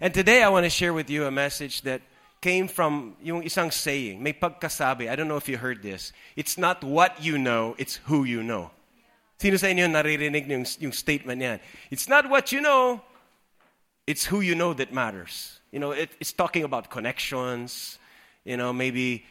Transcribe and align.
And 0.00 0.14
today 0.14 0.42
I 0.42 0.48
want 0.48 0.64
to 0.64 0.70
share 0.70 0.94
with 0.94 1.10
you 1.10 1.26
a 1.26 1.30
message 1.30 1.82
that 1.82 2.00
came 2.40 2.68
from 2.68 3.16
yung 3.22 3.42
isang 3.42 3.70
saying. 3.70 4.22
May 4.22 4.32
pagkasabi. 4.32 5.10
I 5.10 5.14
don't 5.14 5.28
know 5.28 5.36
if 5.36 5.46
you 5.46 5.58
heard 5.58 5.82
this. 5.82 6.14
It's 6.36 6.56
not 6.56 6.82
what 6.82 7.22
you 7.22 7.36
know, 7.36 7.74
it's 7.76 7.96
who 8.08 8.24
you 8.24 8.42
know. 8.42 8.70
Sino 9.36 9.60
sa 9.60 9.68
inyo 9.68 9.84
naririnig 9.92 10.48
yung, 10.48 10.64
yung 10.80 10.92
statement 10.92 11.40
niyan? 11.40 11.60
It's 11.90 12.08
not 12.08 12.30
what 12.32 12.50
you 12.50 12.62
know, 12.62 13.04
it's 14.06 14.24
who 14.24 14.40
you 14.40 14.54
know 14.54 14.72
that 14.72 14.88
matters. 14.88 15.60
You 15.70 15.80
know, 15.80 15.92
it, 15.92 16.08
it's 16.18 16.32
talking 16.32 16.64
about 16.64 16.88
connections. 16.88 17.98
You 18.44 18.56
know, 18.56 18.72
maybe 18.72 19.28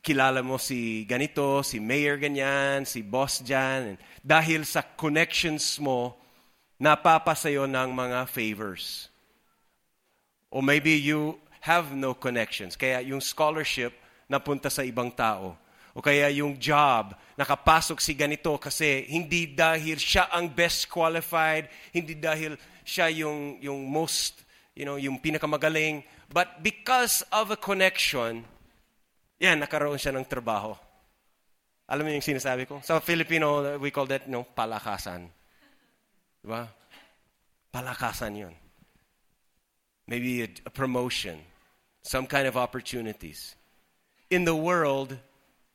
kilala 0.00 0.40
mo 0.40 0.56
si 0.56 1.04
ganito, 1.04 1.60
si 1.60 1.76
mayor 1.78 2.16
ganyan, 2.16 2.88
si 2.88 3.02
boss 3.04 3.44
dyan. 3.44 3.80
And 3.84 3.98
dahil 4.24 4.64
sa 4.64 4.80
connections 4.80 5.76
mo, 5.76 6.16
napapasayo 6.80 7.68
ng 7.68 7.92
mga 7.92 8.24
favors. 8.32 9.12
Or 10.56 10.64
maybe 10.64 10.96
you 10.96 11.36
have 11.60 11.92
no 11.92 12.16
connections. 12.16 12.80
Kaya 12.80 13.04
yung 13.04 13.20
scholarship 13.20 13.92
napunta 14.24 14.72
sa 14.72 14.80
ibang 14.80 15.12
tao. 15.12 15.52
O 15.92 16.00
kaya 16.00 16.32
yung 16.32 16.56
job, 16.56 17.12
nakapasok 17.36 18.00
si 18.00 18.16
ganito 18.16 18.56
kasi 18.56 19.04
hindi 19.04 19.52
dahil 19.52 20.00
siya 20.00 20.32
ang 20.32 20.48
best 20.48 20.88
qualified, 20.88 21.68
hindi 21.92 22.16
dahil 22.16 22.56
siya 22.88 23.12
yung, 23.12 23.60
yung 23.60 23.84
most, 23.84 24.48
you 24.72 24.88
know, 24.88 24.96
yung 24.96 25.20
pinakamagaling, 25.20 26.00
but 26.32 26.64
because 26.64 27.20
of 27.28 27.52
a 27.52 27.58
connection, 27.60 28.40
yan, 29.36 29.60
nakaroon 29.60 30.00
siya 30.00 30.16
ng 30.16 30.24
trabaho. 30.24 30.72
Alam 31.84 32.08
mo 32.08 32.16
yung 32.16 32.24
sinasabi 32.24 32.64
ko? 32.64 32.80
Sa 32.80 32.96
Filipino, 33.04 33.76
we 33.76 33.92
call 33.92 34.08
that, 34.08 34.24
no, 34.24 34.48
palakasan. 34.56 35.28
Diba? 36.40 36.64
Palakasan 37.68 38.40
yun. 38.40 38.56
Maybe 40.08 40.42
a, 40.42 40.48
a 40.66 40.70
promotion, 40.70 41.40
some 42.02 42.26
kind 42.26 42.46
of 42.46 42.56
opportunities. 42.56 43.54
In 44.30 44.44
the 44.44 44.54
world, 44.54 45.16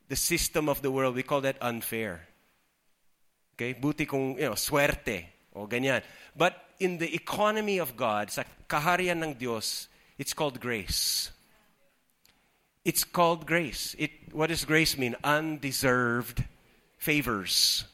the 0.08 0.16
system 0.16 0.68
of 0.68 0.82
the 0.82 0.90
world, 0.90 1.14
we 1.14 1.22
call 1.22 1.42
that 1.42 1.56
unfair. 1.60 2.28
Okay? 3.54 3.72
Buti 3.72 4.06
kung, 4.06 4.36
you 4.36 4.44
know, 4.44 4.52
suerte 4.52 5.24
o 5.54 5.66
ganyan. 5.66 6.02
But 6.36 6.56
in 6.80 6.98
the 6.98 7.14
economy 7.14 7.78
of 7.78 7.96
God, 7.96 8.30
sa 8.30 8.44
kaharian 8.68 9.22
ng 9.22 9.34
Diyos, 9.36 9.86
it's 10.18 10.32
called 10.32 10.60
grace. 10.60 11.30
It's 12.84 13.04
called 13.04 13.46
grace. 13.46 13.94
It, 13.98 14.10
what 14.32 14.48
does 14.48 14.64
grace 14.64 14.98
mean? 14.98 15.14
Undeserved 15.22 16.44
favors, 16.98 17.84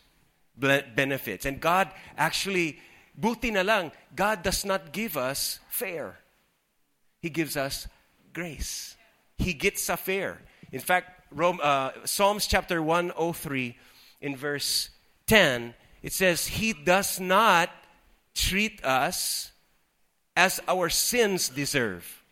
benefits. 0.56 1.44
And 1.44 1.60
God 1.60 1.90
actually, 2.16 2.78
buti 3.16 3.50
na 3.50 3.62
lang, 3.62 3.92
God 4.14 4.42
does 4.42 4.64
not 4.64 4.92
give 4.92 5.16
us 5.16 5.60
fair. 5.68 6.18
He 7.20 7.30
gives 7.30 7.56
us 7.56 7.88
grace. 8.32 8.96
He 9.36 9.52
gets 9.52 9.88
a 9.88 9.96
fair. 9.96 10.40
In 10.72 10.80
fact, 10.80 11.26
Rome, 11.30 11.60
uh, 11.62 11.90
Psalms 12.04 12.46
chapter 12.46 12.82
103, 12.82 13.76
in 14.20 14.36
verse 14.36 14.90
10, 15.26 15.74
it 16.02 16.12
says, 16.12 16.46
He 16.46 16.72
does 16.72 17.20
not 17.20 17.70
treat 18.34 18.84
us 18.84 19.52
as 20.36 20.60
our 20.68 20.88
sins 20.88 21.48
deserve. 21.48 22.22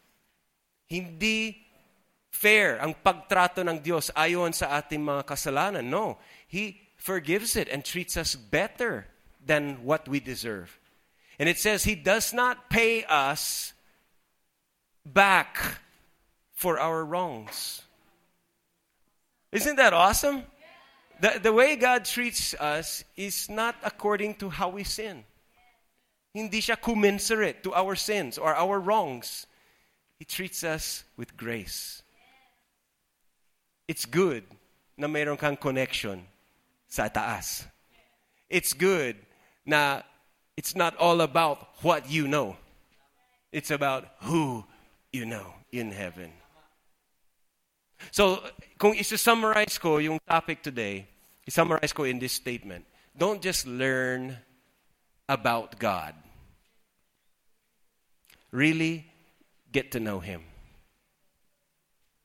Hindi 0.86 1.66
fair 2.30 2.78
ang 2.78 2.94
pagtrato 2.94 3.66
ng 3.66 3.82
Diyos 3.82 4.12
ayon 4.14 4.54
sa 4.54 4.78
ating 4.78 5.02
mga 5.02 5.26
kasalanan. 5.26 5.90
No. 5.90 6.18
He 6.46 6.86
forgives 6.94 7.56
it 7.56 7.66
and 7.68 7.82
treats 7.82 8.16
us 8.16 8.36
better 8.36 9.06
than 9.42 9.82
what 9.82 10.06
we 10.06 10.20
deserve. 10.20 10.78
And 11.38 11.48
it 11.48 11.58
says 11.58 11.84
He 11.84 11.94
does 11.94 12.32
not 12.32 12.70
pay 12.70 13.04
us 13.04 13.72
back 15.12 15.80
for 16.54 16.78
our 16.78 17.04
wrongs. 17.04 17.82
Isn't 19.52 19.76
that 19.76 19.92
awesome? 19.92 20.42
The, 21.20 21.40
the 21.42 21.52
way 21.52 21.76
God 21.76 22.04
treats 22.04 22.54
us 22.54 23.04
is 23.16 23.48
not 23.48 23.76
according 23.82 24.34
to 24.36 24.50
how 24.50 24.68
we 24.68 24.84
sin. 24.84 25.24
Hindi 26.34 26.60
siya 26.60 26.76
commensurate 26.80 27.62
to 27.62 27.72
our 27.72 27.94
sins 27.94 28.36
or 28.36 28.54
our 28.54 28.78
wrongs. 28.78 29.46
He 30.18 30.24
treats 30.24 30.64
us 30.64 31.04
with 31.16 31.36
grace. 31.36 32.02
It's 33.88 34.04
good 34.04 34.44
na 34.98 35.06
mayroon 35.06 35.38
kang 35.38 35.56
connection 35.56 36.26
sa 36.88 37.08
taas. 37.08 37.64
It's 38.50 38.72
good 38.72 39.16
na 39.64 40.02
it's 40.56 40.74
not 40.74 40.96
all 40.96 41.20
about 41.20 41.68
what 41.82 42.10
you 42.10 42.28
know. 42.28 42.56
It's 43.52 43.70
about 43.70 44.04
who 44.22 44.64
you 45.16 45.24
know 45.24 45.56
in 45.72 45.90
heaven. 45.90 46.28
So, 48.12 48.44
kung 48.76 48.92
isa-summarize 48.92 49.80
ko 49.80 49.96
yung 49.96 50.20
topic 50.28 50.60
today, 50.60 51.08
i-summarize 51.48 51.96
ko 51.96 52.04
in 52.04 52.20
this 52.20 52.36
statement. 52.36 52.84
Don't 53.16 53.40
just 53.40 53.66
learn 53.66 54.36
about 55.28 55.80
God. 55.80 56.12
Really 58.52 59.08
get 59.72 59.92
to 59.92 60.00
know 60.00 60.20
Him. 60.20 60.44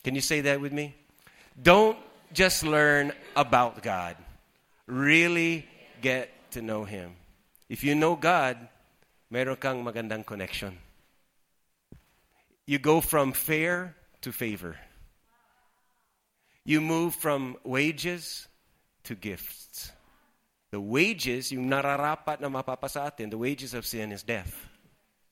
Can 0.03 0.15
you 0.15 0.21
say 0.21 0.41
that 0.41 0.59
with 0.59 0.73
me? 0.73 0.95
Don't 1.55 1.97
just 2.33 2.63
learn 2.63 3.13
about 3.35 3.81
God. 3.81 4.17
Really 4.87 5.65
get 6.01 6.29
to 6.51 6.61
know 6.61 6.83
Him. 6.83 7.15
If 7.69 7.83
you 7.83 7.95
know 7.95 8.15
God, 8.15 8.57
meron 9.31 9.55
kang 9.55 9.83
magandang 9.83 10.25
connection. 10.25 10.75
You 12.65 12.79
go 12.79 13.01
from 13.01 13.33
fair 13.33 13.95
to 14.21 14.31
favor. 14.31 14.77
You 16.63 16.81
move 16.81 17.15
from 17.15 17.57
wages 17.63 18.47
to 19.03 19.15
gifts. 19.15 19.91
The 20.69 20.79
wages, 20.79 21.51
yung 21.51 21.69
nararapat 21.69 22.39
na 22.39 22.47
mapapasa 22.47 23.07
atin, 23.07 23.29
the 23.29 23.37
wages 23.37 23.73
of 23.73 23.85
sin 23.85 24.11
is 24.11 24.23
death. 24.23 24.69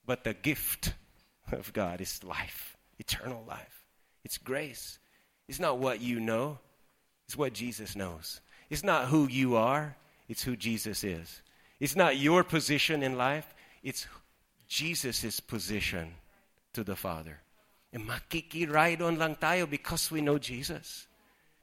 But 0.06 0.24
the 0.24 0.34
gift 0.34 0.94
of 1.52 1.72
God 1.72 2.02
is 2.02 2.24
life, 2.24 2.76
eternal 2.98 3.46
life. 3.48 3.86
It's 4.26 4.38
grace. 4.38 5.00
It's 5.48 5.60
not 5.60 5.78
what 5.78 6.02
you 6.02 6.20
know, 6.20 6.60
it's 7.26 7.38
what 7.38 7.54
Jesus 7.54 7.96
knows. 7.96 8.42
It's 8.70 8.84
not 8.84 9.08
who 9.08 9.28
you 9.28 9.56
are, 9.56 9.96
it's 10.28 10.44
who 10.44 10.56
Jesus 10.56 11.04
is. 11.04 11.42
It's 11.80 11.96
not 11.96 12.18
your 12.18 12.44
position 12.44 13.02
in 13.02 13.18
life, 13.18 13.54
it's 13.82 14.08
Jesus' 14.68 15.40
position 15.40 16.14
to 16.80 16.88
the 16.88 16.96
Father. 16.96 17.44
And 17.92 18.08
makikiride 18.08 19.04
on 19.04 19.20
lang 19.20 19.36
tayo 19.36 19.68
because 19.68 20.08
we 20.08 20.24
know 20.24 20.40
Jesus. 20.40 21.12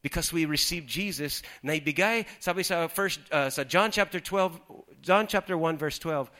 Because 0.04 0.31
we 0.31 0.44
received 0.44 0.87
Jesus 0.87 1.41
na 1.65 1.72
ibigay 1.72 2.28
sabi 2.38 2.62
sa 2.62 2.87
first 2.87 3.19
uh, 3.32 3.49
sa 3.49 3.65
John 3.65 3.91
chapter 3.91 4.21
12 4.21 5.03
John 5.03 5.27
chapter 5.27 5.59
1 5.59 5.81
verse 5.81 5.99
12 5.99 6.31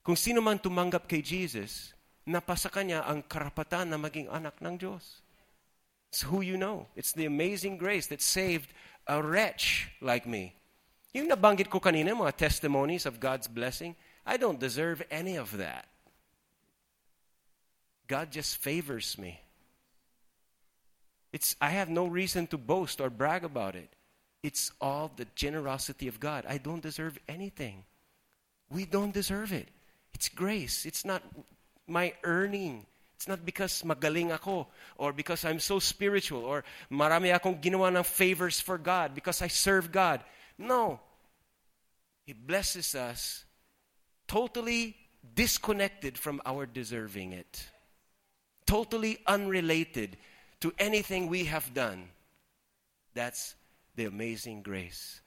kung 0.00 0.16
sino 0.16 0.40
man 0.40 0.56
tumanggap 0.56 1.04
kay 1.04 1.20
Jesus 1.20 1.92
napasa 2.24 2.72
kanya 2.72 3.04
ang 3.04 3.20
karapatan 3.20 3.92
na 3.92 4.00
maging 4.00 4.30
anak 4.32 4.56
ng 4.62 4.80
Diyos. 4.80 5.20
It's 6.08 6.24
who 6.24 6.40
you 6.40 6.56
know. 6.56 6.88
It's 6.96 7.12
the 7.12 7.26
amazing 7.28 7.76
grace 7.76 8.08
that 8.08 8.22
saved 8.22 8.72
a 9.04 9.20
wretch 9.20 9.90
like 10.00 10.24
me. 10.24 10.56
Yung 11.12 11.28
nabanggit 11.28 11.68
ko 11.68 11.82
kanina 11.82 12.16
mga 12.16 12.40
testimonies 12.40 13.04
of 13.04 13.20
God's 13.20 13.50
blessing 13.50 13.98
I 14.24 14.40
don't 14.40 14.56
deserve 14.56 15.04
any 15.12 15.36
of 15.36 15.60
that 15.60 15.92
God 18.06 18.30
just 18.30 18.56
favors 18.56 19.16
me 19.18 19.40
it's, 21.34 21.56
I 21.60 21.70
have 21.70 21.90
no 21.90 22.06
reason 22.06 22.46
to 22.54 22.56
boast 22.56 23.00
or 23.00 23.10
brag 23.10 23.42
about 23.42 23.74
it. 23.74 23.90
It's 24.44 24.70
all 24.80 25.10
the 25.16 25.26
generosity 25.34 26.06
of 26.06 26.20
God. 26.20 26.46
I 26.48 26.58
don't 26.58 26.80
deserve 26.80 27.18
anything. 27.28 27.82
We 28.70 28.84
don't 28.84 29.12
deserve 29.12 29.52
it. 29.52 29.66
It's 30.14 30.28
grace. 30.28 30.86
It's 30.86 31.04
not 31.04 31.24
my 31.88 32.14
earning. 32.22 32.86
It's 33.16 33.26
not 33.26 33.44
because 33.44 33.82
magaling 33.82 34.30
ako 34.30 34.68
or 34.96 35.12
because 35.12 35.44
I'm 35.44 35.58
so 35.58 35.80
spiritual 35.80 36.44
or 36.44 36.62
marami 36.88 37.34
akong 37.34 37.58
ginawa 37.60 37.90
ng 37.96 38.04
favors 38.04 38.60
for 38.60 38.78
God 38.78 39.12
because 39.12 39.42
I 39.42 39.48
serve 39.48 39.90
God. 39.90 40.22
No. 40.56 41.00
He 42.26 42.32
blesses 42.32 42.94
us 42.94 43.44
totally 44.28 44.94
disconnected 45.34 46.16
from 46.16 46.40
our 46.46 46.64
deserving 46.64 47.32
it. 47.32 47.73
Totally 48.66 49.18
unrelated 49.26 50.16
to 50.60 50.72
anything 50.78 51.28
we 51.28 51.44
have 51.44 51.72
done. 51.74 52.08
That's 53.14 53.54
the 53.96 54.06
amazing 54.06 54.62
grace. 54.62 55.20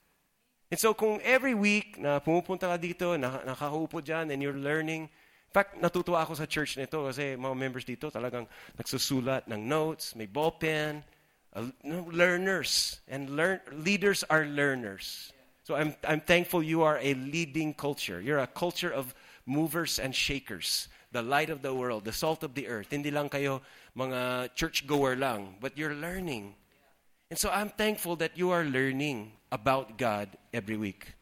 And 0.69 0.79
so 0.79 0.93
kung 0.93 1.21
every 1.21 1.53
week 1.53 1.95
na 1.97 2.19
pumupunta 2.19 2.67
ka 2.67 2.77
dito, 2.77 3.15
na, 3.15 3.39
nakaupo 3.47 4.03
dyan, 4.03 4.33
and 4.33 4.43
you're 4.43 4.57
learning, 4.57 5.07
in 5.07 5.53
fact, 5.53 5.79
natutuwa 5.79 6.27
ako 6.27 6.35
sa 6.35 6.45
church 6.45 6.75
nito 6.75 7.07
kasi 7.07 7.39
mga 7.39 7.55
members 7.55 7.87
dito 7.87 8.11
talagang 8.11 8.43
nagsusulat 8.75 9.47
ng 9.47 9.63
notes, 9.63 10.11
may 10.19 10.27
ballpen, 10.27 10.99
uh, 11.55 11.71
learners. 12.11 12.99
And 13.07 13.31
leaders 13.71 14.27
are 14.27 14.43
learners. 14.43 15.31
So 15.63 15.75
I'm, 15.75 15.95
I'm 16.03 16.19
thankful 16.19 16.63
you 16.63 16.83
are 16.83 16.99
a 16.99 17.13
leading 17.13 17.73
culture. 17.73 18.19
You're 18.19 18.39
a 18.39 18.47
culture 18.47 18.91
of 18.91 19.15
movers 19.45 19.99
and 19.99 20.15
shakers. 20.15 20.87
The 21.11 21.21
light 21.21 21.49
of 21.49 21.61
the 21.61 21.73
world, 21.73 22.05
the 22.05 22.13
salt 22.13 22.43
of 22.43 22.53
the 22.53 22.67
earth. 22.67 22.91
Hindi 22.91 23.11
lang 23.11 23.29
kayo 23.29 23.61
mga 23.95 24.53
church-goer 24.55 25.15
lang, 25.15 25.55
but 25.59 25.77
you're 25.77 25.95
learning. 25.95 26.55
And 27.29 27.39
so 27.39 27.49
I'm 27.49 27.69
thankful 27.69 28.15
that 28.17 28.37
you 28.37 28.51
are 28.51 28.63
learning 28.63 29.31
about 29.51 29.97
God 29.97 30.29
every 30.53 30.77
week. 30.77 31.13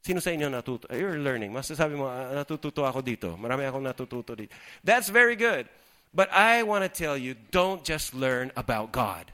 Sino 0.00 0.18
sa 0.20 0.30
inyo 0.30 0.48
natuto? 0.48 0.88
You're 0.88 1.20
learning. 1.20 1.52
Masasabi 1.52 1.92
mo, 1.92 2.08
ah, 2.08 2.32
natututo 2.32 2.88
ako 2.88 3.04
dito. 3.04 3.36
Marami 3.36 3.68
akong 3.68 3.84
natututo 3.84 4.32
dito. 4.32 4.54
That's 4.82 5.12
very 5.12 5.36
good. 5.36 5.68
But 6.14 6.32
I 6.32 6.62
want 6.64 6.82
to 6.82 6.90
tell 6.90 7.16
you, 7.18 7.36
don't 7.52 7.84
just 7.84 8.14
learn 8.14 8.50
about 8.56 8.90
God. 8.90 9.30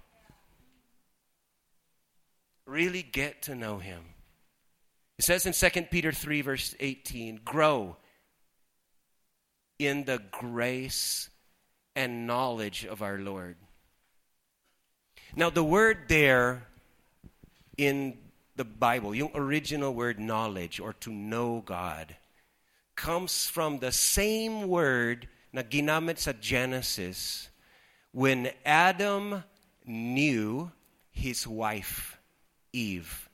Really 2.67 3.03
get 3.03 3.47
to 3.47 3.55
know 3.55 3.79
Him. 3.79 4.03
It 5.19 5.25
says 5.25 5.47
in 5.47 5.55
2 5.55 5.89
Peter 5.89 6.13
3, 6.13 6.43
verse 6.43 6.75
18, 6.81 7.41
grow 7.45 7.97
in 9.79 10.05
the 10.05 10.23
grace 10.31 11.31
and 11.95 12.27
knowledge 12.27 12.85
of 12.85 13.03
our 13.03 13.19
Lord. 13.19 13.57
Now, 15.35 15.51
the 15.51 15.65
word 15.65 16.09
there 16.09 16.67
in 17.77 18.19
the 18.57 18.65
Bible, 18.65 19.15
yung 19.15 19.31
original 19.35 19.95
word 19.95 20.19
knowledge 20.19 20.81
or 20.81 20.95
to 21.01 21.11
know 21.11 21.63
God, 21.65 22.17
comes 22.95 23.47
from 23.47 23.79
the 23.79 23.93
same 23.93 24.69
word 24.69 25.29
na 25.53 25.63
ginamit 25.63 26.19
sa 26.19 26.33
Genesis 26.33 27.49
when 28.13 28.51
Adam 28.65 29.45
knew 29.85 30.73
his 31.11 31.47
wife, 31.47 32.19
Eve, 32.73 33.29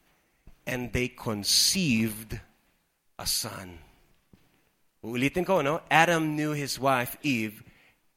and 0.67 0.93
they 0.93 1.09
conceived 1.09 2.39
a 3.19 3.27
son. 3.27 3.79
Ulitin 5.05 5.45
ko, 5.45 5.61
no? 5.63 5.83
Adam 5.91 6.37
knew 6.37 6.53
his 6.53 6.79
wife, 6.79 7.17
Eve, 7.23 7.63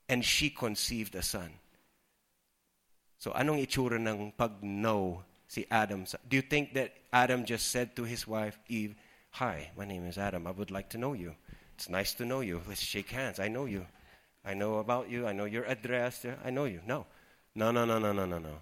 and 0.07 0.23
she 0.23 0.49
conceived 0.49 1.15
a 1.15 1.21
son. 1.21 1.49
So, 3.17 3.33
anong 3.33 3.65
itsura 3.65 3.97
ng 3.97 4.33
pag-know 4.37 5.23
si 5.47 5.65
Adam? 5.71 6.05
Do 6.29 6.37
you 6.37 6.45
think 6.45 6.73
that 6.77 6.93
Adam 7.11 7.45
just 7.45 7.73
said 7.73 7.95
to 7.95 8.03
his 8.03 8.27
wife, 8.27 8.59
Eve, 8.69 8.93
Hi, 9.35 9.69
my 9.75 9.83
name 9.83 10.07
is 10.07 10.17
Adam. 10.17 10.47
I 10.47 10.51
would 10.51 10.71
like 10.71 10.87
to 10.91 10.97
know 10.97 11.11
you. 11.11 11.35
It's 11.75 11.89
nice 11.89 12.13
to 12.13 12.25
know 12.25 12.39
you. 12.39 12.61
Let's 12.69 12.79
shake 12.79 13.09
hands. 13.11 13.37
I 13.37 13.49
know 13.49 13.65
you. 13.65 13.85
I 14.45 14.53
know 14.53 14.77
about 14.77 15.09
you. 15.09 15.27
I 15.27 15.33
know 15.33 15.43
your 15.43 15.65
address. 15.65 16.25
I 16.45 16.51
know 16.51 16.63
you. 16.63 16.79
No. 16.87 17.05
No, 17.53 17.71
no, 17.71 17.83
no, 17.83 17.99
no, 17.99 18.13
no, 18.13 18.25
no, 18.25 18.39
no. 18.39 18.61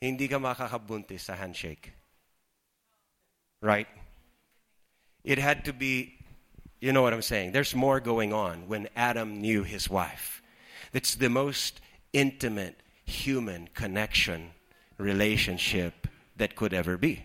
Hindi 0.00 0.28
ka 0.28 0.38
makakabuntis 0.38 1.26
sa 1.26 1.34
handshake. 1.34 1.92
Right? 3.60 3.88
It 5.24 5.38
had 5.38 5.64
to 5.64 5.72
be 5.72 6.15
you 6.86 6.92
know 6.92 7.02
what 7.02 7.12
I'm 7.12 7.20
saying? 7.20 7.50
There's 7.50 7.74
more 7.74 7.98
going 7.98 8.32
on 8.32 8.68
when 8.68 8.88
Adam 8.94 9.40
knew 9.40 9.64
his 9.64 9.90
wife. 9.90 10.40
It's 10.92 11.16
the 11.16 11.28
most 11.28 11.80
intimate 12.12 12.80
human 13.04 13.68
connection, 13.74 14.50
relationship 14.96 16.06
that 16.36 16.54
could 16.54 16.72
ever 16.72 16.96
be. 16.96 17.24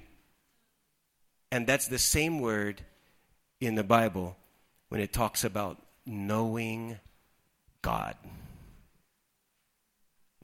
And 1.52 1.68
that's 1.68 1.88
the 1.88 2.00
same 2.00 2.40
word 2.40 2.82
in 3.60 3.76
the 3.76 3.84
Bible 3.84 4.36
when 4.90 5.00
it 5.00 5.14
talks 5.14 5.44
about 5.44 5.78
knowing 6.08 6.98
God. 7.84 8.16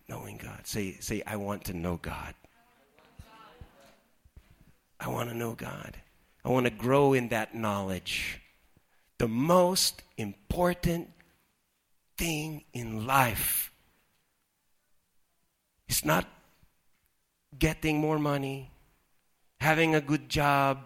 Knowing 0.08 0.38
God. 0.38 0.68
Say, 0.68 0.98
say, 1.00 1.24
I 1.26 1.38
want 1.38 1.66
to 1.66 1.74
know 1.74 1.98
God. 2.00 2.36
I 5.00 5.10
want 5.10 5.30
to 5.30 5.36
know 5.36 5.54
God. 5.54 5.98
I 6.46 6.50
want 6.50 6.68
to 6.68 6.72
grow 6.72 7.14
in 7.14 7.30
that 7.30 7.56
knowledge 7.56 8.42
the 9.20 9.28
most 9.28 10.04
important 10.18 11.10
thing 12.18 12.64
in 12.74 13.08
life 13.08 13.72
is 15.88 16.06
not 16.06 16.26
getting 17.58 17.98
more 18.00 18.20
money, 18.20 18.72
having 19.60 19.96
a 19.96 20.02
good 20.02 20.30
job, 20.30 20.80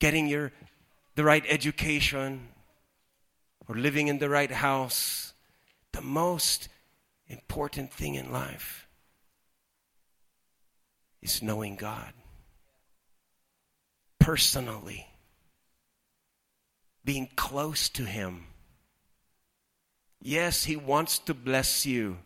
getting 0.00 0.26
your 0.26 0.52
the 1.14 1.24
right 1.24 1.44
education, 1.48 2.48
or 3.68 3.76
living 3.76 4.08
in 4.08 4.18
the 4.18 4.28
right 4.28 4.50
house. 4.50 5.34
The 5.92 6.00
most 6.00 6.68
important 7.26 7.92
thing 7.92 8.14
in 8.14 8.32
life 8.32 8.86
is 11.20 11.42
knowing 11.42 11.76
God 11.76 12.12
personally 14.18 15.09
being 17.04 17.28
close 17.36 17.88
to 17.90 18.04
Him. 18.04 18.46
Yes, 20.20 20.64
He 20.64 20.76
wants 20.76 21.18
to 21.20 21.34
bless 21.34 21.86
you. 21.86 22.18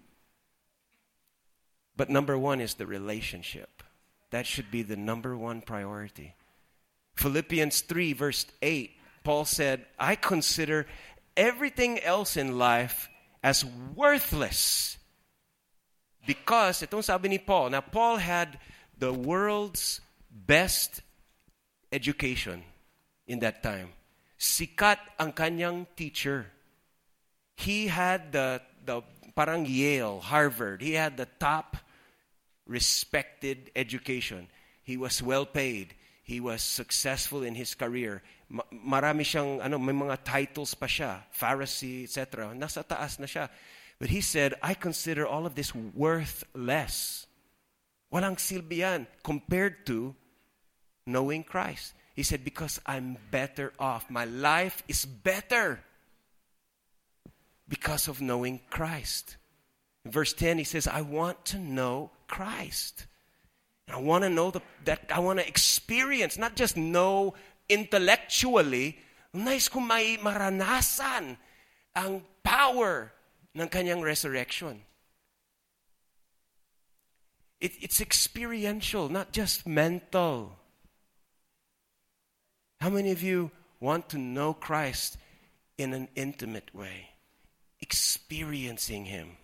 But 1.97 2.11
number 2.11 2.37
one 2.37 2.61
is 2.61 2.75
the 2.75 2.87
relationship. 2.87 3.83
That 4.31 4.47
should 4.47 4.71
be 4.71 4.83
the 4.83 4.97
number 4.97 5.37
one 5.37 5.61
priority. 5.61 6.35
Philippians 7.15 7.83
3, 7.83 8.13
verse 8.15 8.47
8, 8.63 8.91
Paul 9.23 9.45
said, 9.45 9.87
I 9.99 10.17
consider 10.17 10.87
everything 11.37 12.01
else 12.01 12.37
in 12.37 12.59
life 12.59 13.09
as 13.43 13.65
worthless. 13.65 14.99
Because, 16.27 16.83
itong 16.83 17.05
sabi 17.05 17.29
ni 17.29 17.39
Paul, 17.39 17.71
now 17.71 17.81
Paul 17.81 18.17
had 18.17 18.59
the 18.99 19.13
world's 19.13 20.01
best 20.31 21.03
education 21.93 22.65
in 23.27 23.39
that 23.41 23.63
time. 23.63 23.91
Sikat 24.39 24.99
ang 25.19 25.33
kanyang 25.33 25.87
teacher. 25.97 26.47
He 27.57 27.87
had 27.87 28.33
the, 28.33 28.61
the 28.85 29.03
parang 29.35 29.67
Yale, 29.67 30.21
Harvard. 30.21 30.83
He 30.83 30.95
had 30.95 31.17
the 31.17 31.29
top 31.39 31.77
respected 32.67 33.71
education. 33.77 34.49
He 34.83 34.97
was 34.97 35.23
well 35.23 35.47
paid. 35.47 35.95
He 36.25 36.41
was 36.41 36.63
successful 36.63 37.43
in 37.43 37.55
his 37.55 37.75
career. 37.75 38.23
marami 38.71 39.25
siyang, 39.27 39.61
ano, 39.65 39.79
may 39.79 39.93
mga 39.93 40.23
titles 40.23 40.75
pa 40.75 40.87
siya. 40.87 41.25
Pharisee, 41.33 42.05
etc. 42.05 42.53
Nasa 42.55 42.85
taas 42.87 43.19
na 43.19 43.27
siya. 43.27 43.49
But 43.99 44.11
he 44.11 44.21
said, 44.21 44.55
I 44.63 44.75
consider 44.75 45.27
all 45.27 45.47
of 45.47 45.55
this 45.55 45.75
worthless. 45.75 47.27
Walang 48.13 48.39
silbi 48.39 48.85
compared 49.23 49.87
to 49.87 50.15
knowing 51.07 51.43
Christ. 51.43 51.95
He 52.15 52.23
said, 52.23 52.45
Because 52.45 52.81
I'm 52.87 53.19
better 53.31 53.73
off. 53.79 54.09
My 54.09 54.25
life 54.25 54.83
is 54.89 55.05
better 55.05 55.81
because 57.69 58.09
of 58.09 58.23
knowing 58.23 58.61
Christ. 58.71 59.37
In 60.05 60.11
verse 60.11 60.33
10, 60.33 60.59
he 60.59 60.65
says, 60.65 60.87
I 60.87 61.03
want 61.03 61.45
to 61.47 61.59
know 61.59 62.11
Christ. 62.29 63.07
I 63.89 64.01
want 64.01 64.25
to 64.25 64.31
know 64.31 64.51
the, 64.51 64.63
that, 64.85 65.11
I 65.13 65.21
want 65.21 65.41
to 65.41 65.49
experience, 65.49 66.39
not 66.39 66.57
just 66.57 66.77
know 66.77 67.35
intellectually, 67.69 68.99
nais 69.33 69.69
ko 69.69 69.81
may 69.81 70.17
maranasan 70.17 71.37
ang 71.97 72.23
power 72.43 73.13
ng 73.55 73.69
kanyang 73.69 74.03
resurrection. 74.03 74.83
It, 77.61 77.73
it's 77.81 78.01
experiential, 78.01 79.09
not 79.09 79.33
just 79.33 79.67
mental. 79.67 80.57
How 82.81 82.91
many 82.91 83.11
of 83.11 83.23
you 83.23 83.51
want 83.81 84.11
to 84.11 84.19
know 84.19 84.55
Christ 84.55 85.17
in 85.79 85.93
an 85.93 86.09
intimate 86.15 86.75
way? 86.75 87.11
Experiencing 87.81 89.07
Him. 89.07 89.37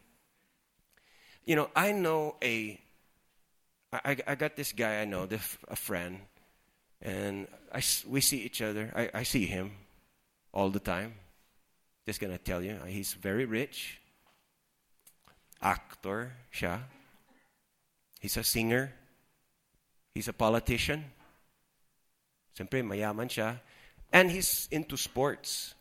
You 1.45 1.57
know, 1.57 1.71
I 1.75 1.93
know 1.93 2.37
a. 2.43 2.81
I, 3.93 4.17
I 4.27 4.35
got 4.37 4.55
this 4.55 4.73
guy 4.73 5.01
I 5.01 5.05
know, 5.05 5.27
a 5.67 5.75
friend, 5.75 6.21
and 7.03 7.49
I, 7.73 7.83
we 8.07 8.21
see 8.21 8.39
each 8.43 8.63
other. 8.63 8.93
I, 8.95 9.11
I 9.15 9.23
see 9.25 9.47
him 9.47 9.73
all 10.53 10.71
the 10.71 10.79
time. 10.79 11.15
Just 12.07 12.21
gonna 12.21 12.39
tell 12.39 12.63
you, 12.63 12.79
he's 12.87 13.15
very 13.15 13.47
rich. 13.47 14.01
Actor 15.61 16.33
siya. 16.55 16.81
He's 18.21 18.37
a 18.37 18.45
singer. 18.45 18.93
He's 20.15 20.29
a 20.29 20.33
politician. 20.33 21.05
Siyempre, 22.61 22.85
mayaman 22.85 23.29
siya. 23.29 23.57
And 24.13 24.31
he's 24.31 24.69
into 24.71 24.97
sports. 24.97 25.75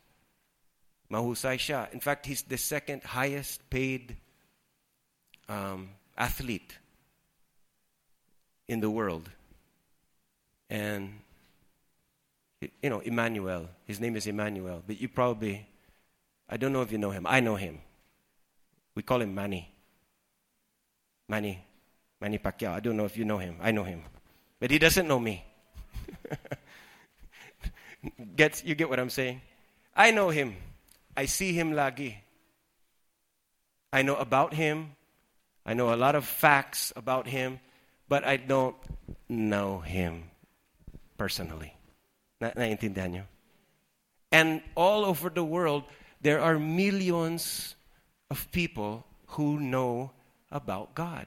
Mahusay 1.12 1.60
siya. 1.60 1.92
In 1.92 2.00
fact, 2.00 2.24
he's 2.24 2.40
the 2.42 2.56
second 2.56 3.02
highest 3.02 3.68
paid 3.68 4.16
um, 5.48 5.90
athlete 6.16 6.78
in 8.66 8.80
the 8.80 8.88
world. 8.88 9.28
And, 10.70 11.20
you 12.80 12.88
know, 12.88 13.00
Emmanuel. 13.00 13.68
His 13.84 14.00
name 14.00 14.16
is 14.16 14.26
Emmanuel. 14.26 14.82
But 14.86 15.00
you 15.00 15.08
probably, 15.08 15.66
I 16.48 16.56
don't 16.56 16.72
know 16.72 16.80
if 16.80 16.92
you 16.92 16.98
know 16.98 17.10
him. 17.10 17.26
I 17.28 17.40
know 17.40 17.56
him. 17.56 17.80
We 18.94 19.02
call 19.02 19.20
him 19.20 19.34
Manny. 19.34 19.68
Manny. 21.28 21.62
Manny 22.20 22.38
Pacquiao. 22.38 22.72
I 22.72 22.80
don't 22.80 22.96
know 22.96 23.04
if 23.04 23.18
you 23.18 23.26
know 23.26 23.38
him. 23.38 23.56
I 23.60 23.70
know 23.70 23.84
him. 23.84 24.02
But 24.58 24.70
he 24.70 24.78
doesn't 24.78 25.06
know 25.06 25.18
me. 25.18 25.44
Gets, 28.36 28.64
you 28.64 28.74
get 28.74 28.88
what 28.88 28.98
I'm 28.98 29.10
saying? 29.10 29.40
I 29.94 30.10
know 30.10 30.30
him. 30.30 30.56
I 31.16 31.26
see 31.26 31.52
him 31.52 31.72
lagi. 31.72 32.16
I 33.92 34.02
know 34.02 34.16
about 34.16 34.54
him. 34.54 34.96
I 35.66 35.74
know 35.74 35.92
a 35.92 35.96
lot 35.96 36.14
of 36.14 36.24
facts 36.24 36.92
about 36.96 37.26
him, 37.26 37.60
but 38.08 38.24
I 38.24 38.36
don't 38.36 38.76
know 39.28 39.80
him 39.80 40.30
personally. 41.18 41.74
Na 42.40 42.50
naintindihan 42.56 43.12
niyo? 43.12 43.24
And 44.32 44.62
all 44.74 45.04
over 45.04 45.28
the 45.28 45.44
world, 45.44 45.84
there 46.22 46.40
are 46.40 46.58
millions 46.58 47.76
of 48.30 48.48
people 48.52 49.04
who 49.36 49.60
know 49.60 50.12
about 50.50 50.94
God. 50.94 51.26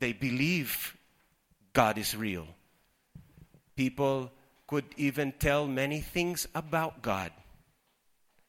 They 0.00 0.12
believe 0.12 0.96
God 1.72 1.96
is 1.96 2.16
real. 2.16 2.48
People 3.76 4.30
could 4.66 4.84
even 4.96 5.32
tell 5.38 5.66
many 5.66 6.00
things 6.00 6.48
about 6.54 7.02
God. 7.02 7.32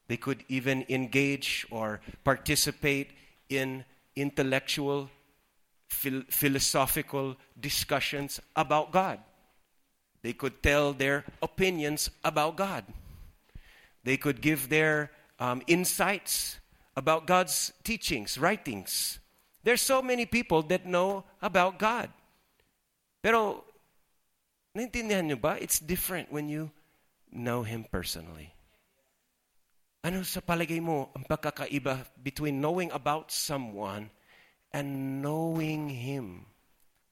They 0.08 0.18
could 0.18 0.44
even 0.48 0.86
engage 0.88 1.66
or 1.72 2.00
participate 2.24 3.12
in 3.50 3.86
intellectual, 4.16 5.10
phil- 5.90 6.24
philosophical 6.30 7.36
discussions 7.60 8.40
about 8.56 8.92
God. 8.92 9.20
They 10.22 10.34
could 10.34 10.62
tell 10.64 10.94
their 10.94 11.26
opinions 11.42 12.10
about 12.24 12.56
God. 12.56 12.86
They 14.04 14.18
could 14.18 14.42
give 14.42 14.70
their 14.70 15.12
um, 15.40 15.62
insights 15.68 16.60
about 16.96 17.28
God's 17.28 17.74
teachings, 17.84 18.38
writings. 18.38 19.20
There's 19.64 19.82
so 19.82 20.02
many 20.02 20.26
people 20.26 20.62
that 20.64 20.86
know 20.86 21.26
about 21.42 21.80
God. 21.80 22.10
Pero, 23.22 23.65
naintindihan 24.76 25.26
nyo 25.26 25.40
ba? 25.40 25.56
It's 25.58 25.80
different 25.80 26.30
when 26.30 26.52
you 26.52 26.70
know 27.32 27.64
Him 27.64 27.88
personally. 27.88 28.52
Ano 30.06 30.22
sa 30.22 30.44
palagay 30.44 30.84
mo 30.84 31.10
ang 31.18 31.26
pagkakaiba 31.26 32.06
between 32.22 32.62
knowing 32.62 32.94
about 32.94 33.34
someone 33.34 34.14
and 34.70 35.24
knowing 35.24 35.90
Him 35.90 36.46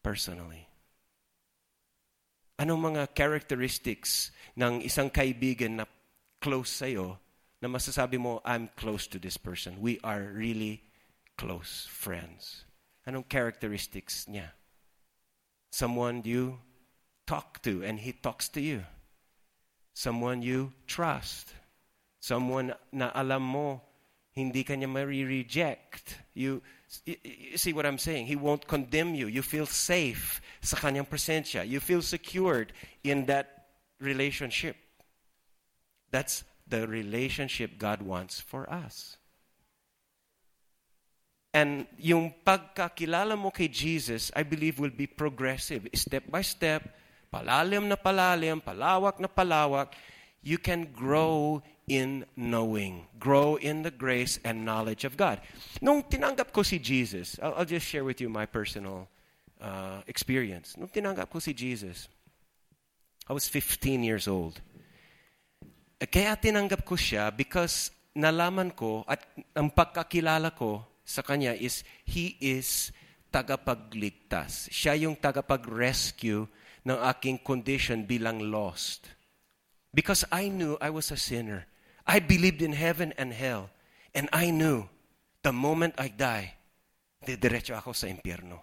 personally? 0.06 0.70
Anong 2.62 2.94
mga 2.94 3.18
characteristics 3.18 4.30
ng 4.54 4.86
isang 4.86 5.10
kaibigan 5.10 5.82
na 5.82 5.90
close 6.38 6.70
sa'yo 6.70 7.18
na 7.64 7.72
masasabi 7.72 8.22
mo, 8.22 8.44
I'm 8.46 8.70
close 8.78 9.10
to 9.10 9.18
this 9.18 9.40
person. 9.42 9.82
We 9.82 9.98
are 10.06 10.30
really 10.30 10.84
close 11.34 11.90
friends. 11.90 12.68
Anong 13.10 13.26
characteristics 13.26 14.30
niya? 14.30 14.54
Someone 15.74 16.22
you 16.28 16.62
talk 17.26 17.62
to 17.64 17.84
and 17.84 18.00
he 18.00 18.12
talks 18.12 18.50
to 18.50 18.62
you. 18.62 18.84
Someone 19.94 20.42
you 20.42 20.74
trust. 20.88 21.54
Someone 22.20 22.74
na 22.92 23.12
alam 23.14 23.44
mo, 23.44 23.82
hindi 24.32 24.64
kanya 24.64 24.88
reject 24.88 26.18
You, 26.34 26.62
you 27.06 27.58
see 27.58 27.74
what 27.74 27.86
I'm 27.86 27.98
saying? 27.98 28.26
He 28.26 28.36
won't 28.36 28.68
condemn 28.68 29.14
you. 29.14 29.28
You 29.28 29.42
feel 29.42 29.66
safe 29.66 30.42
sa 30.62 30.78
kanyang 30.78 31.08
presensya. 31.08 31.68
You 31.68 31.80
feel 31.80 32.02
secured 32.02 32.74
in 33.04 33.26
that 33.28 33.68
relationship. 34.00 34.76
That's 36.12 36.44
the 36.68 36.88
relationship 36.88 37.78
God 37.78 38.02
wants 38.02 38.40
for 38.40 38.70
us. 38.72 39.18
And 41.54 41.86
yung 42.00 42.34
pagkakilala 42.46 43.38
mo 43.38 43.52
kay 43.52 43.68
Jesus, 43.68 44.32
I 44.36 44.42
believe 44.42 44.80
will 44.80 44.90
be 44.90 45.06
progressive. 45.06 45.86
Step 45.94 46.26
by 46.32 46.42
step, 46.42 46.90
palalim 47.34 47.90
na 47.90 47.98
palalim, 47.98 48.62
palawak 48.62 49.18
na 49.18 49.26
palawak, 49.26 49.90
you 50.46 50.62
can 50.62 50.86
grow 50.94 51.64
in 51.90 52.26
knowing, 52.38 53.10
grow 53.18 53.56
in 53.58 53.82
the 53.82 53.92
grace 53.92 54.38
and 54.46 54.64
knowledge 54.64 55.04
of 55.04 55.18
God. 55.18 55.42
Nung 55.82 56.06
tinanggap 56.06 56.54
ko 56.54 56.62
si 56.62 56.78
Jesus, 56.78 57.42
I'll, 57.42 57.58
I'll 57.58 57.68
just 57.68 57.90
share 57.90 58.06
with 58.06 58.22
you 58.22 58.30
my 58.30 58.46
personal 58.46 59.10
uh, 59.60 60.06
experience. 60.06 60.78
Nung 60.78 60.94
tinanggap 60.94 61.34
ko 61.34 61.40
si 61.40 61.58
Jesus, 61.58 62.08
I 63.28 63.34
was 63.34 63.50
15 63.50 64.04
years 64.04 64.28
old. 64.28 64.62
Eh, 66.00 66.08
kaya 66.08 66.36
tinanggap 66.36 66.86
ko 66.86 66.96
siya 66.96 67.32
because 67.32 67.92
nalaman 68.14 68.76
ko 68.76 69.02
at 69.10 69.26
ang 69.58 69.74
pagkakilala 69.74 70.54
ko 70.54 70.86
sa 71.04 71.24
kanya 71.26 71.52
is 71.56 71.84
he 72.06 72.38
is 72.40 72.94
tagapagligtas. 73.34 74.70
Siya 74.70 74.94
yung 74.96 75.18
tagapag-rescue 75.18 76.46
ng 76.84 77.00
aking 77.00 77.40
condition 77.42 78.04
bilang 78.04 78.52
lost. 78.52 79.08
Because 79.94 80.26
I 80.34 80.50
knew 80.50 80.76
I 80.82 80.90
was 80.90 81.14
a 81.14 81.20
sinner. 81.20 81.70
I 82.04 82.20
believed 82.20 82.60
in 82.60 82.74
heaven 82.74 83.14
and 83.16 83.32
hell. 83.32 83.72
And 84.14 84.28
I 84.34 84.52
knew 84.52 84.90
the 85.42 85.54
moment 85.54 85.96
I 85.98 86.10
die, 86.12 86.54
didiretso 87.24 87.74
ako 87.78 87.96
sa 87.96 88.10
impyerno. 88.10 88.62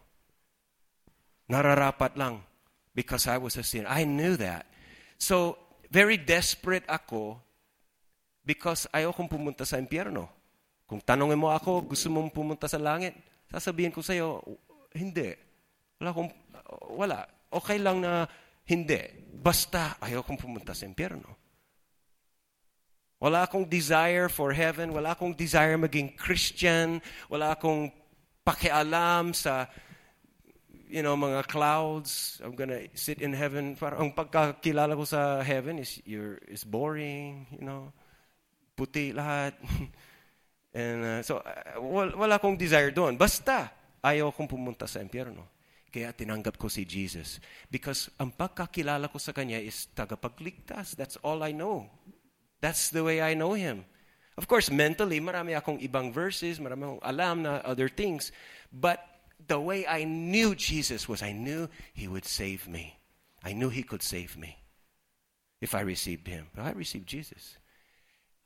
Nararapat 1.50 2.14
lang 2.14 2.44
because 2.94 3.26
I 3.26 3.38
was 3.38 3.56
a 3.56 3.64
sinner. 3.64 3.88
I 3.88 4.04
knew 4.04 4.36
that. 4.38 4.66
So, 5.18 5.58
very 5.90 6.20
desperate 6.20 6.86
ako 6.86 7.40
because 8.44 8.86
ayaw 8.94 9.14
kong 9.14 9.30
pumunta 9.30 9.66
sa 9.66 9.78
impyerno. 9.78 10.30
Kung 10.86 10.98
tanongin 10.98 11.38
mo 11.38 11.54
ako, 11.54 11.94
gusto 11.94 12.10
mong 12.10 12.34
pumunta 12.34 12.66
sa 12.66 12.78
langit, 12.78 13.14
sasabihin 13.46 13.94
ko 13.94 14.02
sa 14.02 14.14
iyo, 14.14 14.42
hindi. 14.90 15.34
Wala 16.02 16.10
kong, 16.10 16.30
wala. 16.98 17.26
Okay 17.50 17.82
lang 17.82 17.98
na 18.00 18.30
hindi. 18.70 19.02
Basta 19.34 19.98
ayaw 19.98 20.22
kong 20.22 20.38
pumunta 20.38 20.70
sa 20.70 20.86
impyerno. 20.86 21.34
Wala 23.20 23.44
akong 23.44 23.68
desire 23.68 24.32
for 24.32 24.54
heaven. 24.54 24.96
Wala 24.96 25.12
akong 25.12 25.36
desire 25.36 25.76
maging 25.76 26.16
Christian. 26.16 27.04
Wala 27.28 27.52
akong 27.52 27.92
pakialam 28.46 29.36
sa 29.36 29.68
you 30.90 31.06
know, 31.06 31.14
mga 31.14 31.46
clouds. 31.46 32.42
I'm 32.42 32.58
gonna 32.58 32.90
sit 32.98 33.22
in 33.22 33.32
heaven. 33.32 33.78
Parang 33.78 34.10
ang 34.10 34.12
pagkakilala 34.12 34.98
ko 34.98 35.06
sa 35.06 35.38
heaven 35.40 35.78
is 35.78 36.02
you're 36.02 36.42
is 36.50 36.66
boring, 36.66 37.46
you 37.54 37.62
know. 37.62 37.94
Puti 38.74 39.14
lahat. 39.14 39.54
And 40.74 40.98
uh, 41.02 41.20
so 41.22 41.38
uh, 41.42 41.78
wala 41.82 42.38
akong 42.38 42.58
desire 42.58 42.90
doon. 42.90 43.14
Basta 43.14 43.70
ayaw 44.02 44.34
kong 44.34 44.50
pumunta 44.50 44.90
sa 44.90 44.98
impyerno. 44.98 45.59
Kaya 45.90 46.14
tinanggap 46.14 46.54
ko 46.54 46.70
si 46.70 46.86
Jesus. 46.86 47.42
Because 47.66 48.08
ang 48.22 48.30
pagkakilala 48.30 49.10
ko 49.10 49.18
sa 49.18 49.34
Kanya 49.34 49.58
is 49.58 49.90
tagapagligtas. 49.90 50.94
That's 50.94 51.18
all 51.26 51.42
I 51.42 51.50
know. 51.50 51.90
That's 52.62 52.94
the 52.94 53.02
way 53.02 53.18
I 53.18 53.34
know 53.34 53.58
Him. 53.58 53.82
Of 54.38 54.46
course, 54.46 54.70
mentally, 54.70 55.18
marami 55.18 55.58
akong 55.58 55.82
ibang 55.82 56.14
verses, 56.14 56.62
marami 56.62 56.86
akong 56.86 57.02
alam 57.02 57.36
na 57.42 57.60
other 57.66 57.90
things. 57.90 58.30
But 58.70 59.02
the 59.36 59.58
way 59.58 59.84
I 59.84 60.06
knew 60.06 60.54
Jesus 60.54 61.10
was 61.10 61.20
I 61.20 61.34
knew 61.34 61.66
He 61.92 62.06
would 62.06 62.24
save 62.24 62.70
me. 62.70 62.96
I 63.42 63.52
knew 63.52 63.68
He 63.68 63.82
could 63.82 64.06
save 64.06 64.38
me 64.38 64.56
if 65.58 65.74
I 65.74 65.82
received 65.82 66.30
Him. 66.30 66.46
But 66.54 66.70
I 66.70 66.72
received 66.72 67.10
Jesus. 67.10 67.58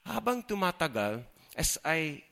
Habang 0.08 0.42
tumatagal, 0.48 1.22
as 1.54 1.76
I 1.84 2.24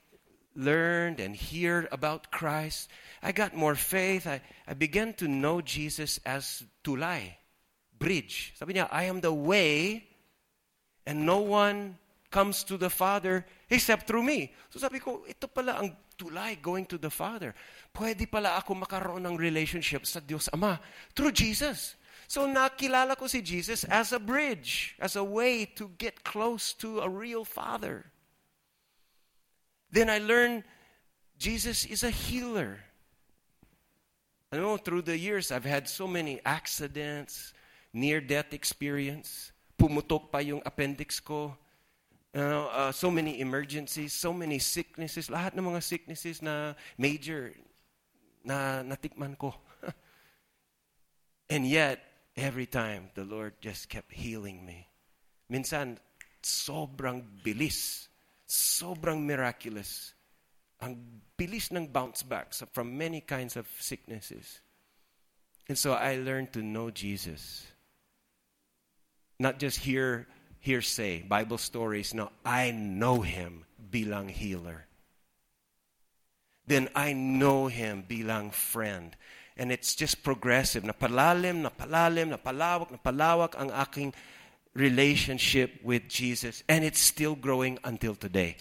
learned 0.54 1.21
and 1.21 1.37
heard 1.37 1.88
about 1.92 2.30
Christ, 2.30 2.90
I 3.23 3.32
got 3.32 3.54
more 3.54 3.75
faith. 3.75 4.26
I, 4.26 4.40
I 4.66 4.75
began 4.75 5.14
to 5.14 5.28
know 5.28 5.61
Jesus 5.61 6.21
as 6.26 6.64
tulay, 6.85 7.35
bridge. 7.99 8.54
Sabi 8.56 8.75
niya, 8.75 8.88
I 8.90 9.04
am 9.04 9.21
the 9.21 9.32
way 9.32 10.04
and 11.06 11.26
no 11.26 11.38
one 11.38 11.99
comes 12.30 12.64
to 12.64 12.76
the 12.76 12.90
Father 12.90 13.44
except 13.71 14.06
through 14.06 14.23
me. 14.23 14.52
So 14.71 14.78
sabi 14.78 14.99
ko, 14.99 15.25
ito 15.28 15.49
pala 15.49 15.80
ang 15.80 15.97
tulay 16.16 16.61
going 16.61 16.87
to 16.87 16.99
the 16.99 17.11
Father. 17.11 17.54
Pwede 17.92 18.30
pala 18.30 18.56
ako 18.61 18.75
makaroon 18.75 19.26
ng 19.26 19.37
relationship 19.37 20.06
sa 20.06 20.21
Diyos 20.21 20.49
Ama 20.52 20.80
through 21.14 21.32
Jesus. 21.32 21.97
So 22.28 22.47
nakilala 22.49 23.16
ko 23.16 23.26
si 23.28 23.42
Jesus 23.42 23.85
as 23.85 24.12
a 24.12 24.21
bridge, 24.21 24.97
as 25.00 25.16
a 25.16 25.25
way 25.25 25.66
to 25.76 25.92
get 25.99 26.25
close 26.25 26.73
to 26.80 27.00
a 27.00 27.09
real 27.09 27.44
Father. 27.44 28.12
Then 29.92 30.08
I 30.08 30.18
learned 30.18 30.64
Jesus 31.37 31.84
is 31.84 32.02
a 32.02 32.11
healer. 32.11 32.80
I 34.50 34.56
know 34.56 34.76
through 34.76 35.02
the 35.02 35.16
years 35.16 35.52
I've 35.52 35.68
had 35.68 35.87
so 35.87 36.08
many 36.08 36.40
accidents, 36.44 37.52
near 37.92 38.20
death 38.20 38.52
experience. 38.56 39.52
Pumutok 39.76 40.32
pa 40.32 40.38
yung 40.38 40.62
appendix 40.64 41.20
ko. 41.20 41.56
Uh, 42.34 42.64
uh, 42.72 42.92
so 42.92 43.11
many 43.11 43.40
emergencies, 43.40 44.14
so 44.14 44.32
many 44.32 44.58
sicknesses, 44.58 45.28
lahat 45.28 45.52
ng 45.52 45.68
mga 45.68 45.82
sicknesses 45.84 46.40
na 46.40 46.72
major 46.96 47.52
na 48.40 48.80
natikman 48.80 49.37
ko. 49.37 49.52
and 51.52 51.68
yet, 51.68 52.00
every 52.37 52.64
time, 52.64 53.12
the 53.12 53.25
Lord 53.25 53.61
just 53.61 53.92
kept 53.92 54.12
healing 54.12 54.64
me. 54.64 54.88
Minsan, 55.52 56.00
sobrang 56.40 57.20
bilis 57.44 58.08
sobrang 58.52 59.25
miraculous. 59.25 60.12
Ang 60.85 61.00
bilis 61.38 61.73
ng 61.73 61.88
bounce 61.88 62.21
back 62.23 62.52
from 62.73 62.99
many 62.99 63.25
kinds 63.25 63.56
of 63.56 63.64
sicknesses. 63.80 64.61
And 65.68 65.78
so 65.78 65.94
I 65.94 66.16
learned 66.21 66.52
to 66.52 66.61
know 66.61 66.90
Jesus. 66.90 67.64
Not 69.38 69.59
just 69.59 69.78
hear 69.80 70.26
hearsay, 70.61 71.23
Bible 71.25 71.56
stories. 71.59 72.12
No, 72.12 72.30
I 72.44 72.71
know 72.71 73.23
him 73.23 73.64
bilang 73.78 74.28
healer. 74.28 74.87
Then 76.66 76.88
I 76.94 77.12
know 77.12 77.66
him 77.66 78.04
bilang 78.06 78.50
friend. 78.52 79.16
And 79.56 79.73
it's 79.73 79.94
just 79.94 80.23
progressive. 80.23 80.85
Napalalim, 80.85 81.64
napalalim, 81.64 82.37
napalawak, 82.37 82.90
napalawak 82.90 83.52
ang 83.59 83.71
aking 83.71 84.14
relationship 84.75 85.81
with 85.83 86.09
Jesus. 86.09 86.62
And 86.69 86.85
it's 86.85 87.00
still 87.00 87.35
growing 87.35 87.79
until 87.85 88.14
today. 88.14 88.57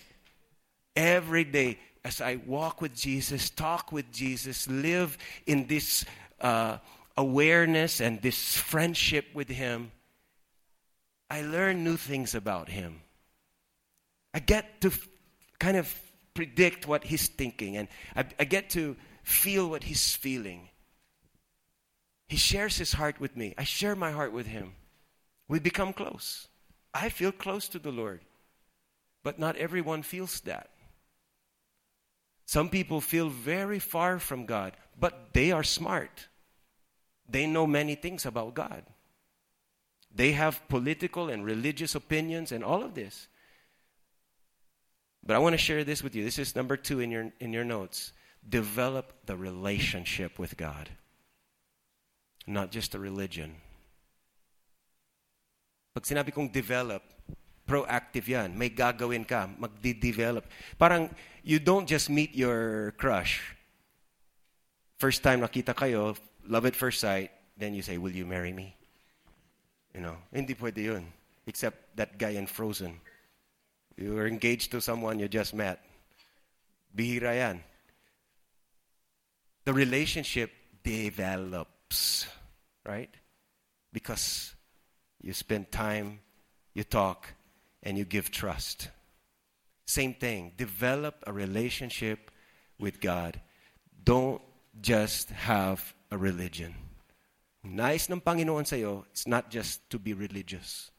Every 0.95 1.43
day, 1.43 1.79
as 2.03 2.19
I 2.21 2.39
walk 2.45 2.81
with 2.81 2.95
Jesus, 2.95 3.49
talk 3.49 3.91
with 3.91 4.11
Jesus, 4.11 4.67
live 4.67 5.17
in 5.45 5.67
this 5.67 6.05
uh, 6.39 6.77
awareness 7.15 8.01
and 8.01 8.21
this 8.21 8.57
friendship 8.57 9.25
with 9.33 9.47
Him, 9.47 9.91
I 11.29 11.41
learn 11.41 11.83
new 11.83 11.97
things 11.97 12.35
about 12.35 12.67
Him. 12.69 13.01
I 14.33 14.39
get 14.39 14.81
to 14.81 14.89
f- 14.89 15.07
kind 15.59 15.77
of 15.77 15.93
predict 16.33 16.87
what 16.87 17.03
He's 17.03 17.27
thinking, 17.27 17.77
and 17.77 17.87
I, 18.15 18.25
I 18.39 18.43
get 18.43 18.71
to 18.71 18.97
feel 19.23 19.69
what 19.69 19.83
He's 19.83 20.13
feeling. 20.15 20.67
He 22.27 22.37
shares 22.37 22.77
His 22.77 22.91
heart 22.91 23.19
with 23.19 23.37
me, 23.37 23.53
I 23.57 23.63
share 23.63 23.95
my 23.95 24.11
heart 24.11 24.33
with 24.33 24.47
Him. 24.47 24.73
We 25.51 25.59
become 25.59 25.91
close. 25.91 26.47
I 26.93 27.09
feel 27.09 27.33
close 27.33 27.67
to 27.67 27.77
the 27.77 27.91
Lord, 27.91 28.21
but 29.21 29.37
not 29.37 29.57
everyone 29.57 30.01
feels 30.01 30.39
that. 30.41 30.69
Some 32.45 32.69
people 32.69 33.01
feel 33.01 33.27
very 33.27 33.77
far 33.77 34.17
from 34.17 34.45
God, 34.45 34.77
but 34.97 35.33
they 35.33 35.51
are 35.51 35.61
smart. 35.61 36.29
They 37.27 37.47
know 37.47 37.67
many 37.67 37.95
things 37.95 38.25
about 38.25 38.53
God. 38.53 38.83
They 40.15 40.31
have 40.31 40.65
political 40.69 41.27
and 41.27 41.43
religious 41.43 41.95
opinions 41.95 42.53
and 42.53 42.63
all 42.63 42.81
of 42.81 42.93
this. 42.93 43.27
But 45.21 45.35
I 45.35 45.39
want 45.39 45.51
to 45.51 45.57
share 45.57 45.83
this 45.83 46.01
with 46.01 46.15
you. 46.15 46.23
This 46.23 46.39
is 46.39 46.55
number 46.55 46.77
two 46.77 47.01
in 47.01 47.11
your, 47.11 47.33
in 47.41 47.51
your 47.51 47.65
notes. 47.65 48.13
Develop 48.47 49.25
the 49.25 49.35
relationship 49.35 50.39
with 50.39 50.55
God, 50.55 50.87
not 52.47 52.71
just 52.71 52.95
a 52.95 52.99
religion. 52.99 53.57
Pag 55.91 56.07
sinabi 56.07 56.31
kong 56.31 56.47
develop, 56.47 57.03
proactive 57.67 58.27
yan. 58.27 58.55
May 58.55 58.71
gagawin 58.71 59.27
ka, 59.27 59.47
magdi-develop. 59.59 60.47
Parang 60.79 61.11
you 61.43 61.59
don't 61.59 61.87
just 61.87 62.09
meet 62.09 62.35
your 62.35 62.91
crush. 62.95 63.55
First 64.99 65.23
time 65.23 65.41
nakita 65.41 65.75
kayo, 65.75 66.15
love 66.47 66.65
at 66.65 66.75
first 66.75 66.99
sight, 66.99 67.31
then 67.57 67.73
you 67.73 67.81
say, 67.81 67.97
will 67.97 68.13
you 68.13 68.25
marry 68.25 68.53
me? 68.53 68.75
You 69.93 70.01
know, 70.01 70.15
hindi 70.31 70.55
pwede 70.55 70.77
yun. 70.77 71.05
Except 71.47 71.95
that 71.95 72.17
guy 72.17 72.39
in 72.39 72.47
Frozen. 72.47 72.95
You 73.97 74.15
were 74.15 74.27
engaged 74.27 74.71
to 74.71 74.79
someone 74.79 75.19
you 75.19 75.27
just 75.27 75.53
met. 75.53 75.83
Bihira 76.95 77.35
yan. 77.35 77.63
The 79.65 79.73
relationship 79.73 80.51
develops, 80.83 82.27
right? 82.85 83.13
Because 83.91 84.55
you 85.21 85.33
spend 85.33 85.71
time, 85.71 86.19
you 86.73 86.83
talk, 86.83 87.33
and 87.83 87.97
you 87.97 88.05
give 88.05 88.31
trust. 88.31 88.89
Same 89.85 90.13
thing. 90.13 90.53
Develop 90.57 91.23
a 91.27 91.33
relationship 91.33 92.31
with 92.79 92.99
God. 92.99 93.39
Don't 94.03 94.41
just 94.81 95.29
have 95.29 95.93
a 96.09 96.17
religion. 96.17 96.73
Nice 97.63 98.09
ng 98.09 98.21
Panginoon 98.21 98.65
sa'yo, 98.65 99.05
it's 99.11 99.27
not 99.27 99.51
just 99.51 99.85
to 99.89 99.99
be 99.99 100.13
religious. 100.13 100.89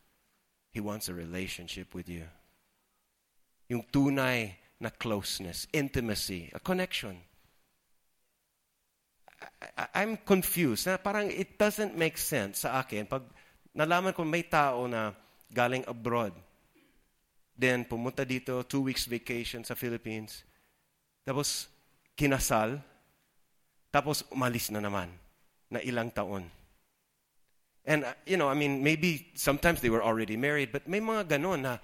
He 0.70 0.80
wants 0.80 1.08
a 1.08 1.14
relationship 1.14 1.94
with 1.94 2.08
you. 2.08 2.24
Yung 3.68 3.82
tunay 3.90 4.54
na 4.78 4.90
closeness, 4.90 5.66
intimacy, 5.72 6.50
a 6.54 6.60
connection. 6.60 7.18
I, 9.76 10.02
am 10.02 10.18
confused. 10.22 10.86
Na 10.86 10.96
parang 10.98 11.30
it 11.30 11.58
doesn't 11.58 11.98
make 11.98 12.16
sense 12.16 12.62
sa 12.62 12.78
akin 12.78 13.06
pag 13.06 13.26
nalaman 13.72 14.12
ko 14.12 14.24
may 14.24 14.44
tao 14.44 14.86
na 14.86 15.16
galing 15.52 15.84
abroad 15.88 16.32
Then, 17.62 17.84
pumunta 17.84 18.24
dito, 18.24 18.64
two 18.66 18.80
weeks 18.80 19.04
vacation 19.04 19.64
sa 19.64 19.74
Philippines. 19.76 20.42
Tapos, 21.22 21.68
kinasal. 22.16 22.80
Tapos, 23.92 24.24
umalis 24.32 24.72
na 24.72 24.80
naman 24.80 25.12
na 25.68 25.78
ilang 25.84 26.10
taon. 26.10 26.48
And, 27.84 28.04
uh, 28.04 28.14
you 28.26 28.36
know, 28.36 28.48
I 28.48 28.54
mean, 28.54 28.82
maybe 28.82 29.30
sometimes 29.34 29.80
they 29.80 29.90
were 29.90 30.02
already 30.02 30.36
married, 30.36 30.72
but 30.72 30.88
may 30.88 31.00
mga 31.00 31.38
ganon 31.38 31.62
na 31.62 31.78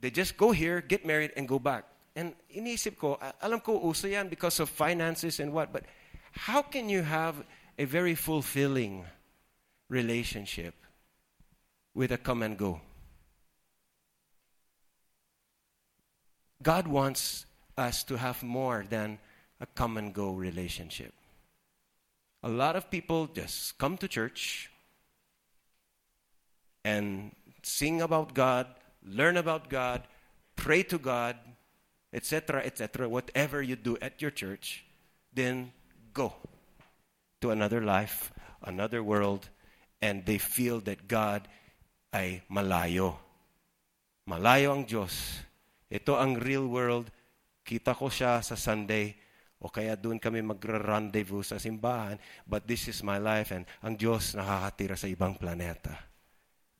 they 0.00 0.10
just 0.10 0.36
go 0.36 0.50
here, 0.50 0.80
get 0.80 1.04
married, 1.04 1.30
and 1.36 1.46
go 1.46 1.58
back. 1.58 1.84
And 2.14 2.34
iniisip 2.50 2.96
ko, 2.98 3.18
alam 3.42 3.60
ko 3.60 3.78
uso 3.78 4.08
yan 4.08 4.28
because 4.28 4.58
of 4.58 4.70
finances 4.70 5.38
and 5.38 5.52
what, 5.52 5.72
but 5.72 5.84
how 6.32 6.62
can 6.62 6.88
you 6.88 7.02
have 7.02 7.46
a 7.78 7.84
very 7.84 8.14
fulfilling 8.14 9.04
relationship 9.88 10.74
with 11.94 12.12
a 12.12 12.18
come 12.18 12.42
and 12.42 12.56
go? 12.56 12.80
God 16.62 16.88
wants 16.88 17.46
us 17.76 18.02
to 18.04 18.16
have 18.16 18.42
more 18.42 18.84
than 18.88 19.18
a 19.60 19.66
come 19.66 19.96
and 19.96 20.12
go 20.12 20.32
relationship. 20.32 21.12
A 22.42 22.48
lot 22.48 22.76
of 22.76 22.90
people 22.90 23.26
just 23.26 23.78
come 23.78 23.96
to 23.98 24.08
church 24.08 24.70
and 26.84 27.32
sing 27.62 28.00
about 28.02 28.34
God, 28.34 28.66
learn 29.04 29.36
about 29.36 29.68
God, 29.68 30.02
pray 30.56 30.82
to 30.84 30.98
God, 30.98 31.36
etc., 32.12 32.62
etc., 32.64 33.08
whatever 33.08 33.62
you 33.62 33.76
do 33.76 33.96
at 34.00 34.22
your 34.22 34.30
church, 34.30 34.84
then 35.32 35.72
go 36.14 36.32
to 37.40 37.50
another 37.50 37.80
life, 37.80 38.32
another 38.62 39.02
world, 39.02 39.48
and 39.98 40.22
they 40.26 40.38
feel 40.38 40.78
that 40.86 41.06
God 41.06 41.46
ay 42.14 42.42
malayo. 42.48 43.18
Malayo 44.28 44.76
ang 44.76 44.84
Diyos 44.84 45.44
Ito 45.88 46.20
ang 46.20 46.36
real 46.36 46.68
world. 46.68 47.08
Kita 47.64 47.96
ko 47.96 48.12
siya 48.12 48.44
sa 48.44 48.56
Sunday 48.56 49.16
o 49.58 49.72
kaya 49.72 49.96
doon 49.96 50.20
kami 50.20 50.44
magra-rendezvous 50.44 51.52
sa 51.52 51.56
simbahan. 51.56 52.20
But 52.44 52.68
this 52.68 52.88
is 52.88 53.00
my 53.00 53.16
life 53.16 53.52
and 53.52 53.64
ang 53.80 53.96
Diyos 53.96 54.36
nakakatira 54.36 54.96
sa 54.96 55.08
ibang 55.08 55.36
planeta. 55.36 55.96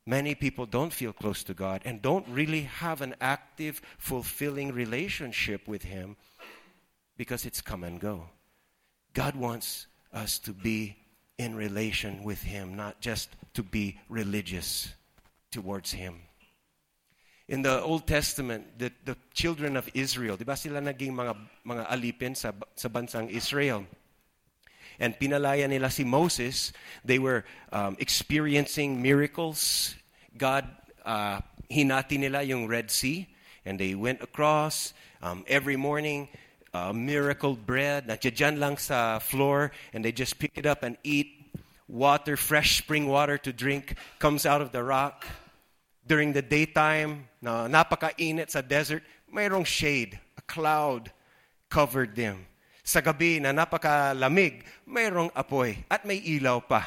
Many 0.09 0.33
people 0.33 0.65
don't 0.65 0.93
feel 0.93 1.13
close 1.13 1.45
to 1.45 1.53
God 1.53 1.85
and 1.85 2.01
don't 2.01 2.25
really 2.29 2.65
have 2.81 3.05
an 3.05 3.13
active, 3.21 3.81
fulfilling 4.01 4.73
relationship 4.73 5.69
with 5.69 5.85
Him 5.85 6.17
because 7.13 7.45
it's 7.45 7.61
come 7.61 7.85
and 7.85 8.01
go. 8.01 8.25
God 9.13 9.37
wants 9.37 9.85
us 10.09 10.41
to 10.41 10.53
be 10.53 10.97
in 11.39 11.55
relation 11.55 12.21
with 12.21 12.43
Him, 12.43 12.75
not 12.75 12.99
just 12.99 13.31
to 13.55 13.63
be 13.63 13.97
religious 14.09 14.93
towards 15.49 15.93
Him 15.93 16.29
in 17.49 17.63
the 17.63 17.81
Old 17.81 18.05
Testament, 18.05 18.77
the, 18.77 18.91
the 19.03 19.17
children 19.33 19.75
of 19.75 19.89
Israel, 19.97 20.37
di 20.37 20.45
ba 20.45 20.53
sila 20.53 20.77
naging 20.79 21.17
mga, 21.17 21.33
mga 21.65 21.83
alipin 21.89 22.37
sa, 22.37 22.53
sa 22.77 22.87
bansang 22.87 23.27
Israel? 23.33 23.89
And 25.01 25.17
pinalaya 25.17 25.65
nila 25.67 25.89
si 25.89 26.05
Moses. 26.05 26.71
They 27.03 27.17
were 27.17 27.43
um, 27.73 27.97
experiencing 27.97 29.01
miracles. 29.01 29.95
God, 30.37 30.69
uh, 31.03 31.41
hinati 31.71 32.19
nila 32.19 32.45
yung 32.45 32.67
Red 32.67 32.91
Sea. 32.91 33.25
And 33.65 33.79
they 33.79 33.95
went 33.95 34.21
across 34.21 34.93
um, 35.23 35.43
every 35.47 35.75
morning, 35.75 36.29
uh, 36.73 36.93
miracle 36.93 37.55
bread. 37.55 38.07
Nandiyan 38.07 38.59
lang 38.59 38.77
sa 38.77 39.19
floor. 39.19 39.71
And 39.93 40.03
they 40.03 40.11
just 40.11 40.39
pick 40.39 40.57
it 40.57 40.65
up 40.65 40.83
and 40.83 40.97
eat. 41.03 41.35
Water, 41.89 42.37
fresh 42.37 42.77
spring 42.77 43.07
water 43.07 43.37
to 43.39 43.51
drink, 43.51 43.97
comes 44.19 44.45
out 44.45 44.61
of 44.61 44.71
the 44.71 44.83
rock 44.83 45.25
during 46.09 46.33
the 46.33 46.41
daytime, 46.41 47.29
na 47.41 47.69
napakainit 47.69 48.49
sa 48.49 48.61
desert, 48.61 49.05
mayroong 49.29 49.65
shade, 49.65 50.19
a 50.37 50.41
cloud 50.41 51.13
covered 51.69 52.17
them. 52.17 52.45
Sa 52.83 52.99
gabi 52.99 53.37
na 53.37 53.53
napakalamig, 53.53 54.65
mayroong 54.89 55.29
apoy 55.37 55.77
at 55.85 56.05
may 56.09 56.17
ilaw 56.17 56.65
pa. 56.65 56.81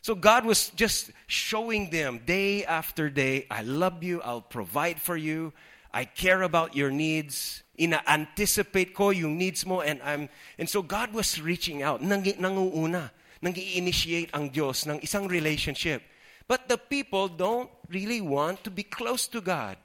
So 0.00 0.16
God 0.16 0.48
was 0.48 0.72
just 0.72 1.12
showing 1.28 1.90
them 1.90 2.24
day 2.24 2.64
after 2.64 3.10
day, 3.10 3.44
I 3.50 3.60
love 3.60 4.00
you, 4.00 4.24
I'll 4.24 4.40
provide 4.40 5.00
for 5.00 5.16
you, 5.16 5.52
I 5.96 6.04
care 6.04 6.44
about 6.44 6.76
your 6.76 6.92
needs, 6.92 7.64
ina-anticipate 7.80 8.92
ko 8.92 9.16
yung 9.16 9.40
needs 9.40 9.64
mo, 9.64 9.80
and 9.80 9.96
I'm, 10.04 10.28
and 10.60 10.68
so 10.68 10.84
God 10.84 11.16
was 11.16 11.40
reaching 11.40 11.80
out, 11.80 12.04
nang, 12.04 12.20
nanguuna, 12.20 13.16
nang 13.40 13.56
i-initiate 13.56 14.28
ang 14.36 14.52
Diyos 14.52 14.84
ng 14.84 15.00
isang 15.00 15.24
relationship 15.24 16.04
But 16.46 16.70
the 16.70 16.78
people 16.78 17.26
don't 17.26 17.70
really 17.90 18.22
want 18.22 18.62
to 18.64 18.70
be 18.70 18.86
close 18.86 19.26
to 19.34 19.42
God. 19.42 19.76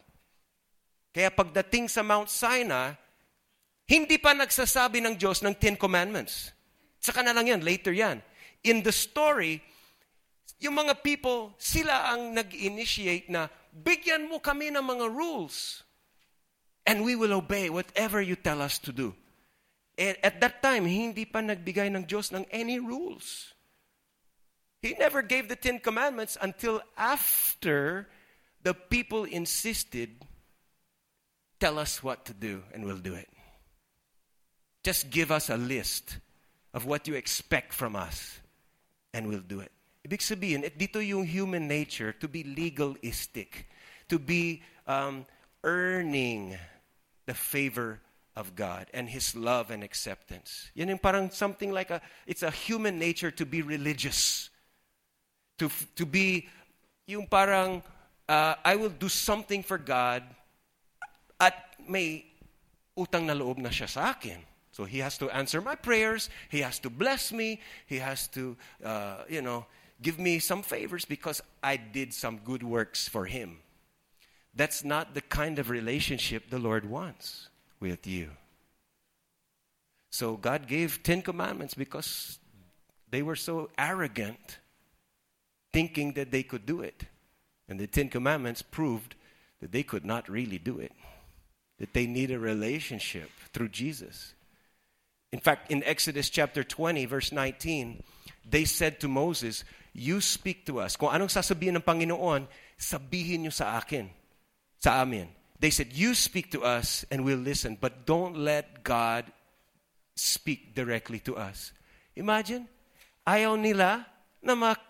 Kaya 1.12 1.34
pagdating 1.34 1.90
sa 1.90 2.06
Mount 2.06 2.30
Sinai, 2.30 2.94
hindi 3.90 4.22
pa 4.22 4.32
nagsasabi 4.38 5.02
ng 5.04 5.18
Diyos 5.18 5.42
ng 5.42 5.58
Ten 5.58 5.76
Commandments. 5.76 6.54
Saka 7.02 7.26
na 7.26 7.34
lang 7.34 7.50
yan, 7.50 7.66
later 7.66 7.92
yan. 7.92 8.22
In 8.62 8.86
the 8.86 8.94
story, 8.94 9.60
yung 10.62 10.78
mga 10.78 11.02
people, 11.02 11.58
sila 11.58 12.14
ang 12.14 12.38
nag-initiate 12.38 13.28
na 13.28 13.50
bigyan 13.74 14.30
mo 14.30 14.38
kami 14.38 14.70
ng 14.70 14.86
mga 14.86 15.10
rules. 15.10 15.82
And 16.86 17.04
we 17.04 17.16
will 17.16 17.34
obey 17.34 17.70
whatever 17.70 18.22
you 18.22 18.36
tell 18.36 18.62
us 18.62 18.78
to 18.80 18.92
do. 18.92 19.14
And 19.98 20.18
at 20.24 20.42
that 20.42 20.64
time, 20.64 20.86
hindi 20.86 21.26
pa 21.26 21.40
nagbigay 21.40 21.94
ng 21.94 22.06
Diyos 22.06 22.34
ng 22.34 22.46
any 22.50 22.80
rules. 22.80 23.54
He 24.82 24.96
never 24.98 25.22
gave 25.22 25.48
the 25.48 25.56
Ten 25.56 25.78
Commandments 25.78 26.38
until 26.42 26.82
after 26.98 28.10
the 28.64 28.74
people 28.74 29.26
insisted, 29.26 30.26
tell 31.60 31.78
us 31.78 32.02
what 32.02 32.26
to 32.26 32.34
do 32.34 32.64
and 32.74 32.86
we'll 32.86 32.98
do 32.98 33.14
it. 33.14 33.30
Just 34.84 35.12
give 35.12 35.30
us 35.30 35.50
a 35.50 35.58
list 35.58 36.18
of 36.74 36.86
what 36.86 37.08
you 37.08 37.14
expect 37.14 37.74
from 37.74 37.96
us 37.96 38.40
and 39.14 39.28
we'll 39.28 39.46
do 39.46 39.60
it. 39.60 39.72
Ibig 40.02 40.22
sabihin, 40.26 40.66
at 40.66 40.80
dito 40.82 40.98
yung 40.98 41.26
human 41.30 41.68
nature 41.68 42.12
to 42.12 42.28
be 42.28 42.42
legalistic, 42.44 43.70
to 44.10 44.18
be 44.18 44.64
um, 44.88 45.26
earning 45.64 46.58
the 47.26 47.34
favor 47.34 48.00
of 48.36 48.56
God 48.56 48.88
and 48.94 49.10
His 49.10 49.36
love 49.36 49.72
and 49.72 49.84
acceptance. 49.84 50.72
Yan 50.76 50.90
yung 50.90 51.00
parang 51.00 51.30
something 51.32 51.72
like 51.72 51.90
a, 51.92 52.02
it's 52.26 52.44
a 52.44 52.52
human 52.52 52.98
nature 52.98 53.32
to 53.32 53.46
be 53.46 53.62
religious. 53.62 54.50
To, 55.60 55.70
to 55.96 56.06
be, 56.06 56.48
yung 57.08 57.28
parang, 57.28 57.84
uh, 58.28 58.56
I 58.64 58.76
will 58.76 58.90
do 58.90 59.10
something 59.10 59.64
for 59.64 59.78
God 59.78 60.24
at 61.40 61.54
may 61.88 62.26
utang 62.98 63.26
na 63.26 63.34
loob 63.34 63.58
na 63.58 63.70
siya 63.70 63.90
sa 63.90 64.12
akin. 64.12 64.38
So 64.72 64.86
he 64.86 65.00
has 65.00 65.18
to 65.18 65.30
answer 65.30 65.62
my 65.62 65.76
prayers. 65.76 66.30
He 66.50 66.62
has 66.62 66.80
to 66.80 66.90
bless 66.90 67.32
me. 67.32 67.60
He 67.86 68.00
has 68.00 68.28
to, 68.30 68.56
uh, 68.84 69.24
you 69.28 69.42
know, 69.42 69.66
give 70.02 70.18
me 70.18 70.40
some 70.40 70.64
favors 70.64 71.06
because 71.06 71.42
I 71.62 71.78
did 71.78 72.14
some 72.14 72.40
good 72.44 72.64
works 72.64 73.08
for 73.08 73.26
him. 73.26 73.60
That's 74.54 74.84
not 74.84 75.14
the 75.14 75.22
kind 75.22 75.60
of 75.60 75.70
relationship 75.70 76.50
the 76.50 76.60
Lord 76.60 76.86
wants 76.86 77.50
with 77.80 78.06
you. 78.06 78.32
So 80.12 80.36
God 80.36 80.68
gave 80.68 81.04
10 81.04 81.22
commandments 81.22 81.74
because 81.74 82.38
they 83.10 83.22
were 83.22 83.36
so 83.36 83.70
arrogant, 83.78 84.60
thinking 85.72 86.14
that 86.14 86.32
they 86.32 86.44
could 86.44 86.66
do 86.66 86.82
it. 86.82 87.06
And 87.70 87.80
the 87.80 87.88
10 87.88 88.10
commandments 88.10 88.62
proved 88.62 89.16
that 89.62 89.72
they 89.72 89.84
could 89.84 90.04
not 90.04 90.28
really 90.28 90.58
do 90.58 90.80
it, 90.80 90.92
that 91.80 91.94
they 91.94 92.06
need 92.08 92.32
a 92.32 92.40
relationship 92.40 93.30
through 93.54 93.70
Jesus. 93.70 94.34
In 95.32 95.40
fact, 95.40 95.72
in 95.72 95.82
Exodus 95.86 96.30
chapter 96.30 96.64
20, 96.64 97.06
verse 97.06 97.32
19, 97.32 98.04
they 98.50 98.66
said 98.66 99.00
to 99.00 99.08
Moses, 99.08 99.64
You 99.94 100.20
speak 100.20 100.66
to 100.66 100.80
us. 100.80 100.98
Kung 100.98 101.10
anong 101.10 101.32
sasabihin 101.32 101.80
ng 101.80 101.88
Panginoon, 101.88 102.48
sabihin 102.76 103.48
niyo 103.48 103.54
sa 103.56 103.80
akin, 103.80 104.12
sa 104.82 105.06
amin. 105.06 105.30
They 105.62 105.70
said, 105.70 105.94
You 105.94 106.18
speak 106.18 106.50
to 106.58 106.66
us 106.66 107.06
and 107.14 107.22
we'll 107.24 107.38
listen, 107.38 107.78
but 107.80 108.10
don't 108.10 108.36
let 108.36 108.84
God 108.84 109.30
speak 110.18 110.74
directly 110.74 111.22
to 111.30 111.38
us. 111.38 111.72
Imagine, 112.18 112.66
ayaw 113.24 113.56
nila 113.62 114.10
na 114.42 114.58
mak- 114.58 114.90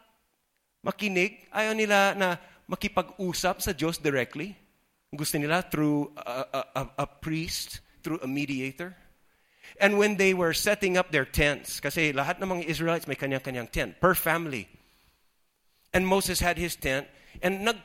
makinig, 0.79 1.43
ayaw 1.51 1.75
nila 1.75 2.15
na 2.15 2.39
makipag-usap 2.71 3.59
sa 3.59 3.75
Diyos 3.75 3.99
directly. 3.99 4.55
Gusto 5.11 5.35
nila 5.35 5.67
through 5.67 6.15
a, 6.15 6.63
a, 6.71 6.83
a 7.03 7.07
priest, 7.07 7.83
through 7.99 8.23
a 8.23 8.27
mediator. 8.31 8.95
And 9.75 9.99
when 9.99 10.15
they 10.15 10.31
were 10.31 10.55
setting 10.55 10.95
up 10.95 11.11
their 11.11 11.27
tents, 11.27 11.83
kasi 11.83 12.15
lahat 12.15 12.39
ng 12.39 12.47
mga 12.47 12.63
Israelites 12.71 13.07
may 13.11 13.19
kanyang-kanyang 13.19 13.67
tent, 13.67 13.99
per 13.99 14.15
family. 14.15 14.71
And 15.91 16.07
Moses 16.07 16.39
had 16.39 16.55
his 16.55 16.79
tent, 16.79 17.11
and 17.43 17.67
nag, 17.67 17.75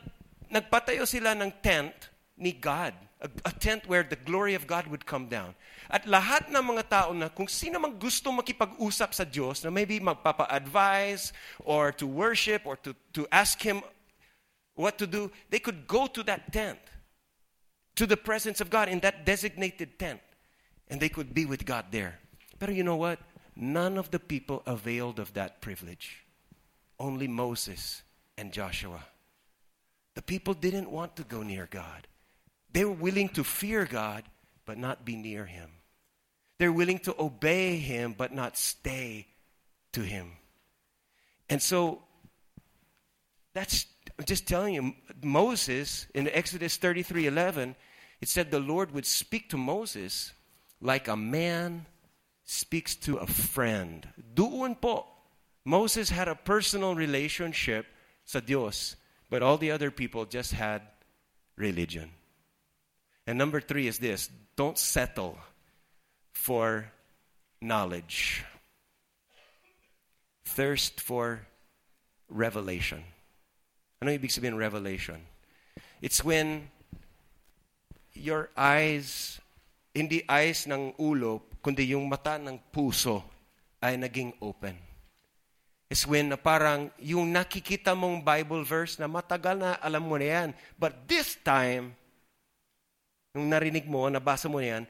nagpatayo 0.51 1.07
sila 1.07 1.35
ng 1.35 1.53
tent 1.63 2.11
ni 2.37 2.53
God. 2.53 2.95
A, 3.21 3.29
a 3.49 3.53
tent 3.53 3.89
where 3.89 4.05
the 4.05 4.17
glory 4.17 4.53
of 4.53 4.67
God 4.67 4.87
would 4.89 5.07
come 5.07 5.27
down. 5.27 5.57
At 5.89 6.05
lahat 6.05 6.53
ng 6.53 6.61
mga 6.61 6.85
tao 6.89 7.13
na 7.17 7.33
kung 7.33 7.49
sino 7.49 7.81
mang 7.81 7.97
gusto 7.97 8.29
makipag-usap 8.29 9.15
sa 9.17 9.25
Diyos, 9.25 9.65
na 9.65 9.71
maybe 9.73 9.97
magpapa-advise, 10.01 11.33
or 11.65 11.93
to 11.97 12.07
worship, 12.07 12.69
or 12.69 12.77
to, 12.85 12.93
to 13.17 13.25
ask 13.33 13.57
Him 13.63 13.81
what 14.77 14.99
to 14.99 15.07
do, 15.07 15.33
they 15.49 15.59
could 15.59 15.89
go 15.89 16.07
to 16.07 16.23
that 16.25 16.53
tent, 16.53 16.79
to 17.97 18.05
the 18.05 18.21
presence 18.21 18.61
of 18.61 18.69
God 18.69 18.93
in 18.93 19.01
that 19.01 19.25
designated 19.25 19.99
tent. 19.99 20.21
And 20.89 21.01
they 21.01 21.09
could 21.09 21.33
be 21.33 21.47
with 21.47 21.65
God 21.65 21.87
there. 21.91 22.21
But 22.59 22.75
you 22.75 22.85
know 22.85 22.97
what? 22.97 23.19
None 23.57 23.97
of 23.97 24.11
the 24.11 24.21
people 24.21 24.63
availed 24.67 25.19
of 25.19 25.33
that 25.35 25.61
privilege. 25.63 26.27
Only 27.01 27.27
Moses 27.27 28.03
and 28.37 28.53
Joshua. 28.53 29.01
The 30.17 30.23
people 30.23 30.55
didn't 30.55 30.91
want 30.91 31.15
to 31.17 31.23
go 31.23 31.43
near 31.45 31.69
God. 31.71 32.09
They 32.73 32.85
were 32.85 32.93
willing 32.93 33.29
to 33.31 33.45
fear 33.45 33.85
God, 33.85 34.25
but 34.65 34.79
not 34.79 35.05
be 35.05 35.15
near 35.15 35.45
Him. 35.45 35.71
They're 36.59 36.73
willing 36.73 36.99
to 37.01 37.15
obey 37.21 37.77
Him, 37.77 38.15
but 38.17 38.33
not 38.33 38.57
stay 38.57 39.29
to 39.93 40.01
Him. 40.01 40.33
And 41.49 41.63
so, 41.63 42.03
that's 43.53 43.87
I'm 44.19 44.25
just 44.25 44.49
telling 44.49 44.75
you, 44.75 44.95
Moses 45.23 46.07
in 46.15 46.29
Exodus 46.29 46.77
33 46.79 47.27
11, 47.27 47.77
it 48.21 48.29
said 48.29 48.51
the 48.51 48.59
Lord 48.59 48.93
would 48.93 49.05
speak 49.05 49.51
to 49.51 49.59
Moses 49.59 50.33
like 50.81 51.09
a 51.09 51.17
man 51.17 51.85
speaks 52.45 52.97
to 52.97 53.17
a 53.17 53.27
friend. 53.27 54.09
Doon 54.35 54.75
po, 54.77 55.05
Moses 55.65 56.09
had 56.09 56.29
a 56.29 56.35
personal 56.35 56.95
relationship 56.95 57.85
sa 58.25 58.41
Dios, 58.41 58.97
but 59.31 59.43
all 59.43 59.59
the 59.59 59.71
other 59.71 59.91
people 59.91 60.25
just 60.25 60.53
had 60.53 60.83
religion. 61.57 62.11
And 63.27 63.39
number 63.39 63.61
three 63.61 63.87
is 63.87 63.99
this 63.99 64.31
don't 64.57 64.79
settle 64.79 65.39
for 66.33 66.93
knowledge, 67.61 68.45
thirst 70.45 71.01
for 71.01 71.47
revelation. 72.29 73.03
I 74.01 74.07
know 74.07 74.13
you 74.13 74.19
ibig 74.19 74.31
sabihin 74.31 74.57
revelation? 74.57 75.21
It's 76.01 76.23
when 76.23 76.69
your 78.13 78.51
eyes 78.57 79.41
hindi 79.97 80.21
eyes 80.29 80.69
ng 80.69 80.93
ulo, 81.01 81.41
kundi 81.65 81.97
yung 81.97 82.05
mata 82.05 82.37
ng 82.37 82.61
puso 82.69 83.25
ay 83.81 83.97
naging 83.97 84.37
open. 84.45 84.86
It's 85.87 86.03
when 86.03 86.35
na 86.35 86.39
parang 86.39 86.91
yung 86.99 87.31
nakikita 87.31 87.95
mong 87.95 88.27
Bible 88.27 88.67
verse 88.67 88.99
na 88.99 89.07
matagal 89.07 89.55
na 89.55 89.79
alam 89.79 90.03
mo 90.03 90.19
na 90.19 90.27
yan. 90.27 90.49
But 90.75 91.07
this 91.07 91.39
time, 91.47 91.95
nung 93.31 93.47
narinig 93.47 93.87
mo, 93.87 94.11
nabasa 94.11 94.51
mo 94.51 94.59
na 94.59 94.81
yan, 94.81 94.85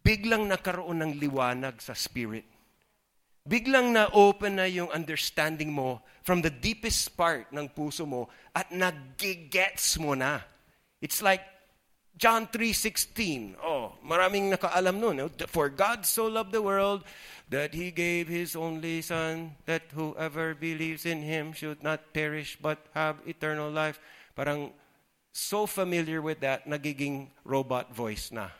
biglang 0.00 0.48
nakaroon 0.48 1.04
ng 1.04 1.12
liwanag 1.20 1.76
sa 1.84 1.92
spirit. 1.92 2.48
Biglang 3.42 3.92
na-open 3.92 4.56
na 4.56 4.70
yung 4.70 4.88
understanding 4.94 5.68
mo 5.68 6.00
from 6.22 6.40
the 6.40 6.50
deepest 6.50 7.12
part 7.18 7.50
ng 7.50 7.68
puso 7.68 8.06
mo 8.06 8.30
at 8.54 8.70
nagigets 8.70 9.98
mo 9.98 10.14
na. 10.14 10.40
It's 11.02 11.20
like 11.20 11.42
John 12.16 12.46
3.16. 12.46 13.56
Oh, 13.58 13.96
maraming 14.04 14.52
nakaalam 14.52 15.00
nun. 15.00 15.16
Eh? 15.20 15.28
For 15.48 15.72
God 15.72 16.04
so 16.04 16.28
loved 16.28 16.52
the 16.52 16.62
world 16.62 17.02
that 17.48 17.72
He 17.72 17.90
gave 17.90 18.28
His 18.28 18.54
only 18.54 19.00
Son, 19.00 19.56
that 19.64 19.88
whoever 19.96 20.54
believes 20.54 21.04
in 21.08 21.24
Him 21.24 21.52
should 21.52 21.80
not 21.80 22.12
perish 22.12 22.56
but 22.60 22.78
have 22.92 23.20
eternal 23.24 23.72
life. 23.72 23.98
Parang 24.36 24.72
so 25.32 25.64
familiar 25.64 26.20
with 26.20 26.40
that, 26.44 26.68
nagiging 26.68 27.32
robot 27.44 27.92
voice 27.96 28.28
na. 28.28 28.52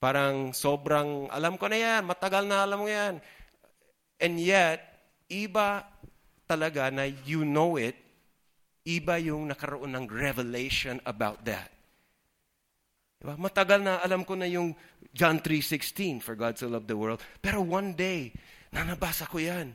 Parang 0.00 0.52
sobrang, 0.56 1.28
alam 1.32 1.56
ko 1.60 1.68
na 1.68 1.76
yan, 1.76 2.02
matagal 2.08 2.44
na 2.48 2.64
alam 2.64 2.80
mo 2.84 2.88
yan. 2.88 3.20
And 4.16 4.40
yet, 4.40 4.80
iba 5.28 5.84
talaga 6.48 6.88
na 6.88 7.04
you 7.04 7.44
know 7.44 7.76
it, 7.76 7.96
iba 8.88 9.20
yung 9.20 9.52
nakaroon 9.52 9.92
ng 9.92 10.08
revelation 10.08 11.00
about 11.04 11.44
that. 11.44 11.75
Diba? 13.26 13.42
Matagal 13.42 13.82
na 13.82 13.98
alam 13.98 14.22
ko 14.22 14.38
na 14.38 14.46
yung 14.46 14.70
John 15.10 15.42
3.16, 15.42 16.22
for 16.22 16.38
God 16.38 16.54
so 16.54 16.70
loved 16.70 16.86
the 16.86 16.94
world. 16.94 17.18
Pero 17.42 17.58
one 17.58 17.90
day, 17.90 18.30
na 18.70 18.86
nabasa 18.86 19.26
ko 19.26 19.42
yan, 19.42 19.74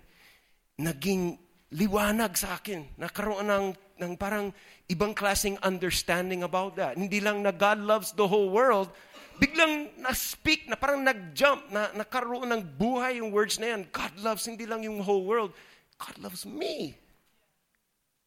naging 0.80 1.36
liwanag 1.76 2.32
sa 2.40 2.56
akin. 2.56 2.88
Nakaroon 2.96 3.52
ng, 3.52 3.68
ng 4.00 4.14
parang 4.16 4.56
ibang 4.88 5.12
klaseng 5.12 5.60
understanding 5.68 6.48
about 6.48 6.80
that. 6.80 6.96
Hindi 6.96 7.20
lang 7.20 7.44
na 7.44 7.52
God 7.52 7.84
loves 7.84 8.16
the 8.16 8.24
whole 8.24 8.56
world, 8.56 8.88
biglang 9.36 9.92
na-speak, 10.00 10.72
na 10.72 10.80
parang 10.80 11.04
nag-jump, 11.04 11.68
na 11.76 11.92
nakaroon 11.92 12.56
ng 12.56 12.64
buhay 12.80 13.20
yung 13.20 13.36
words 13.36 13.60
na 13.60 13.76
yan. 13.76 13.84
God 13.92 14.16
loves 14.24 14.48
hindi 14.48 14.64
lang 14.64 14.88
yung 14.88 15.04
whole 15.04 15.28
world, 15.28 15.52
God 16.00 16.16
loves 16.24 16.48
me. 16.48 16.96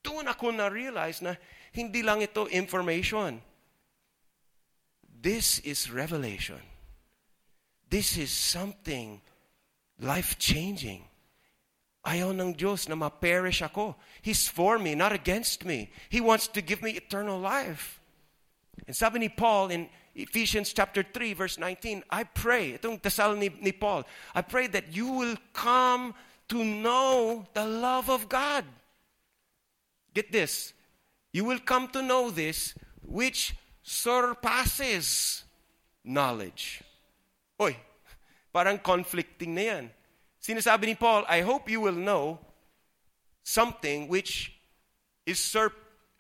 Doon 0.05 0.29
ako 0.29 0.53
na-realize 0.53 1.25
na 1.25 1.33
hindi 1.73 2.05
lang 2.05 2.21
ito 2.21 2.45
information 2.53 3.41
this 5.25 5.59
is 5.61 5.91
revelation. 5.91 6.61
This 7.89 8.19
is 8.21 8.31
something 8.31 9.23
life 9.99 10.37
changing. 10.39 11.09
Ayaw 12.05 12.37
ng 12.37 12.53
Diyos 12.53 12.85
na 12.93 12.95
ma-perish 12.95 13.65
ako. 13.65 13.97
He's 14.21 14.45
for 14.45 14.77
me, 14.79 14.95
not 14.95 15.17
against 15.17 15.65
me. 15.65 15.89
He 16.13 16.21
wants 16.21 16.47
to 16.53 16.61
give 16.61 16.85
me 16.85 16.93
eternal 16.93 17.41
life. 17.41 18.05
And 18.85 18.93
sabi 18.93 19.25
ni 19.25 19.33
Paul 19.33 19.73
in 19.73 19.89
Ephesians 20.15 20.77
chapter 20.77 21.01
3 21.01 21.33
verse 21.33 21.57
19, 21.57 22.05
I 22.13 22.29
pray, 22.29 22.77
itong 22.77 23.01
dasal 23.01 23.41
ni, 23.41 23.49
ni 23.65 23.73
Paul, 23.73 24.05
I 24.37 24.45
pray 24.45 24.69
that 24.69 24.93
you 24.93 25.09
will 25.09 25.41
come 25.57 26.13
to 26.53 26.61
know 26.61 27.49
the 27.57 27.65
love 27.65 28.13
of 28.13 28.29
God. 28.29 28.69
Get 30.13 30.31
this. 30.31 30.77
You 31.33 31.49
will 31.49 31.65
come 31.65 31.89
to 31.97 32.03
know 32.03 32.29
this 32.29 32.77
which 33.01 33.57
surpasses 33.85 35.45
knowledge. 36.03 36.83
Oy, 37.61 37.77
parang 38.53 38.79
conflicting 38.79 39.55
na 39.55 39.61
yan. 39.61 39.91
Sinasabi 40.43 40.87
ni 40.87 40.95
Paul, 40.97 41.25
I 41.29 41.43
hope 41.43 41.71
you 41.71 41.81
will 41.81 41.95
know 41.95 42.41
something 43.45 44.09
which 44.09 44.53
is 45.27 45.39
sur- 45.39 45.73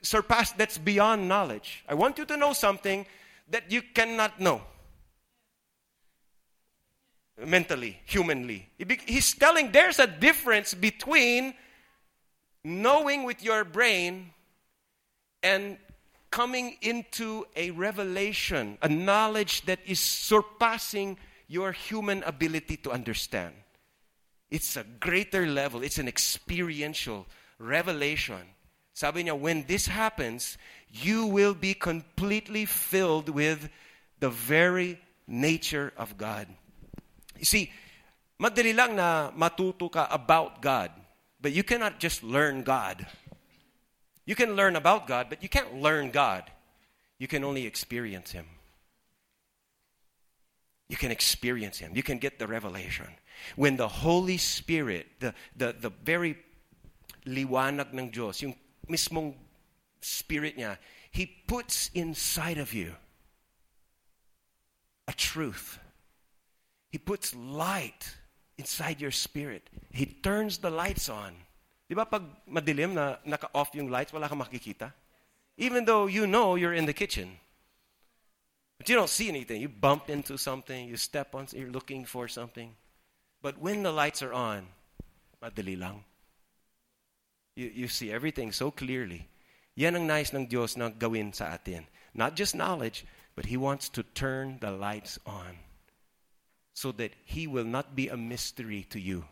surpassed, 0.02 0.56
that's 0.56 0.78
beyond 0.78 1.26
knowledge. 1.26 1.84
I 1.88 1.94
want 1.94 2.18
you 2.18 2.24
to 2.26 2.36
know 2.36 2.52
something 2.52 3.06
that 3.48 3.72
you 3.72 3.82
cannot 3.82 4.38
know. 4.38 4.60
Mentally, 7.36 7.98
humanly. 8.04 8.68
He's 9.06 9.34
telling 9.34 9.72
there's 9.72 9.98
a 9.98 10.06
difference 10.06 10.72
between 10.72 11.54
knowing 12.62 13.24
with 13.24 13.42
your 13.42 13.64
brain 13.64 14.30
and 15.42 15.76
coming 16.34 16.74
into 16.82 17.46
a 17.54 17.70
revelation, 17.70 18.76
a 18.82 18.88
knowledge 18.88 19.62
that 19.66 19.78
is 19.86 20.00
surpassing 20.00 21.16
your 21.46 21.70
human 21.70 22.24
ability 22.24 22.76
to 22.76 22.90
understand. 22.90 23.54
It's 24.50 24.76
a 24.76 24.82
greater 24.82 25.46
level, 25.46 25.84
it's 25.84 25.98
an 25.98 26.08
experiential 26.08 27.26
revelation. 27.60 28.42
Sabi 28.94 29.22
niya, 29.22 29.38
when 29.38 29.62
this 29.68 29.86
happens, 29.86 30.58
you 30.90 31.26
will 31.26 31.54
be 31.54 31.72
completely 31.72 32.64
filled 32.66 33.28
with 33.28 33.70
the 34.18 34.30
very 34.30 34.98
nature 35.28 35.92
of 35.96 36.18
God. 36.18 36.48
You 37.38 37.46
see, 37.46 37.70
madali 38.42 38.74
lang 38.74 38.96
na 38.96 39.30
matuto 39.30 39.86
ka 39.86 40.08
about 40.10 40.60
God, 40.60 40.90
but 41.40 41.52
you 41.52 41.62
cannot 41.62 42.00
just 42.02 42.24
learn 42.26 42.64
God. 42.66 43.06
You 44.26 44.34
can 44.34 44.56
learn 44.56 44.76
about 44.76 45.06
God, 45.06 45.26
but 45.28 45.42
you 45.42 45.48
can't 45.48 45.80
learn 45.80 46.10
God. 46.10 46.50
You 47.18 47.28
can 47.28 47.44
only 47.44 47.66
experience 47.66 48.32
Him. 48.32 48.46
You 50.88 50.96
can 50.96 51.10
experience 51.10 51.78
Him. 51.78 51.92
You 51.94 52.02
can 52.02 52.18
get 52.18 52.38
the 52.38 52.46
revelation. 52.46 53.08
When 53.56 53.76
the 53.76 53.88
Holy 53.88 54.36
Spirit, 54.36 55.06
the, 55.20 55.34
the, 55.56 55.74
the 55.78 55.90
very 55.90 56.38
liwanag 57.26 57.92
ng 57.92 58.10
Diyos, 58.10 58.42
yung 58.42 58.54
mismong 58.88 59.34
Spirit 60.00 60.56
niya, 60.56 60.78
He 61.10 61.26
puts 61.26 61.90
inside 61.94 62.58
of 62.58 62.72
you 62.72 62.94
a 65.06 65.12
truth. 65.12 65.78
He 66.90 66.98
puts 66.98 67.34
light 67.34 68.14
inside 68.58 69.00
your 69.00 69.10
spirit. 69.10 69.68
He 69.90 70.06
turns 70.06 70.58
the 70.58 70.70
lights 70.70 71.08
on. 71.08 71.34
Di 71.88 71.94
ba 71.94 72.08
pag 72.08 72.24
madilim 72.48 72.94
na 72.96 73.20
naka-off 73.24 73.74
yung 73.76 73.92
lights, 73.92 74.12
wala 74.12 74.28
kang 74.28 74.40
makikita? 74.40 74.92
Even 75.56 75.84
though 75.84 76.06
you 76.06 76.26
know 76.26 76.56
you're 76.56 76.74
in 76.74 76.86
the 76.86 76.96
kitchen. 76.96 77.38
But 78.78 78.88
you 78.88 78.96
don't 78.96 79.10
see 79.10 79.28
anything. 79.28 79.60
You 79.60 79.68
bump 79.68 80.10
into 80.10 80.36
something, 80.36 80.88
you 80.88 80.96
step 80.96 81.34
on, 81.34 81.46
you're 81.52 81.70
looking 81.70 82.04
for 82.04 82.26
something. 82.26 82.74
But 83.42 83.58
when 83.58 83.82
the 83.82 83.92
lights 83.92 84.22
are 84.22 84.32
on, 84.32 84.66
madali 85.42 85.78
lang. 85.78 86.04
You, 87.54 87.70
you 87.72 87.88
see 87.88 88.10
everything 88.10 88.50
so 88.50 88.70
clearly. 88.70 89.28
Yan 89.76 89.96
ang 89.96 90.06
nice 90.06 90.32
ng 90.32 90.48
Diyos 90.48 90.76
na 90.76 90.88
gawin 90.88 91.32
sa 91.32 91.54
atin. 91.54 91.86
Not 92.14 92.34
just 92.34 92.54
knowledge, 92.54 93.04
but 93.36 93.46
He 93.46 93.56
wants 93.56 93.88
to 93.90 94.02
turn 94.02 94.58
the 94.60 94.70
lights 94.70 95.18
on 95.26 95.58
so 96.72 96.90
that 96.92 97.12
He 97.24 97.46
will 97.46 97.66
not 97.66 97.94
be 97.94 98.08
a 98.08 98.16
mystery 98.16 98.86
to 98.90 98.98
you. 98.98 99.26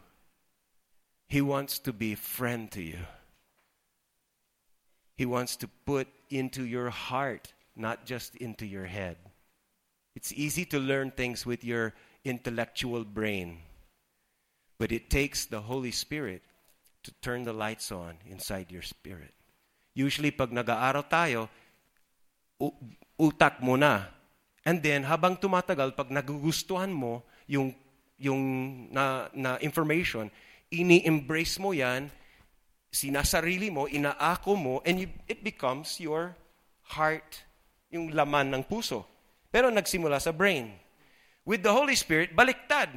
He 1.33 1.41
wants 1.41 1.81
to 1.89 1.97
be 1.97 2.13
friend 2.13 2.69
to 2.77 2.85
you. 2.85 3.01
He 5.17 5.25
wants 5.25 5.57
to 5.65 5.69
put 5.89 6.05
into 6.29 6.61
your 6.61 6.93
heart, 6.93 7.57
not 7.73 8.05
just 8.05 8.37
into 8.37 8.69
your 8.69 8.85
head. 8.85 9.17
It's 10.13 10.37
easy 10.37 10.69
to 10.69 10.77
learn 10.77 11.09
things 11.09 11.49
with 11.49 11.65
your 11.65 11.97
intellectual 12.21 13.09
brain. 13.09 13.65
But 14.77 14.93
it 14.93 15.09
takes 15.09 15.49
the 15.49 15.65
Holy 15.65 15.89
Spirit 15.89 16.45
to 17.05 17.11
turn 17.25 17.49
the 17.49 17.57
lights 17.57 17.89
on 17.89 18.21
inside 18.29 18.69
your 18.69 18.85
spirit. 18.85 19.33
Usually, 19.97 20.37
pag 20.37 20.53
nag-aaral 20.53 21.09
tayo, 21.09 21.49
utak 23.17 23.65
mo 23.65 23.81
na. 23.81 24.05
And 24.69 24.85
then, 24.85 25.09
habang 25.09 25.41
tumatagal, 25.41 25.97
pag 25.97 26.13
nagugustuhan 26.13 26.93
mo 26.93 27.25
yung, 27.49 27.73
yung 28.21 28.93
na, 28.93 29.33
na 29.33 29.57
information, 29.65 30.29
ini-embrace 30.73 31.61
mo 31.61 31.77
yan, 31.77 32.09
sinasarili 32.89 33.69
mo, 33.69 33.85
inaako 33.85 34.57
mo, 34.57 34.75
and 34.89 35.05
you, 35.05 35.09
it 35.29 35.45
becomes 35.45 36.01
your 36.01 36.33
heart, 36.97 37.45
yung 37.93 38.09
laman 38.17 38.49
ng 38.51 38.65
puso. 38.65 39.05
Pero 39.53 39.69
nagsimula 39.69 40.17
sa 40.17 40.33
brain. 40.33 40.73
With 41.45 41.61
the 41.61 41.73
Holy 41.73 41.95
Spirit, 41.95 42.33
baliktad 42.33 42.89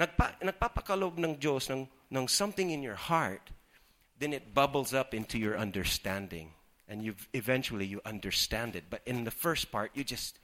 nagpa, 0.00 0.32
nagpapakalog 0.40 1.20
ng 1.20 1.36
Diyos 1.36 1.68
ng, 1.68 1.84
ng 2.08 2.24
something 2.28 2.70
in 2.70 2.80
your 2.80 2.96
heart, 2.96 3.52
then 4.16 4.32
it 4.32 4.54
bubbles 4.54 4.94
up 4.94 5.12
into 5.12 5.36
your 5.36 5.60
understanding. 5.60 6.56
And 6.88 7.04
you 7.04 7.14
eventually 7.34 7.86
you 7.86 8.00
understand 8.04 8.74
it. 8.74 8.90
But 8.90 9.02
in 9.06 9.22
the 9.22 9.30
first 9.30 9.70
part, 9.70 9.92
you 9.94 10.02
just 10.02 10.40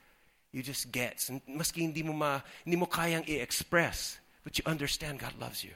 you 0.52 0.62
just 0.62 0.92
get. 0.92 1.18
Maski 1.50 1.82
hindi 1.82 2.06
mo 2.06 2.12
ma, 2.12 2.40
hindi 2.62 2.78
mo 2.78 2.86
kayang 2.86 3.26
i-express, 3.26 4.20
but 4.44 4.56
you 4.56 4.62
understand 4.64 5.18
God 5.18 5.34
loves 5.40 5.64
you. 5.66 5.74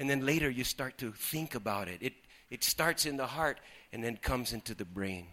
And 0.00 0.08
then 0.08 0.24
later 0.24 0.48
you 0.48 0.64
start 0.64 0.96
to 0.98 1.12
think 1.12 1.54
about 1.54 1.86
it. 1.86 1.98
It 2.00 2.14
it 2.48 2.64
starts 2.64 3.04
in 3.04 3.18
the 3.18 3.26
heart 3.26 3.60
and 3.92 4.02
then 4.02 4.16
comes 4.16 4.54
into 4.54 4.74
the 4.74 4.86
brain. 4.86 5.26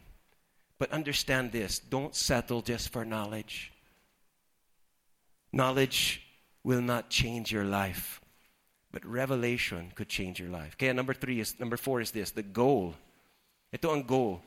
But 0.78 0.92
understand 0.92 1.54
this, 1.54 1.80
don't 1.80 2.14
settle 2.14 2.62
just 2.62 2.90
for 2.90 3.06
knowledge. 3.06 3.72
Knowledge 5.54 6.22
will 6.64 6.82
not 6.82 7.10
change 7.10 7.50
your 7.50 7.64
life. 7.64 8.20
But 8.92 9.06
revelation 9.06 9.94
could 9.96 10.10
change 10.10 10.38
your 10.38 10.50
life. 10.50 10.76
Okay, 10.76 10.92
number 10.92 11.14
three 11.14 11.40
is 11.40 11.58
number 11.60 11.78
four 11.78 12.02
is 12.02 12.12
this 12.12 12.32
the 12.32 12.44
goal. 12.44 12.94
Ito 13.72 13.94
ang 13.94 14.04
goal. 14.04 14.42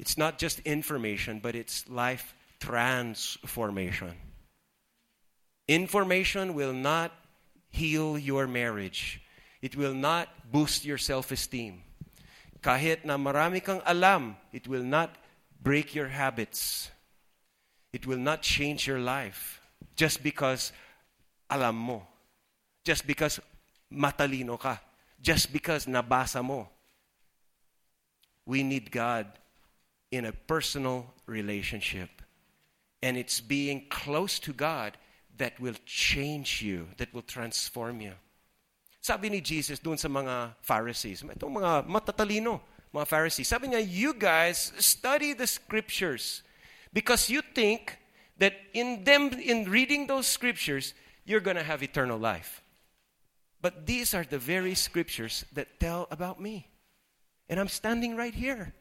It's 0.00 0.16
not 0.16 0.38
just 0.38 0.60
information, 0.60 1.38
but 1.38 1.54
it's 1.54 1.86
life 1.88 2.34
transformation. 2.60 4.14
Information 5.68 6.54
will 6.54 6.72
not 6.72 7.12
heal 7.68 8.16
your 8.16 8.46
marriage. 8.46 9.20
It 9.66 9.74
will 9.74 9.94
not 9.94 10.28
boost 10.52 10.84
your 10.84 10.96
self-esteem. 10.96 11.82
Kahit 12.62 13.02
na 13.02 13.18
marami 13.18 13.58
kang 13.58 13.82
alam, 13.82 14.36
it 14.52 14.68
will 14.70 14.84
not 14.86 15.18
break 15.60 15.92
your 15.92 16.06
habits. 16.06 16.88
It 17.92 18.06
will 18.06 18.22
not 18.22 18.46
change 18.46 18.86
your 18.86 19.00
life 19.00 19.60
just 19.96 20.22
because 20.22 20.70
alam 21.50 21.74
mo. 21.74 22.06
Just 22.84 23.08
because 23.10 23.40
matalino 23.90 24.54
ka. 24.54 24.78
Just 25.20 25.52
because 25.52 25.86
nabasa 25.86 26.46
mo. 26.46 26.68
We 28.46 28.62
need 28.62 28.92
God 28.92 29.26
in 30.12 30.26
a 30.26 30.32
personal 30.46 31.10
relationship. 31.26 32.22
And 33.02 33.16
it's 33.18 33.40
being 33.40 33.90
close 33.90 34.38
to 34.46 34.52
God 34.52 34.96
that 35.38 35.58
will 35.58 35.74
change 35.84 36.62
you, 36.62 36.86
that 36.98 37.12
will 37.12 37.26
transform 37.26 38.00
you. 38.00 38.14
Sabi 39.06 39.30
ni 39.30 39.38
Jesus 39.38 39.78
doon 39.78 39.94
sa 39.94 40.10
mga 40.10 40.58
Pharisees, 40.66 41.22
itong 41.22 41.62
mga 41.62 41.86
matatalino, 41.86 42.58
mga 42.90 43.06
Pharisees, 43.06 43.46
sabi 43.46 43.70
niya, 43.70 43.78
you 43.78 44.10
guys 44.10 44.74
study 44.82 45.30
the 45.30 45.46
scriptures 45.46 46.42
because 46.90 47.30
you 47.30 47.38
think 47.38 48.02
that 48.42 48.58
in 48.74 49.06
them, 49.06 49.30
in 49.38 49.70
reading 49.70 50.10
those 50.10 50.26
scriptures, 50.26 50.90
you're 51.22 51.38
going 51.38 51.54
to 51.54 51.62
have 51.62 51.86
eternal 51.86 52.18
life. 52.18 52.66
But 53.62 53.86
these 53.86 54.10
are 54.10 54.26
the 54.26 54.42
very 54.42 54.74
scriptures 54.74 55.46
that 55.54 55.78
tell 55.78 56.10
about 56.10 56.42
me. 56.42 56.66
And 57.46 57.62
I'm 57.62 57.70
standing 57.70 58.18
right 58.18 58.34
here. 58.34 58.74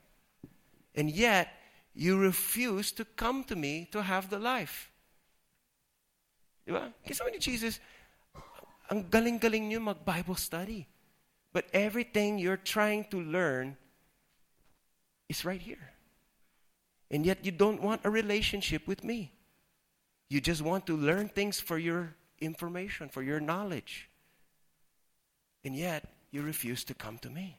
And 0.97 1.05
yet, 1.05 1.53
you 1.93 2.17
refuse 2.17 2.89
to 2.97 3.05
come 3.05 3.45
to 3.45 3.55
me 3.55 3.85
to 3.93 4.01
have 4.01 4.33
the 4.33 4.41
life. 4.41 4.89
Diba? 6.65 6.89
Kasi 7.05 7.21
ni 7.29 7.37
Jesus, 7.37 7.77
ang 8.89 9.05
galing-galing 9.09 9.69
nyo 9.69 9.79
mag-Bible 9.79 10.35
study. 10.35 10.87
But 11.53 11.65
everything 11.73 12.37
you're 12.37 12.57
trying 12.57 13.05
to 13.11 13.21
learn 13.21 13.77
is 15.29 15.45
right 15.45 15.61
here. 15.61 15.93
And 17.09 17.25
yet 17.25 17.45
you 17.45 17.51
don't 17.51 17.81
want 17.81 18.01
a 18.03 18.09
relationship 18.09 18.87
with 18.87 19.03
me. 19.03 19.31
You 20.29 20.41
just 20.41 20.61
want 20.61 20.85
to 20.87 20.97
learn 20.97 21.29
things 21.29 21.59
for 21.59 21.77
your 21.77 22.15
information, 22.39 23.09
for 23.09 23.23
your 23.23 23.39
knowledge. 23.39 24.09
And 25.63 25.75
yet, 25.75 26.05
you 26.31 26.41
refuse 26.41 26.83
to 26.85 26.93
come 26.93 27.17
to 27.19 27.29
me. 27.29 27.57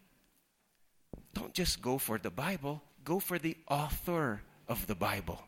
Don't 1.32 1.54
just 1.54 1.80
go 1.80 1.98
for 1.98 2.18
the 2.18 2.30
Bible, 2.30 2.82
go 3.04 3.18
for 3.18 3.38
the 3.38 3.56
author 3.68 4.42
of 4.68 4.86
the 4.86 4.94
Bible. 4.94 5.40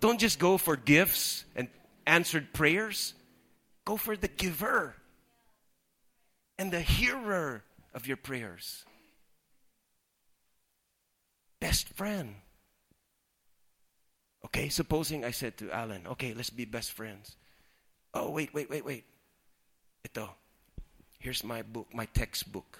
Don't 0.00 0.20
just 0.20 0.38
go 0.38 0.58
for 0.58 0.76
gifts 0.76 1.44
and 1.56 1.68
answered 2.06 2.52
prayers, 2.52 3.14
go 3.84 3.96
for 3.96 4.16
the 4.16 4.28
giver 4.28 4.94
and 6.58 6.72
the 6.72 6.80
hearer 6.80 7.64
of 7.94 8.06
your 8.06 8.16
prayers. 8.16 8.84
Best 11.60 11.88
friend. 11.90 12.34
Okay, 14.44 14.68
supposing 14.68 15.24
I 15.24 15.30
said 15.30 15.56
to 15.58 15.70
Alan, 15.70 16.06
okay, 16.06 16.34
let's 16.34 16.50
be 16.50 16.64
best 16.64 16.92
friends. 16.92 17.36
Oh, 18.14 18.30
wait, 18.30 18.52
wait, 18.52 18.68
wait, 18.68 18.84
wait. 18.84 19.04
Ito, 20.04 20.28
here's 21.18 21.44
my 21.44 21.62
book, 21.62 21.88
my 21.94 22.06
textbook. 22.06 22.78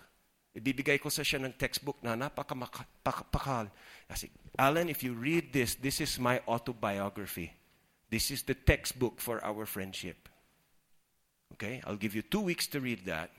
Ibibigay 0.53 1.01
ko 1.01 1.09
sa 1.09 1.23
siya 1.23 1.41
ng 1.41 1.55
textbook 1.57 1.97
na 2.03 2.13
napakamakapakal. 2.13 3.71
Kasi, 4.11 4.29
Alan, 4.59 4.91
if 4.91 5.01
you 5.01 5.15
read 5.15 5.53
this, 5.55 5.77
this 5.77 6.03
is 6.03 6.19
my 6.19 6.43
autobiography. 6.45 7.55
This 8.11 8.31
is 8.31 8.43
the 8.43 8.53
textbook 8.53 9.17
for 9.17 9.41
our 9.41 9.65
friendship. 9.65 10.29
Okay? 11.53 11.83
I'll 11.87 11.97
give 11.97 12.15
you 12.15 12.23
two 12.23 12.41
weeks 12.41 12.67
to 12.69 12.81
read 12.81 13.05
that. 13.07 13.31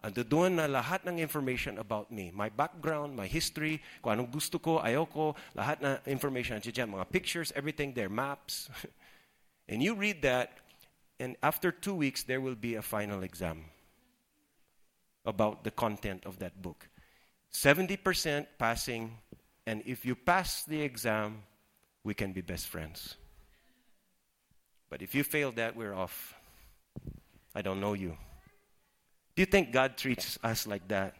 Ando 0.00 0.24
doon 0.24 0.56
na 0.56 0.64
lahat 0.64 1.04
ng 1.04 1.20
information 1.20 1.76
about 1.76 2.08
me. 2.08 2.32
My 2.32 2.48
background, 2.48 3.12
my 3.12 3.28
history, 3.28 3.84
kung 4.00 4.16
anong 4.16 4.32
gusto 4.32 4.56
ko, 4.56 4.80
ayaw 4.80 5.04
ko, 5.04 5.36
lahat 5.52 5.76
na 5.84 6.00
information. 6.08 6.56
Diyan, 6.56 6.88
mga 6.88 7.12
pictures, 7.12 7.52
everything 7.52 7.92
there, 7.92 8.08
maps. 8.08 8.72
and 9.68 9.84
you 9.84 9.92
read 9.92 10.24
that, 10.24 10.56
and 11.20 11.36
after 11.44 11.68
two 11.68 11.92
weeks, 11.92 12.24
there 12.24 12.40
will 12.40 12.56
be 12.56 12.80
a 12.80 12.82
final 12.82 13.20
exam 13.20 13.68
about 15.28 15.68
the 15.68 15.70
content 15.70 16.24
of 16.24 16.40
that 16.40 16.56
book. 16.62 16.88
70% 17.52 18.00
passing, 18.56 19.12
and 19.66 19.82
if 19.84 20.06
you 20.08 20.14
pass 20.16 20.64
the 20.64 20.80
exam, 20.80 21.44
we 22.04 22.14
can 22.14 22.32
be 22.32 22.40
best 22.40 22.68
friends. 22.68 23.16
But 24.88 25.02
if 25.02 25.14
you 25.14 25.24
fail 25.24 25.52
that, 25.52 25.76
we're 25.76 25.94
off. 25.94 26.39
I 27.54 27.62
don't 27.62 27.80
know 27.80 27.94
you. 27.94 28.16
Do 29.34 29.42
you 29.42 29.46
think 29.46 29.72
God 29.72 29.96
treats 29.96 30.38
us 30.42 30.66
like 30.66 30.88
that? 30.88 31.14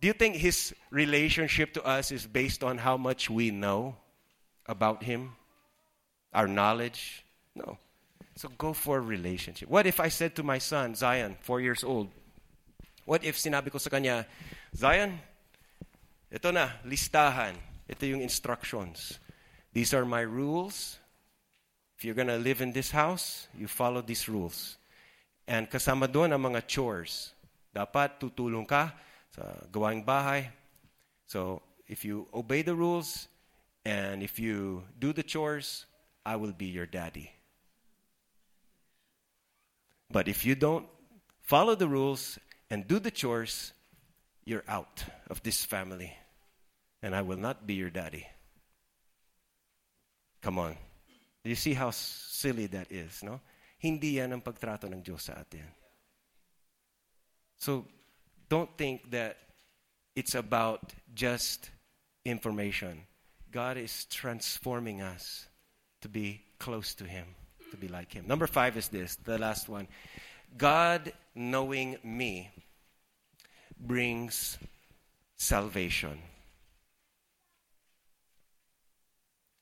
Do 0.00 0.08
you 0.08 0.12
think 0.12 0.36
His 0.36 0.74
relationship 0.90 1.74
to 1.74 1.82
us 1.84 2.10
is 2.10 2.26
based 2.26 2.64
on 2.64 2.78
how 2.78 2.96
much 2.96 3.30
we 3.30 3.50
know 3.50 3.96
about 4.66 5.02
Him? 5.04 5.32
Our 6.34 6.48
knowledge? 6.48 7.24
No. 7.54 7.78
So 8.36 8.48
go 8.58 8.72
for 8.72 8.98
a 8.98 9.00
relationship. 9.00 9.68
What 9.68 9.86
if 9.86 10.00
I 10.00 10.08
said 10.08 10.34
to 10.36 10.42
my 10.42 10.58
son, 10.58 10.94
Zion, 10.94 11.36
four 11.40 11.60
years 11.60 11.84
old, 11.84 12.08
what 13.04 13.24
if 13.24 13.36
sinabi 13.36 13.70
ko 13.70 13.78
sa 13.78 13.90
kanya, 13.90 14.26
Zion, 14.74 15.20
ito 16.32 16.50
na, 16.50 16.70
listahan. 16.88 17.54
Ito 17.88 18.06
yung 18.06 18.22
instructions. 18.22 19.20
These 19.72 19.92
are 19.92 20.04
my 20.04 20.22
rules. 20.22 20.98
If 21.98 22.04
you're 22.04 22.16
going 22.16 22.32
to 22.32 22.40
live 22.40 22.62
in 22.62 22.72
this 22.72 22.90
house, 22.90 23.48
you 23.54 23.68
follow 23.68 24.00
these 24.00 24.28
rules. 24.28 24.78
And 25.52 25.68
kasama 25.68 26.08
doon 26.08 26.32
ang 26.32 26.48
mga 26.48 26.64
chores. 26.64 27.36
Dapat 27.76 28.16
tutulong 28.16 28.64
ka 28.64 28.96
sa 29.36 29.52
gawaing 29.68 30.00
bahay. 30.00 30.48
So, 31.28 31.60
if 31.84 32.08
you 32.08 32.24
obey 32.32 32.64
the 32.64 32.72
rules 32.72 33.28
and 33.84 34.24
if 34.24 34.40
you 34.40 34.88
do 34.96 35.12
the 35.12 35.20
chores, 35.20 35.84
I 36.24 36.40
will 36.40 36.56
be 36.56 36.72
your 36.72 36.88
daddy. 36.88 37.28
But 40.08 40.24
if 40.24 40.48
you 40.48 40.56
don't 40.56 40.88
follow 41.44 41.76
the 41.76 41.88
rules 41.88 42.40
and 42.72 42.88
do 42.88 42.96
the 42.96 43.12
chores, 43.12 43.76
you're 44.48 44.64
out 44.64 45.04
of 45.28 45.44
this 45.44 45.68
family. 45.68 46.16
And 47.04 47.12
I 47.12 47.20
will 47.20 47.36
not 47.36 47.68
be 47.68 47.76
your 47.76 47.92
daddy. 47.92 48.24
Come 50.40 50.56
on. 50.56 50.80
You 51.44 51.56
see 51.56 51.76
how 51.76 51.90
silly 51.92 52.72
that 52.72 52.88
is, 52.88 53.20
no? 53.20 53.40
Hindi 53.82 54.22
yan 54.22 54.38
ang 54.38 54.42
pagtrato 54.46 54.86
ng 54.86 55.02
Diyos 55.02 55.26
sa 55.26 55.42
atin. 55.42 55.66
So, 57.58 57.86
don't 58.46 58.70
think 58.78 59.10
that 59.10 59.38
it's 60.14 60.38
about 60.38 60.94
just 61.14 61.70
information. 62.22 63.02
God 63.50 63.76
is 63.76 64.06
transforming 64.06 65.02
us 65.02 65.50
to 66.00 66.08
be 66.08 66.46
close 66.62 66.94
to 67.02 67.04
Him 67.04 67.26
to 67.72 67.76
be 67.76 67.88
like 67.88 68.12
him. 68.12 68.24
Number 68.28 68.46
five 68.46 68.76
is 68.76 68.88
this, 68.88 69.16
the 69.16 69.38
last 69.38 69.68
one. 69.68 69.88
God 70.56 71.12
knowing 71.34 71.96
me 72.04 72.50
brings 73.80 74.58
salvation. 75.36 76.18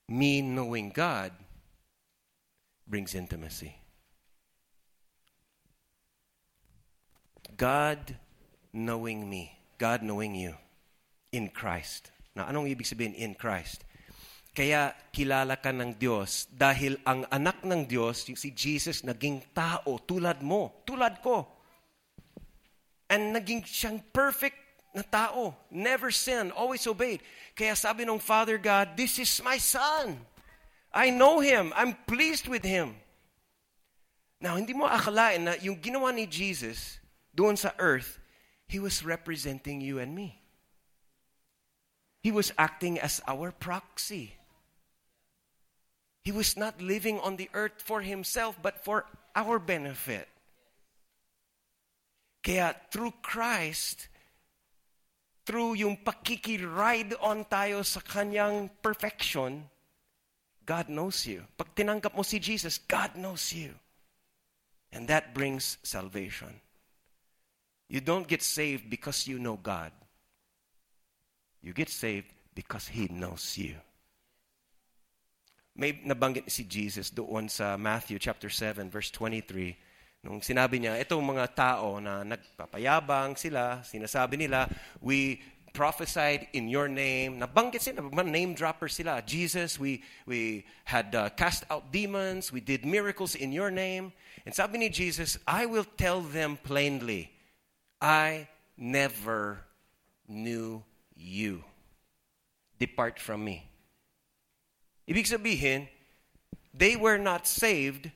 Me 0.08 0.42
knowing 0.42 0.90
God 0.90 1.32
brings 2.86 3.14
intimacy. 3.14 3.79
God 7.56 8.14
knowing 8.72 9.26
me, 9.26 9.54
God 9.78 10.02
knowing 10.02 10.34
you 10.34 10.54
in 11.32 11.48
Christ. 11.50 12.10
Now, 12.34 12.46
anong 12.46 12.70
ibig 12.70 12.86
sabihin 12.86 13.14
in 13.18 13.34
Christ? 13.34 13.82
Kaya 14.50 14.94
kilala 15.14 15.58
ka 15.58 15.70
ng 15.70 15.94
Diyos 15.94 16.50
dahil 16.50 16.98
ang 17.06 17.22
anak 17.30 17.62
ng 17.62 17.86
Diyos, 17.86 18.26
si 18.26 18.50
Jesus, 18.50 19.06
naging 19.06 19.42
tao 19.54 19.98
tulad 20.02 20.42
mo, 20.42 20.82
tulad 20.82 21.22
ko. 21.22 21.46
And 23.10 23.34
naging 23.34 23.66
siyang 23.66 24.02
perfect 24.10 24.58
na 24.94 25.02
tao. 25.02 25.54
Never 25.70 26.10
sinned, 26.10 26.50
always 26.54 26.86
obeyed. 26.86 27.22
Kaya 27.54 27.74
sabi 27.78 28.06
ng 28.06 28.18
Father 28.18 28.58
God, 28.58 28.94
this 28.98 29.18
is 29.18 29.30
my 29.42 29.58
son. 29.58 30.18
I 30.90 31.14
know 31.14 31.38
him. 31.38 31.70
I'm 31.78 31.94
pleased 32.06 32.50
with 32.50 32.66
him. 32.66 32.98
Now, 34.42 34.58
hindi 34.58 34.74
mo 34.74 34.90
akalain 34.90 35.46
na 35.46 35.54
yung 35.62 35.78
ginawa 35.78 36.10
ni 36.10 36.26
Jesus 36.26 36.99
doon 37.34 37.56
sa 37.56 37.72
earth, 37.78 38.18
he 38.66 38.78
was 38.78 39.04
representing 39.04 39.80
you 39.80 39.98
and 39.98 40.14
me. 40.14 40.40
He 42.22 42.30
was 42.30 42.52
acting 42.58 43.00
as 43.00 43.20
our 43.26 43.50
proxy. 43.50 44.34
He 46.22 46.32
was 46.32 46.56
not 46.56 46.82
living 46.82 47.18
on 47.18 47.36
the 47.36 47.48
earth 47.54 47.80
for 47.80 48.02
himself, 48.02 48.58
but 48.60 48.84
for 48.84 49.06
our 49.34 49.58
benefit. 49.58 50.28
Kaya 52.44 52.76
through 52.92 53.12
Christ, 53.22 54.08
through 55.46 55.74
yung 55.74 55.96
pakikiride 55.96 57.16
on 57.20 57.44
tayo 57.48 57.82
sa 57.82 58.00
kanyang 58.00 58.68
perfection, 58.84 59.68
God 60.64 60.88
knows 60.88 61.26
you. 61.26 61.42
Pag 61.56 61.74
tinanggap 61.74 62.14
mo 62.14 62.22
si 62.22 62.38
Jesus, 62.38 62.78
God 62.78 63.16
knows 63.16 63.50
you. 63.52 63.74
And 64.92 65.08
that 65.08 65.34
brings 65.34 65.78
salvation. 65.82 66.60
You 67.90 68.00
don't 68.00 68.30
get 68.30 68.40
saved 68.40 68.88
because 68.88 69.26
you 69.26 69.42
know 69.42 69.58
God. 69.58 69.90
You 71.60 71.74
get 71.74 71.90
saved 71.90 72.30
because 72.54 72.86
He 72.86 73.10
knows 73.10 73.58
you. 73.58 73.74
May 75.74 75.98
nabanggit 76.06 76.46
si 76.46 76.64
Jesus 76.64 77.10
doon 77.10 77.50
sa 77.50 77.74
Matthew 77.76 78.22
chapter 78.22 78.48
7 78.48 78.90
verse 78.90 79.10
23 79.10 79.74
nung 80.20 80.44
sinabi 80.44 80.76
niya, 80.76 81.00
itong 81.00 81.24
mga 81.24 81.56
tao 81.56 81.96
na 81.96 82.20
nagpapayabang 82.20 83.40
sila, 83.40 83.80
sinasabi 83.80 84.36
nila, 84.36 84.68
we 85.00 85.40
prophesied 85.72 86.44
in 86.52 86.68
your 86.68 86.92
name. 86.92 87.40
Nabanggit 87.40 87.80
sila, 87.80 88.04
name 88.20 88.52
dropper 88.52 88.92
sila. 88.92 89.24
Jesus, 89.24 89.80
we, 89.80 90.04
we 90.28 90.68
had 90.84 91.14
uh, 91.16 91.32
cast 91.40 91.64
out 91.72 91.88
demons, 91.88 92.52
we 92.52 92.60
did 92.60 92.84
miracles 92.84 93.32
in 93.34 93.48
your 93.48 93.72
name. 93.72 94.12
And 94.44 94.52
sabi 94.52 94.76
ni 94.76 94.92
Jesus, 94.92 95.40
I 95.48 95.64
will 95.64 95.88
tell 95.96 96.20
them 96.20 96.60
plainly, 96.60 97.32
I 98.00 98.48
never 98.76 99.60
knew 100.26 100.82
you. 101.14 101.62
Depart 102.78 103.20
from 103.20 103.44
me. 103.44 103.68
Ibig 105.04 105.28
sabihin, 105.28 105.88
they 106.72 106.96
were 106.96 107.18
not 107.18 107.46
saved 107.46 108.10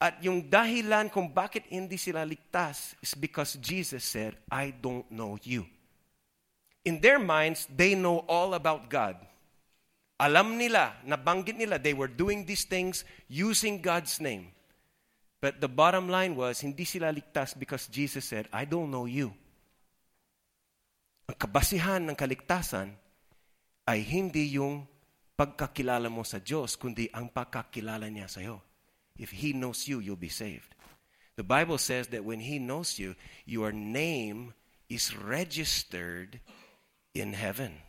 at 0.00 0.16
yung 0.24 0.48
dahilan 0.48 1.12
kung 1.12 1.28
bakit 1.28 1.68
hindi 1.68 2.00
sila 2.00 2.24
ligtas 2.24 2.96
is 3.04 3.14
because 3.14 3.60
Jesus 3.60 4.02
said, 4.02 4.34
I 4.50 4.72
don't 4.72 5.06
know 5.12 5.36
you. 5.44 5.68
In 6.82 6.98
their 6.98 7.20
minds, 7.20 7.68
they 7.68 7.94
know 7.94 8.24
all 8.24 8.56
about 8.56 8.88
God. 8.88 9.20
Alam 10.16 10.56
nila, 10.56 10.96
nabanggit 11.04 11.56
nila, 11.56 11.78
they 11.78 11.92
were 11.92 12.08
doing 12.08 12.48
these 12.48 12.64
things 12.64 13.04
using 13.28 13.80
God's 13.80 14.20
name. 14.20 14.48
But 15.40 15.60
the 15.60 15.72
bottom 15.72 16.08
line 16.12 16.36
was, 16.36 16.60
hindi 16.60 16.84
sila 16.84 17.08
ligtas 17.08 17.56
because 17.56 17.88
Jesus 17.88 18.28
said, 18.28 18.46
I 18.52 18.68
don't 18.68 18.92
know 18.92 19.08
you. 19.08 19.32
Ang 21.32 21.36
kabasihan 21.40 22.04
ng 22.04 22.16
kaligtasan 22.16 22.92
ay 23.88 24.04
hindi 24.04 24.60
yung 24.60 24.84
pagkakilala 25.40 26.12
mo 26.12 26.20
sa 26.28 26.44
Diyos, 26.44 26.76
kundi 26.76 27.08
ang 27.16 27.32
pagkakilala 27.32 28.12
niya 28.12 28.28
sa 28.28 28.44
iyo. 28.44 28.60
If 29.16 29.32
He 29.32 29.56
knows 29.56 29.88
you, 29.88 30.04
you'll 30.04 30.20
be 30.20 30.28
saved. 30.28 30.76
The 31.40 31.46
Bible 31.48 31.80
says 31.80 32.12
that 32.12 32.20
when 32.20 32.44
He 32.44 32.60
knows 32.60 33.00
you, 33.00 33.16
your 33.48 33.72
name 33.72 34.52
is 34.92 35.16
registered 35.16 36.36
in 37.16 37.32
heaven. 37.32 37.80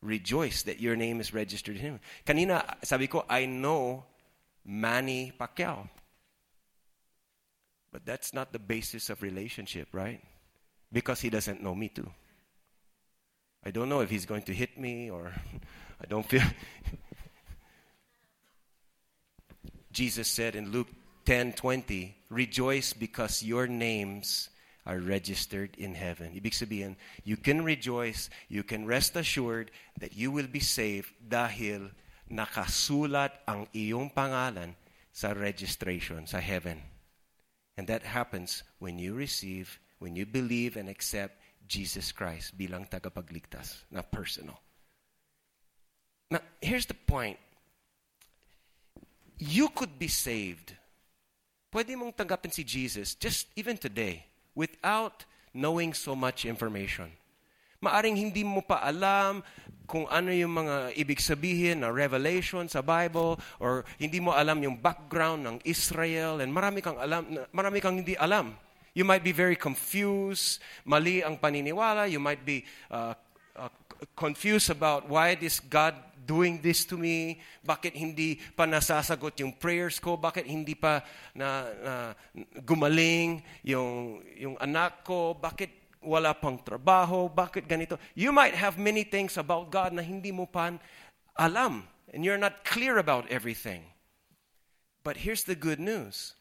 Rejoice 0.00 0.64
that 0.64 0.80
your 0.80 0.96
name 0.96 1.20
is 1.20 1.36
registered 1.36 1.76
in 1.76 1.82
heaven. 1.82 2.00
Kanina, 2.24 2.64
sabi 2.80 3.12
ko, 3.12 3.28
I 3.28 3.44
know 3.44 4.08
Manny 4.64 5.36
Pacquiao. 5.36 6.01
But 7.92 8.06
that's 8.06 8.32
not 8.32 8.52
the 8.52 8.58
basis 8.58 9.10
of 9.10 9.22
relationship, 9.22 9.88
right? 9.92 10.20
Because 10.90 11.20
he 11.20 11.28
doesn't 11.28 11.62
know 11.62 11.74
me 11.74 11.88
too. 11.88 12.10
I 13.64 13.70
don't 13.70 13.88
know 13.88 14.00
if 14.00 14.10
he's 14.10 14.26
going 14.26 14.42
to 14.42 14.54
hit 14.54 14.78
me 14.78 15.10
or 15.10 15.32
I 16.00 16.06
don't 16.08 16.26
feel. 16.26 16.42
Jesus 19.92 20.26
said 20.26 20.56
in 20.56 20.72
Luke 20.72 20.88
10:20, 21.26 22.14
"Rejoice 22.30 22.92
because 22.92 23.42
your 23.42 23.68
names 23.68 24.48
are 24.86 24.98
registered 24.98 25.76
in 25.76 25.94
heaven." 25.94 26.32
Ibig 26.32 26.96
you 27.24 27.36
can 27.36 27.62
rejoice, 27.62 28.30
you 28.48 28.64
can 28.64 28.86
rest 28.86 29.14
assured 29.14 29.70
that 30.00 30.16
you 30.16 30.32
will 30.32 30.48
be 30.48 30.60
saved 30.60 31.12
dahil 31.28 31.92
nakasulat 32.32 33.44
ang 33.46 33.68
iyong 33.76 34.10
pangalan 34.10 34.74
sa 35.12 35.36
registration 35.36 36.26
sa 36.26 36.40
heaven. 36.40 36.91
And 37.76 37.86
that 37.88 38.02
happens 38.02 38.62
when 38.78 38.98
you 38.98 39.14
receive, 39.14 39.80
when 39.98 40.16
you 40.16 40.26
believe 40.26 40.76
and 40.76 40.88
accept 40.88 41.40
Jesus 41.68 42.12
Christ 42.12 42.56
bilang 42.58 42.84
tagapagligtas 42.84 43.88
na 43.90 44.02
personal. 44.02 44.60
Now, 46.30 46.40
here's 46.60 46.86
the 46.86 46.94
point. 46.94 47.38
You 49.38 49.68
could 49.68 49.98
be 49.98 50.08
saved. 50.08 50.76
Pwede 51.72 51.96
mong 51.96 52.12
tanggapin 52.12 52.52
si 52.52 52.64
Jesus 52.64 53.14
just 53.16 53.48
even 53.56 53.76
today 53.80 54.26
without 54.54 55.24
knowing 55.54 55.92
so 55.96 56.14
much 56.14 56.44
information. 56.44 57.08
Maaring 57.82 58.14
hindi 58.14 58.46
mo 58.46 58.62
pa 58.62 58.78
alam 58.78 59.42
kung 59.90 60.06
ano 60.06 60.30
yung 60.30 60.54
mga 60.54 60.94
ibig 60.94 61.18
sabihin 61.18 61.82
na 61.82 61.90
revelation 61.90 62.70
sa 62.70 62.78
Bible 62.80 63.36
or 63.58 63.82
hindi 63.98 64.22
mo 64.22 64.30
alam 64.30 64.62
yung 64.62 64.78
background 64.78 65.42
ng 65.42 65.56
Israel 65.66 66.38
and 66.38 66.54
marami 66.54 66.78
kang 66.78 66.96
alam 66.96 67.26
marami 67.50 67.82
kang 67.82 67.98
hindi 67.98 68.14
alam. 68.14 68.54
You 68.94 69.02
might 69.02 69.26
be 69.26 69.34
very 69.34 69.56
confused, 69.58 70.62
mali 70.86 71.24
ang 71.24 71.40
paniniwala, 71.40 72.06
you 72.06 72.20
might 72.22 72.44
be 72.46 72.62
uh, 72.92 73.18
uh, 73.56 73.72
confused 74.14 74.70
about 74.70 75.08
why 75.08 75.34
this 75.34 75.58
God 75.58 75.96
doing 76.22 76.62
this 76.62 76.86
to 76.86 76.94
me? 76.94 77.42
Bakit 77.66 77.98
hindi 77.98 78.38
pa 78.54 78.64
nasasagot 78.64 79.34
yung 79.42 79.58
prayers 79.58 79.98
ko? 79.98 80.14
Bakit 80.14 80.46
hindi 80.46 80.78
pa 80.78 81.02
na, 81.34 81.66
na 81.82 81.94
gumaling 82.62 83.42
yung 83.66 84.22
yung 84.38 84.54
anak 84.62 85.02
ko? 85.02 85.34
Bakit 85.34 85.81
wala 86.02 86.34
pang 86.34 86.58
trabaho, 86.58 87.30
bakit 87.32 87.66
ganito? 87.66 87.98
You 88.14 88.32
might 88.32 88.54
have 88.54 88.78
many 88.78 89.04
things 89.04 89.38
about 89.38 89.70
God 89.70 89.94
na 89.94 90.02
hindi 90.02 90.30
mo 90.30 90.46
pa 90.46 90.74
alam, 91.38 91.88
and 92.12 92.24
you're 92.24 92.40
not 92.40 92.64
clear 92.64 92.98
about 92.98 93.30
everything. 93.30 93.86
But 95.02 95.26
here's 95.26 95.44
the 95.44 95.58
good 95.58 95.80
news. 95.80 96.34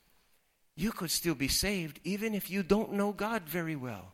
You 0.76 0.92
could 0.92 1.12
still 1.12 1.36
be 1.36 1.48
saved 1.48 2.00
even 2.04 2.34
if 2.34 2.50
you 2.50 2.64
don't 2.64 2.94
know 2.94 3.12
God 3.12 3.44
very 3.50 3.76
well. 3.76 4.14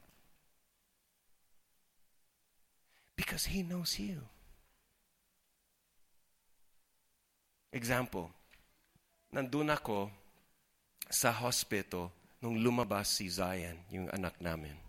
Because 3.16 3.46
He 3.46 3.64
knows 3.64 4.00
you. 4.00 4.22
Example, 7.74 8.32
nandun 9.34 9.70
ako 9.74 10.10
sa 11.12 11.32
hospital 11.32 12.12
nung 12.40 12.58
lumabas 12.58 13.12
si 13.12 13.28
Zion, 13.28 13.76
yung 13.92 14.08
anak 14.14 14.40
namin. 14.40 14.87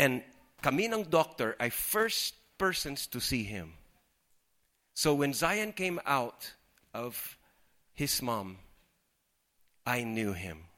And 0.00 0.24
kami 0.64 0.88
ng 0.88 1.12
doctor 1.12 1.60
ay 1.60 1.68
first 1.68 2.32
persons 2.56 3.04
to 3.12 3.20
see 3.20 3.44
him. 3.44 3.76
So 4.96 5.12
when 5.12 5.36
Zion 5.36 5.76
came 5.76 6.00
out 6.08 6.56
of 6.96 7.36
his 7.92 8.22
mom, 8.24 8.56
I 9.84 10.04
knew 10.04 10.32
him. 10.32 10.72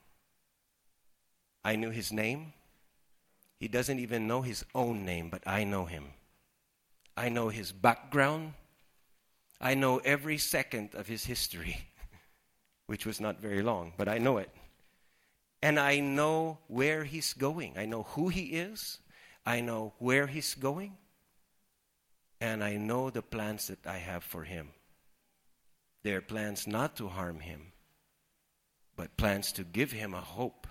I 1.63 1.77
knew 1.77 1.91
his 1.91 2.11
name. 2.11 2.53
He 3.63 3.69
doesn't 3.69 4.01
even 4.03 4.27
know 4.27 4.43
his 4.43 4.67
own 4.75 5.07
name, 5.07 5.31
but 5.31 5.47
I 5.47 5.63
know 5.63 5.87
him. 5.87 6.19
I 7.17 7.29
know 7.29 7.49
his 7.49 7.71
background. 7.71 8.55
I 9.61 9.75
know 9.75 9.99
every 10.03 10.39
second 10.39 10.97
of 10.99 11.07
his 11.07 11.27
history, 11.27 11.87
which 12.87 13.07
was 13.07 13.21
not 13.21 13.39
very 13.39 13.63
long, 13.63 13.93
but 13.97 14.09
I 14.09 14.19
know 14.19 14.39
it. 14.39 14.51
And 15.63 15.79
I 15.79 16.01
know 16.01 16.59
where 16.67 17.05
he's 17.05 17.35
going. 17.35 17.79
I 17.79 17.87
know 17.87 18.03
who 18.03 18.29
he 18.29 18.59
is. 18.59 18.99
I 19.45 19.61
know 19.61 19.95
where 19.99 20.27
he's 20.27 20.55
going, 20.55 20.97
and 22.41 22.63
I 22.63 22.77
know 22.77 23.11
the 23.11 23.23
plans 23.23 23.69
that 23.69 23.87
I 23.87 23.99
have 23.99 24.25
for 24.25 24.45
him. 24.45 24.69
They 26.03 26.13
are 26.13 26.21
plans 26.21 26.67
not 26.67 26.97
to 26.97 27.09
harm 27.09 27.41
him, 27.41 27.73
but 28.97 29.17
plans 29.17 29.53
to 29.53 29.65
give 29.65 29.93
him 29.93 30.15
a 30.15 30.21
hope 30.21 30.67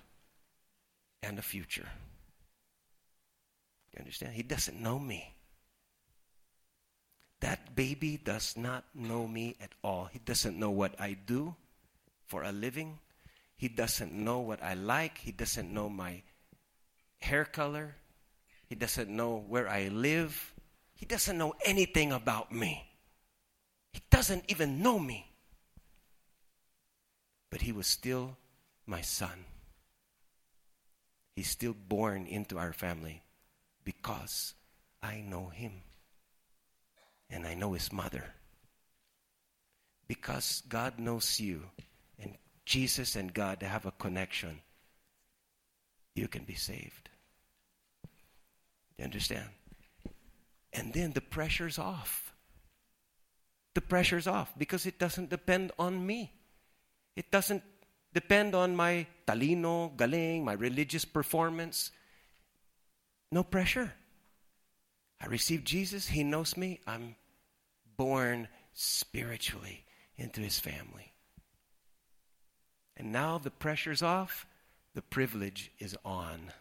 and 1.22 1.38
a 1.38 1.42
future. 1.42 1.88
You 3.92 4.00
understand? 4.00 4.34
He 4.34 4.42
doesn't 4.42 4.80
know 4.80 4.98
me. 4.98 5.34
That 7.40 7.74
baby 7.74 8.18
does 8.22 8.56
not 8.56 8.84
know 8.94 9.26
me 9.26 9.56
at 9.60 9.72
all. 9.82 10.08
He 10.12 10.18
doesn't 10.18 10.58
know 10.58 10.70
what 10.70 10.98
I 11.00 11.16
do 11.26 11.54
for 12.26 12.42
a 12.44 12.52
living. 12.52 12.98
He 13.56 13.68
doesn't 13.68 14.12
know 14.12 14.38
what 14.38 14.62
I 14.62 14.74
like. 14.74 15.18
He 15.18 15.32
doesn't 15.32 15.72
know 15.72 15.88
my 15.88 16.22
hair 17.18 17.44
color. 17.44 17.96
He 18.72 18.76
doesn't 18.76 19.10
know 19.10 19.44
where 19.48 19.68
I 19.68 19.88
live. 19.88 20.54
He 20.94 21.04
doesn't 21.04 21.36
know 21.36 21.52
anything 21.62 22.10
about 22.10 22.50
me. 22.50 22.82
He 23.92 24.00
doesn't 24.08 24.44
even 24.48 24.82
know 24.82 24.98
me. 24.98 25.30
But 27.50 27.60
he 27.60 27.70
was 27.70 27.86
still 27.86 28.34
my 28.86 29.02
son. 29.02 29.44
He's 31.36 31.50
still 31.50 31.74
born 31.74 32.26
into 32.26 32.56
our 32.56 32.72
family 32.72 33.20
because 33.84 34.54
I 35.02 35.20
know 35.20 35.48
him. 35.48 35.72
And 37.28 37.46
I 37.46 37.52
know 37.52 37.74
his 37.74 37.92
mother. 37.92 38.24
Because 40.08 40.62
God 40.66 40.98
knows 40.98 41.38
you 41.38 41.64
and 42.18 42.38
Jesus 42.64 43.16
and 43.16 43.34
God 43.34 43.62
have 43.62 43.84
a 43.84 43.90
connection, 43.90 44.60
you 46.14 46.26
can 46.26 46.44
be 46.44 46.54
saved. 46.54 47.10
You 48.98 49.04
understand? 49.04 49.48
And 50.72 50.92
then 50.92 51.12
the 51.12 51.20
pressure's 51.20 51.78
off. 51.78 52.32
The 53.74 53.80
pressure's 53.80 54.26
off 54.26 54.52
because 54.58 54.86
it 54.86 54.98
doesn't 54.98 55.30
depend 55.30 55.72
on 55.78 56.04
me. 56.04 56.32
It 57.16 57.30
doesn't 57.30 57.62
depend 58.12 58.54
on 58.54 58.76
my 58.76 59.06
talino, 59.26 59.96
galing, 59.96 60.44
my 60.44 60.52
religious 60.52 61.04
performance. 61.04 61.90
No 63.30 63.42
pressure. 63.42 63.92
I 65.20 65.26
received 65.26 65.66
Jesus. 65.66 66.08
He 66.08 66.24
knows 66.24 66.56
me. 66.56 66.80
I'm 66.86 67.16
born 67.96 68.48
spiritually 68.72 69.84
into 70.16 70.40
his 70.40 70.58
family. 70.58 71.12
And 72.96 73.12
now 73.12 73.38
the 73.38 73.50
pressure's 73.50 74.02
off, 74.02 74.46
the 74.94 75.02
privilege 75.02 75.70
is 75.78 75.96
on. 76.04 76.52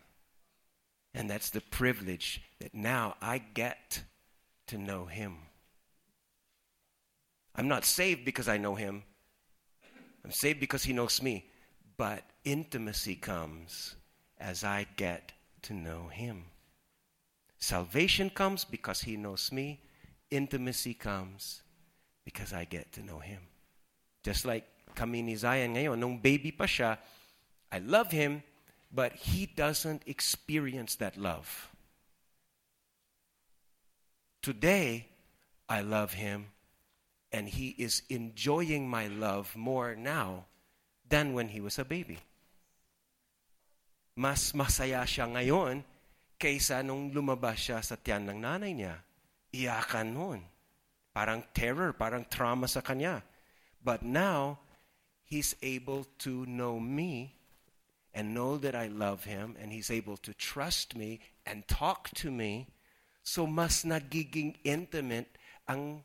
And 1.13 1.29
that's 1.29 1.49
the 1.49 1.61
privilege 1.61 2.41
that 2.59 2.73
now 2.73 3.15
I 3.21 3.39
get 3.39 4.01
to 4.67 4.77
know 4.77 5.05
Him. 5.05 5.37
I'm 7.55 7.67
not 7.67 7.83
saved 7.83 8.23
because 8.23 8.47
I 8.47 8.57
know 8.57 8.75
Him, 8.75 9.03
I'm 10.23 10.31
saved 10.31 10.59
because 10.59 10.83
He 10.83 10.93
knows 10.93 11.21
me. 11.21 11.45
But 11.97 12.23
intimacy 12.43 13.15
comes 13.15 13.95
as 14.39 14.63
I 14.63 14.87
get 14.95 15.33
to 15.63 15.73
know 15.73 16.07
Him. 16.07 16.45
Salvation 17.59 18.29
comes 18.29 18.65
because 18.65 19.01
He 19.01 19.17
knows 19.17 19.51
me. 19.51 19.81
Intimacy 20.31 20.93
comes 20.93 21.61
because 22.25 22.53
I 22.53 22.65
get 22.65 22.91
to 22.93 23.03
know 23.03 23.19
Him. 23.19 23.41
Just 24.23 24.45
like 24.45 24.65
kami 24.95 25.21
ni 25.21 25.35
Zion 25.35 25.75
ngayon, 25.75 25.99
nung 25.99 26.17
baby 26.17 26.51
pa 26.51 26.65
siya, 26.65 26.97
I 27.71 27.79
love 27.79 28.11
Him 28.11 28.41
but 28.91 29.13
he 29.13 29.47
doesn't 29.47 30.03
experience 30.05 30.95
that 30.95 31.15
love. 31.15 31.71
Today, 34.41 35.07
I 35.69 35.81
love 35.81 36.13
him, 36.13 36.51
and 37.31 37.47
he 37.47 37.71
is 37.79 38.03
enjoying 38.09 38.89
my 38.89 39.07
love 39.07 39.55
more 39.55 39.95
now 39.95 40.45
than 41.07 41.33
when 41.33 41.47
he 41.47 41.61
was 41.61 41.79
a 41.79 41.87
baby. 41.87 42.19
Mas 44.15 44.51
masaya 44.51 45.07
siya 45.07 45.31
ngayon 45.31 45.87
kaysa 46.35 46.83
nung 46.83 47.15
lumabas 47.15 47.63
siya 47.63 47.79
sa 47.79 47.95
tiyan 47.95 48.27
ng 48.27 48.39
nanay 48.43 48.75
niya. 48.75 48.99
Iyakan 49.55 50.11
noon. 50.11 50.41
Parang 51.15 51.43
terror, 51.55 51.95
parang 51.95 52.27
trauma 52.27 52.67
sa 52.67 52.83
kanya. 52.83 53.23
But 53.79 54.03
now, 54.03 54.59
he's 55.23 55.55
able 55.63 56.07
to 56.27 56.43
know 56.47 56.79
me 56.79 57.40
and 58.13 58.33
know 58.33 58.57
that 58.57 58.75
I 58.75 58.87
love 58.87 59.23
him 59.23 59.55
and 59.61 59.71
he's 59.71 59.89
able 59.89 60.17
to 60.17 60.33
trust 60.33 60.95
me 60.95 61.19
and 61.45 61.67
talk 61.67 62.09
to 62.15 62.31
me, 62.31 62.67
so 63.23 63.47
mas 63.47 63.83
nagiging 63.83 64.55
intimate 64.63 65.37
ang 65.67 66.03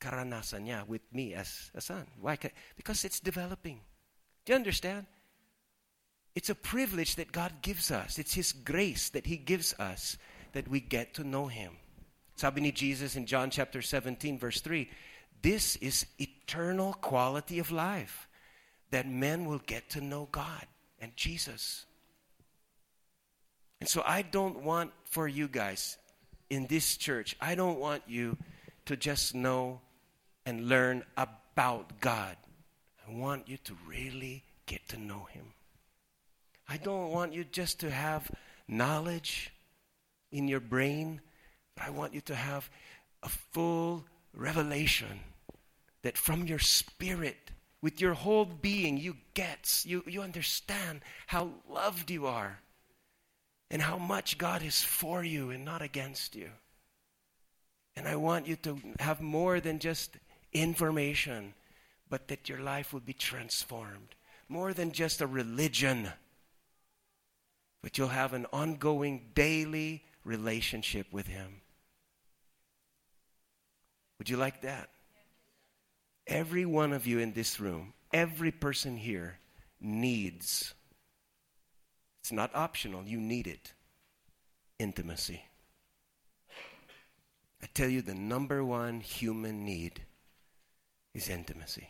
karanasan 0.00 0.66
niya 0.66 0.86
with 0.86 1.02
me 1.12 1.34
as 1.34 1.70
a 1.74 1.80
son. 1.80 2.06
Why? 2.20 2.38
Because 2.76 3.04
it's 3.04 3.20
developing. 3.20 3.80
Do 4.44 4.52
you 4.52 4.56
understand? 4.56 5.06
It's 6.34 6.50
a 6.50 6.54
privilege 6.54 7.16
that 7.16 7.32
God 7.32 7.52
gives 7.62 7.90
us. 7.90 8.18
It's 8.18 8.34
His 8.34 8.52
grace 8.52 9.10
that 9.10 9.26
He 9.26 9.36
gives 9.36 9.74
us 9.74 10.16
that 10.52 10.68
we 10.68 10.80
get 10.80 11.14
to 11.14 11.24
know 11.24 11.46
Him. 11.48 11.72
Sabi 12.36 12.60
ni 12.60 12.70
Jesus 12.70 13.16
in 13.16 13.26
John 13.26 13.50
chapter 13.50 13.82
17 13.82 14.38
verse 14.38 14.60
3, 14.60 14.88
this 15.42 15.76
is 15.76 16.06
eternal 16.18 16.94
quality 16.94 17.58
of 17.58 17.70
life 17.70 18.28
that 18.90 19.08
men 19.08 19.44
will 19.44 19.60
get 19.66 19.90
to 19.90 20.00
know 20.00 20.28
God 20.30 20.66
and 21.00 21.16
Jesus. 21.16 21.84
And 23.80 23.88
so 23.88 24.02
I 24.04 24.22
don't 24.22 24.62
want 24.62 24.92
for 25.04 25.28
you 25.28 25.48
guys 25.48 25.98
in 26.50 26.66
this 26.66 26.96
church, 26.96 27.36
I 27.40 27.54
don't 27.54 27.78
want 27.78 28.02
you 28.06 28.36
to 28.86 28.96
just 28.96 29.34
know 29.34 29.80
and 30.46 30.68
learn 30.68 31.04
about 31.16 32.00
God. 32.00 32.36
I 33.06 33.12
want 33.12 33.48
you 33.48 33.58
to 33.64 33.76
really 33.86 34.44
get 34.66 34.88
to 34.88 34.98
know 34.98 35.28
Him. 35.30 35.52
I 36.68 36.76
don't 36.76 37.10
want 37.10 37.32
you 37.32 37.44
just 37.44 37.80
to 37.80 37.90
have 37.90 38.30
knowledge 38.66 39.52
in 40.32 40.48
your 40.48 40.60
brain, 40.60 41.20
but 41.74 41.86
I 41.86 41.90
want 41.90 42.14
you 42.14 42.20
to 42.22 42.34
have 42.34 42.70
a 43.22 43.28
full 43.28 44.04
revelation 44.34 45.20
that 46.02 46.16
from 46.16 46.46
your 46.46 46.58
spirit, 46.58 47.50
with 47.80 48.00
your 48.00 48.14
whole 48.14 48.44
being, 48.44 48.96
you 48.96 49.16
get, 49.34 49.82
you, 49.84 50.02
you 50.06 50.22
understand 50.22 51.00
how 51.26 51.50
loved 51.68 52.10
you 52.10 52.26
are 52.26 52.60
and 53.70 53.80
how 53.82 53.98
much 53.98 54.38
God 54.38 54.62
is 54.62 54.82
for 54.82 55.22
you 55.22 55.50
and 55.50 55.64
not 55.64 55.82
against 55.82 56.34
you. 56.34 56.50
And 57.94 58.08
I 58.08 58.16
want 58.16 58.46
you 58.46 58.56
to 58.56 58.78
have 59.00 59.20
more 59.20 59.60
than 59.60 59.78
just 59.78 60.16
information, 60.52 61.54
but 62.08 62.28
that 62.28 62.48
your 62.48 62.60
life 62.60 62.92
will 62.92 63.00
be 63.00 63.12
transformed. 63.12 64.14
More 64.48 64.72
than 64.72 64.92
just 64.92 65.20
a 65.20 65.26
religion, 65.26 66.10
but 67.82 67.98
you'll 67.98 68.08
have 68.08 68.32
an 68.32 68.46
ongoing 68.52 69.26
daily 69.34 70.04
relationship 70.24 71.06
with 71.12 71.26
Him. 71.26 71.60
Would 74.18 74.30
you 74.30 74.36
like 74.36 74.62
that? 74.62 74.88
Every 76.28 76.64
one 76.64 76.92
of 76.92 77.06
you 77.06 77.18
in 77.18 77.32
this 77.32 77.58
room, 77.58 77.94
every 78.12 78.52
person 78.52 78.96
here 78.96 79.38
needs 79.80 80.74
it's 82.28 82.32
not 82.34 82.54
optional, 82.54 83.04
you 83.04 83.22
need 83.22 83.46
it. 83.46 83.72
Intimacy. 84.78 85.42
I 87.62 87.66
tell 87.72 87.88
you, 87.88 88.02
the 88.02 88.14
number 88.14 88.62
one 88.62 89.00
human 89.00 89.64
need 89.64 90.02
is 91.14 91.30
intimacy. 91.30 91.88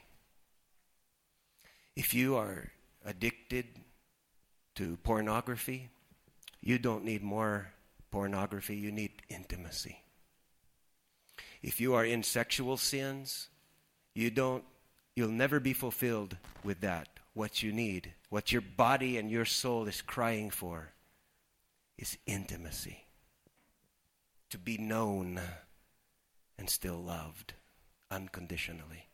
If 1.97 2.15
you 2.15 2.37
are 2.37 2.71
addicted 3.05 3.67
to 4.77 4.97
pornography, 5.03 5.91
you 6.61 6.79
don't 6.79 7.03
need 7.03 7.25
more 7.25 7.73
pornography, 8.13 8.77
you 8.77 8.93
need 8.93 9.23
intimacy. 9.29 10.05
If 11.63 11.81
you 11.81 11.95
are 11.95 12.05
in 12.05 12.23
sexual 12.23 12.77
sins, 12.77 13.49
you 14.19 14.31
don't 14.31 14.65
you'll 15.15 15.29
never 15.29 15.61
be 15.61 15.73
fulfilled 15.73 16.37
with 16.65 16.81
that 16.81 17.09
what 17.35 17.63
you 17.63 17.73
need, 17.73 18.13
what 18.31 18.51
your 18.51 18.61
body 18.61 19.17
and 19.17 19.31
your 19.31 19.45
soul 19.45 19.87
is 19.87 20.03
crying 20.03 20.51
for, 20.51 20.89
is 21.97 22.19
intimacy. 22.27 23.05
To 24.51 24.59
be 24.59 24.77
known 24.77 25.41
and 26.59 26.69
still 26.69 26.97
loved 26.97 27.55
unconditionally. 28.11 29.07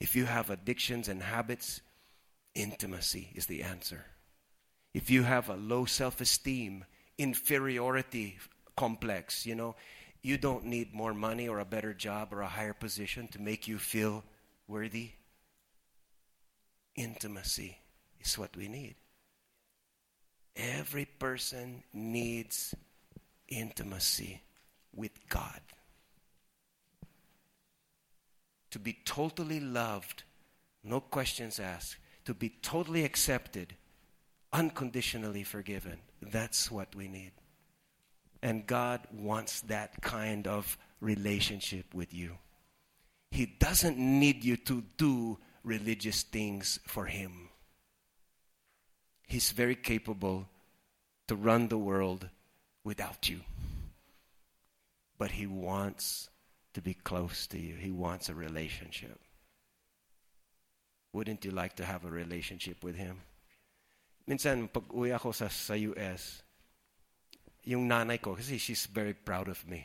If 0.00 0.16
you 0.16 0.24
have 0.24 0.50
addictions 0.50 1.06
and 1.08 1.22
habits, 1.22 1.80
intimacy 2.56 3.30
is 3.36 3.46
the 3.46 3.62
answer. 3.62 4.06
If 4.92 5.08
you 5.08 5.22
have 5.22 5.48
a 5.48 5.54
low 5.54 5.84
self 5.84 6.20
esteem, 6.20 6.84
inferiority 7.16 8.38
complex, 8.76 9.46
you 9.46 9.54
know, 9.54 9.76
you 10.24 10.38
don't 10.38 10.64
need 10.64 10.94
more 10.94 11.12
money 11.12 11.46
or 11.46 11.58
a 11.58 11.66
better 11.66 11.92
job 11.92 12.32
or 12.32 12.40
a 12.40 12.48
higher 12.48 12.72
position 12.72 13.28
to 13.28 13.38
make 13.38 13.68
you 13.68 13.78
feel 13.78 14.24
worthy 14.66 15.10
intimacy 16.96 17.76
is 18.20 18.38
what 18.38 18.56
we 18.56 18.66
need. 18.66 18.94
Every 20.56 21.04
person 21.04 21.82
needs 21.92 22.74
intimacy 23.48 24.40
with 24.94 25.12
God. 25.28 25.60
To 28.70 28.78
be 28.78 28.96
totally 29.04 29.60
loved, 29.60 30.22
no 30.82 31.00
questions 31.00 31.60
asked, 31.60 31.98
to 32.24 32.32
be 32.32 32.48
totally 32.62 33.04
accepted, 33.04 33.74
unconditionally 34.54 35.42
forgiven. 35.42 35.98
That's 36.22 36.70
what 36.70 36.94
we 36.94 37.08
need. 37.08 37.32
And 38.44 38.66
God 38.66 39.00
wants 39.10 39.62
that 39.72 40.02
kind 40.02 40.46
of 40.46 40.76
relationship 41.00 41.94
with 41.94 42.12
you. 42.12 42.36
He 43.30 43.46
doesn't 43.46 43.96
need 43.96 44.44
you 44.44 44.58
to 44.68 44.84
do 44.98 45.38
religious 45.64 46.22
things 46.24 46.78
for 46.86 47.06
him. 47.06 47.48
He's 49.26 49.50
very 49.50 49.74
capable 49.74 50.46
to 51.26 51.34
run 51.34 51.68
the 51.68 51.78
world 51.78 52.28
without 52.84 53.30
you. 53.30 53.40
But 55.16 55.30
he 55.30 55.46
wants 55.46 56.28
to 56.74 56.82
be 56.82 56.92
close 56.92 57.46
to 57.46 57.58
you. 57.58 57.76
He 57.76 57.90
wants 57.90 58.28
a 58.28 58.34
relationship. 58.34 59.18
Wouldn't 61.14 61.46
you 61.46 61.50
like 61.50 61.76
to 61.76 61.84
have 61.86 62.04
a 62.04 62.10
relationship 62.10 62.84
with 62.84 62.96
him? 62.96 63.22
Minsan, 64.28 64.68
pag 64.68 64.84
uwi 64.92 65.16
ako 65.16 65.32
sa, 65.32 65.48
sa 65.48 65.72
US, 65.72 66.43
yung 67.64 67.88
nanay 67.88 68.20
ko, 68.20 68.36
kasi 68.36 68.60
she's 68.60 68.84
very 68.84 69.16
proud 69.16 69.48
of 69.48 69.60
me. 69.64 69.84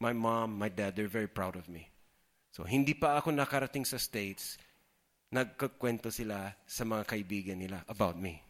My 0.00 0.12
mom, 0.16 0.56
my 0.56 0.72
dad, 0.72 0.96
they're 0.96 1.10
very 1.10 1.28
proud 1.28 1.56
of 1.56 1.68
me. 1.68 1.88
So, 2.52 2.64
hindi 2.64 2.96
pa 2.96 3.20
ako 3.20 3.30
nakarating 3.36 3.84
sa 3.84 4.00
States, 4.00 4.56
nagkakwento 5.28 6.08
sila 6.08 6.56
sa 6.64 6.82
mga 6.88 7.04
kaibigan 7.04 7.60
nila 7.60 7.84
about 7.86 8.16
me. 8.16 8.40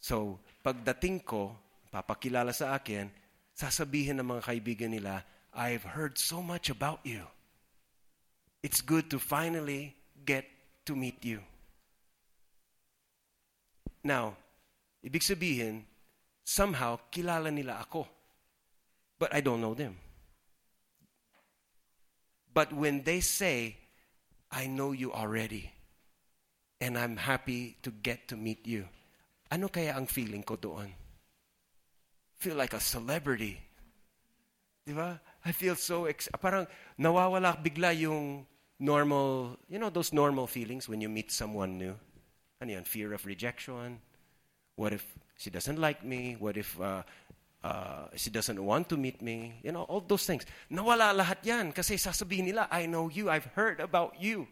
So, 0.00 0.40
pagdating 0.64 1.26
ko, 1.28 1.52
papakilala 1.92 2.54
sa 2.56 2.78
akin, 2.78 3.12
sasabihin 3.52 4.22
ng 4.22 4.28
mga 4.38 4.42
kaibigan 4.48 4.92
nila, 4.94 5.26
I've 5.52 5.84
heard 5.84 6.16
so 6.16 6.40
much 6.40 6.70
about 6.70 7.04
you. 7.04 7.26
It's 8.62 8.80
good 8.80 9.10
to 9.12 9.18
finally 9.18 9.94
get 10.24 10.46
to 10.86 10.96
meet 10.96 11.20
you. 11.20 11.42
Now, 14.06 14.38
ibig 15.04 15.26
sabihin, 15.26 15.84
somehow, 16.48 16.96
kilala 17.12 17.52
nila 17.52 17.84
ako. 17.84 18.08
But 19.20 19.36
I 19.36 19.44
don't 19.44 19.60
know 19.60 19.76
them. 19.76 20.00
But 22.48 22.72
when 22.72 23.04
they 23.04 23.20
say, 23.20 23.76
I 24.48 24.64
know 24.64 24.96
you 24.96 25.12
already. 25.12 25.68
And 26.80 26.96
I'm 26.96 27.20
happy 27.20 27.76
to 27.82 27.90
get 27.90 28.32
to 28.32 28.36
meet 28.36 28.64
you. 28.64 28.88
Ano 29.52 29.68
kaya 29.68 29.92
ang 29.92 30.08
feeling 30.08 30.40
ko 30.40 30.56
doon? 30.56 30.88
Feel 32.40 32.56
like 32.56 32.72
a 32.72 32.80
celebrity. 32.80 33.60
Di 34.86 34.94
ba? 34.94 35.20
I 35.44 35.52
feel 35.52 35.76
so, 35.76 36.06
ex- 36.06 36.30
parang 36.40 36.64
nawawala 36.96 37.60
bigla 37.60 37.92
yung 37.98 38.46
normal, 38.78 39.58
you 39.68 39.76
know, 39.76 39.90
those 39.90 40.14
normal 40.14 40.46
feelings 40.46 40.88
when 40.88 41.02
you 41.02 41.10
meet 41.10 41.34
someone 41.34 41.76
new. 41.76 41.98
Ano 42.62 42.70
yan? 42.72 42.86
Fear 42.86 43.12
of 43.12 43.26
rejection. 43.26 43.98
What 44.78 44.94
if 44.94 45.02
she 45.38 45.48
doesn't 45.48 45.80
like 45.80 46.04
me? 46.04 46.36
What 46.38 46.58
if 46.58 46.78
uh, 46.80 47.02
uh, 47.62 48.06
she 48.14 48.30
doesn't 48.30 48.62
want 48.62 48.88
to 48.88 48.96
meet 48.96 49.22
me, 49.22 49.54
you 49.62 49.72
know, 49.72 49.82
all 49.82 50.00
those 50.00 50.26
things. 50.26 50.44
Nawala 50.70 51.14
lahat 51.14 51.38
yan 51.42 51.72
kasi 51.72 51.94
sasabihin 51.94 52.44
nila, 52.44 52.68
I 52.70 52.86
know 52.86 53.08
you, 53.08 53.30
I've 53.30 53.46
heard 53.54 53.80
about 53.80 54.20
you. 54.20 54.46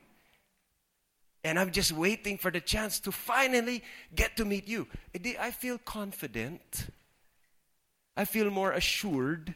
And 1.44 1.58
I'm 1.58 1.70
just 1.70 1.92
waiting 1.92 2.38
for 2.38 2.50
the 2.50 2.60
chance 2.60 2.98
to 3.00 3.12
finally 3.12 3.84
get 4.14 4.36
to 4.38 4.44
meet 4.44 4.66
you. 4.66 4.88
I 5.38 5.52
feel 5.52 5.78
confident. 5.78 6.90
I 8.16 8.24
feel 8.24 8.50
more 8.50 8.72
assured. 8.72 9.54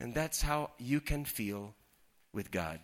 And 0.00 0.14
that's 0.14 0.40
how 0.40 0.70
you 0.78 1.00
can 1.00 1.26
feel 1.26 1.74
with 2.32 2.50
God. 2.50 2.80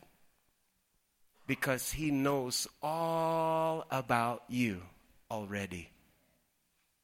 Because 1.47 1.93
He 1.93 2.11
knows 2.11 2.68
all 2.83 3.87
about 3.91 4.45
you 4.49 4.83
already. 5.31 5.89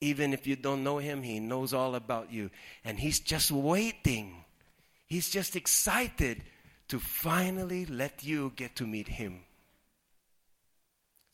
Even 0.01 0.33
if 0.33 0.47
you 0.47 0.57
don't 0.57 0.85
know 0.85 0.99
him, 0.99 1.23
he 1.23 1.41
knows 1.41 1.73
all 1.73 1.95
about 1.95 2.33
you. 2.33 2.51
And 2.85 2.99
he's 2.99 3.21
just 3.21 3.51
waiting. 3.51 4.45
He's 5.07 5.31
just 5.31 5.57
excited 5.57 6.43
to 6.89 6.99
finally 6.99 7.87
let 7.87 8.25
you 8.25 8.53
get 8.57 8.77
to 8.77 8.87
meet 8.87 9.09
him. 9.09 9.41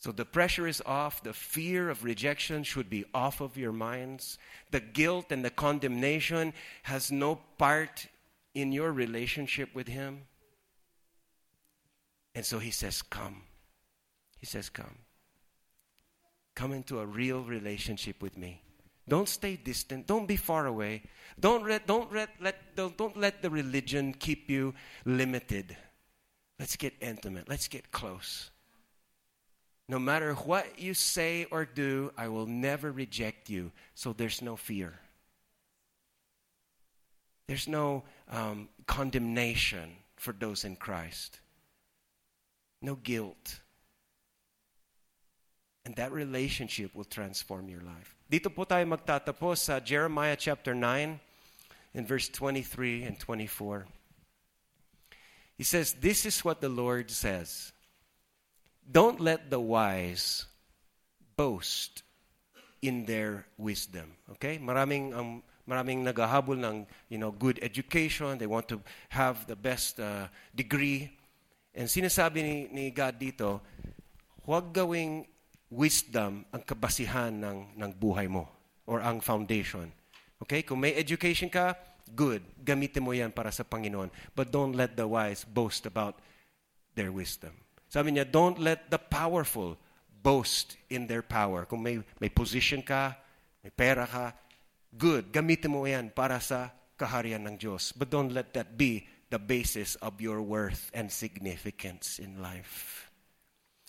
So 0.03 0.11
the 0.11 0.25
pressure 0.25 0.67
is 0.67 0.83
off. 0.85 1.23
The 1.23 1.33
fear 1.33 1.89
of 1.89 2.03
rejection 2.03 2.65
should 2.65 2.91
be 2.91 3.05
off 3.15 3.41
of 3.41 3.57
your 3.57 3.71
minds. 3.71 4.37
The 4.73 4.81
guilt 4.81 5.27
and 5.31 5.45
the 5.45 5.51
condemnation 5.51 6.55
has 6.83 7.13
no 7.13 7.37
part 7.57 8.09
in 8.53 8.73
your 8.73 8.93
relationship 8.93 9.73
with 9.77 9.87
Him. 9.87 10.23
And 12.35 12.45
so 12.45 12.59
He 12.59 12.73
says, 12.73 13.01
Come. 13.01 13.43
He 14.41 14.47
says, 14.47 14.69
Come. 14.69 14.99
Come 16.55 16.73
into 16.73 17.01
a 17.01 17.07
real 17.07 17.43
relationship 17.43 18.23
with 18.23 18.37
me. 18.37 18.63
Don't 19.09 19.29
stay 19.29 19.57
distant. 19.57 20.07
Don't 20.07 20.27
be 20.27 20.37
far 20.37 20.67
away. 20.67 21.03
Don't 21.39 21.67
let, 21.67 21.87
don't 21.87 22.13
let, 22.13 22.31
let, 22.41 22.77
don't, 22.77 22.97
don't 22.97 23.17
let 23.17 23.43
the 23.43 23.51
religion 23.51 24.15
keep 24.19 24.49
you 24.49 24.75
limited. 25.05 25.77
Let's 26.59 26.77
get 26.77 26.95
intimate. 27.01 27.49
Let's 27.49 27.69
get 27.69 27.91
close. 27.91 28.51
No 29.89 29.99
matter 29.99 30.35
what 30.35 30.79
you 30.79 30.95
say 30.95 31.47
or 31.51 31.65
do, 31.65 32.13
I 32.17 32.29
will 32.29 32.47
never 32.47 32.93
reject 32.93 33.51
you. 33.51 33.73
So 33.95 34.13
there's 34.13 34.41
no 34.41 34.57
fear. 34.57 34.95
There's 37.49 37.67
no 37.67 38.05
um, 38.31 38.69
condemnation 38.87 39.97
for 40.17 40.33
those 40.33 40.65
in 40.65 40.77
Christ. 40.77 41.41
No 42.81 42.95
guilt. 42.95 43.61
And 45.85 45.97
that 45.97 46.13
relationship 46.13 46.95
will 46.95 47.09
transform 47.09 47.69
your 47.69 47.83
life. 47.83 48.15
Dito 48.31 48.55
po 48.55 48.63
tayo 48.65 48.87
magtatapos 48.87 49.67
sa 49.67 49.83
Jeremiah 49.83 50.39
chapter 50.39 50.75
9 50.79 51.19
in 51.95 52.03
verse 52.07 52.31
23 52.31 53.03
and 53.03 53.19
24. 53.19 53.87
He 55.59 55.65
says, 55.65 55.95
This 55.99 56.25
is 56.25 56.45
what 56.45 56.61
the 56.61 56.71
Lord 56.71 57.11
says. 57.11 57.73
Don't 58.87 59.21
let 59.21 59.51
the 59.51 59.61
wise 59.61 60.47
boast 61.37 62.03
in 62.81 63.07
their 63.07 63.47
wisdom. 63.59 64.15
Okay? 64.39 64.59
Maraming 64.59 65.15
um, 65.15 65.43
maraming 65.69 66.03
naghahabol 66.03 66.59
ng 66.59 66.87
you 67.09 67.19
know 67.19 67.31
good 67.31 67.59
education, 67.63 68.39
they 68.39 68.51
want 68.51 68.67
to 68.69 68.83
have 69.09 69.47
the 69.47 69.57
best 69.57 70.01
uh, 70.01 70.27
degree. 70.55 71.11
And 71.75 71.89
sinasabi 71.89 72.43
ni, 72.43 72.57
ni 72.69 72.85
God 72.91 73.17
dito, 73.17 73.61
huwag 74.45 74.75
gawing 74.75 75.25
wisdom 75.73 76.45
ang 76.53 76.63
kabasihan 76.69 77.33
ng 77.33 77.81
ng 77.81 77.91
buhay 77.97 78.29
mo 78.29 78.45
or 78.85 79.01
ang 79.01 79.25
foundation. 79.25 79.89
Okay? 80.45 80.61
Kung 80.61 80.85
may 80.85 80.93
education 80.93 81.49
ka, 81.49 81.73
good. 82.13 82.45
Gamitin 82.61 83.01
mo 83.01 83.17
yan 83.17 83.33
para 83.33 83.49
sa 83.49 83.65
Panginoon. 83.65 84.13
But 84.37 84.53
don't 84.53 84.77
let 84.77 84.95
the 85.01 85.09
wise 85.09 85.49
boast 85.49 85.89
about 85.89 86.21
their 86.93 87.09
wisdom. 87.09 87.57
Sabi 87.89 88.13
niya, 88.13 88.29
don't 88.29 88.61
let 88.61 88.93
the 88.93 89.01
powerful 89.01 89.81
boast 90.23 90.77
in 90.93 91.09
their 91.09 91.25
power. 91.25 91.65
Kung 91.65 91.81
may, 91.81 92.01
may 92.21 92.29
position 92.29 92.85
ka, 92.85 93.17
may 93.65 93.73
pera 93.73 94.05
ka, 94.05 94.37
good. 94.93 95.33
Gamitin 95.33 95.73
mo 95.73 95.89
yan 95.89 96.13
para 96.13 96.37
sa 96.41 96.73
kaharian 97.01 97.49
ng 97.49 97.57
Diyos. 97.57 97.93
But 97.97 98.13
don't 98.13 98.33
let 98.33 98.53
that 98.55 98.77
be 98.77 99.09
the 99.33 99.41
basis 99.41 99.97
of 100.05 100.21
your 100.21 100.45
worth 100.45 100.93
and 100.93 101.09
significance 101.09 102.21
in 102.21 102.45
life. 102.45 103.12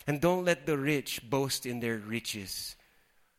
And 0.06 0.20
don't 0.20 0.46
let 0.46 0.66
the 0.66 0.78
rich 0.78 1.22
boast 1.30 1.66
in 1.66 1.80
their 1.80 1.98
riches. 1.98 2.76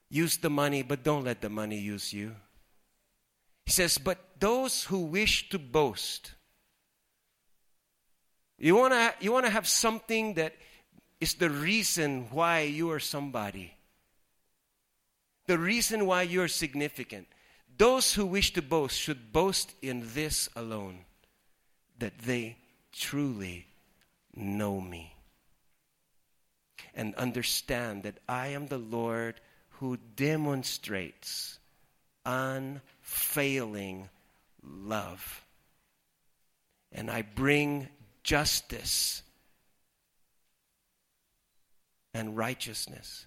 Use 0.08 0.36
the 0.36 0.50
money, 0.50 0.82
but 0.82 1.02
don't 1.02 1.24
let 1.24 1.40
the 1.40 1.50
money 1.50 1.78
use 1.78 2.12
you. 2.12 2.34
He 3.66 3.72
says, 3.72 3.98
But 3.98 4.18
those 4.38 4.84
who 4.84 5.00
wish 5.00 5.48
to 5.50 5.58
boast, 5.58 6.32
you 8.58 8.76
want 8.76 8.92
to 8.92 9.14
you 9.20 9.32
wanna 9.32 9.50
have 9.50 9.66
something 9.66 10.34
that 10.34 10.54
is 11.20 11.34
the 11.34 11.50
reason 11.50 12.28
why 12.30 12.60
you 12.60 12.90
are 12.90 13.00
somebody, 13.00 13.74
the 15.46 15.58
reason 15.58 16.06
why 16.06 16.22
you're 16.22 16.48
significant. 16.48 17.26
Those 17.76 18.14
who 18.14 18.26
wish 18.26 18.52
to 18.52 18.62
boast 18.62 18.98
should 18.98 19.32
boast 19.32 19.74
in 19.82 20.06
this 20.14 20.48
alone 20.54 21.04
that 21.98 22.18
they 22.20 22.56
truly 22.92 23.66
know 24.36 24.80
me 24.80 25.13
and 26.94 27.14
understand 27.16 28.04
that 28.04 28.18
I 28.28 28.48
am 28.48 28.66
the 28.66 28.78
Lord 28.78 29.40
who 29.80 29.98
demonstrates 30.16 31.58
unfailing 32.24 34.08
love. 34.62 35.42
And 36.92 37.10
I 37.10 37.22
bring 37.22 37.88
justice 38.22 39.22
and 42.14 42.36
righteousness. 42.36 43.26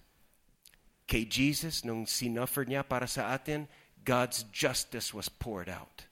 Kay 1.06 1.24
Jesus, 1.24 1.84
nung 1.84 2.06
sinoffer 2.06 2.66
niya 2.66 2.88
para 2.88 3.06
sa 3.06 3.32
atin, 3.32 3.68
God's 4.04 4.44
justice 4.52 5.12
was 5.12 5.28
poured 5.28 5.68
out. 5.68 6.04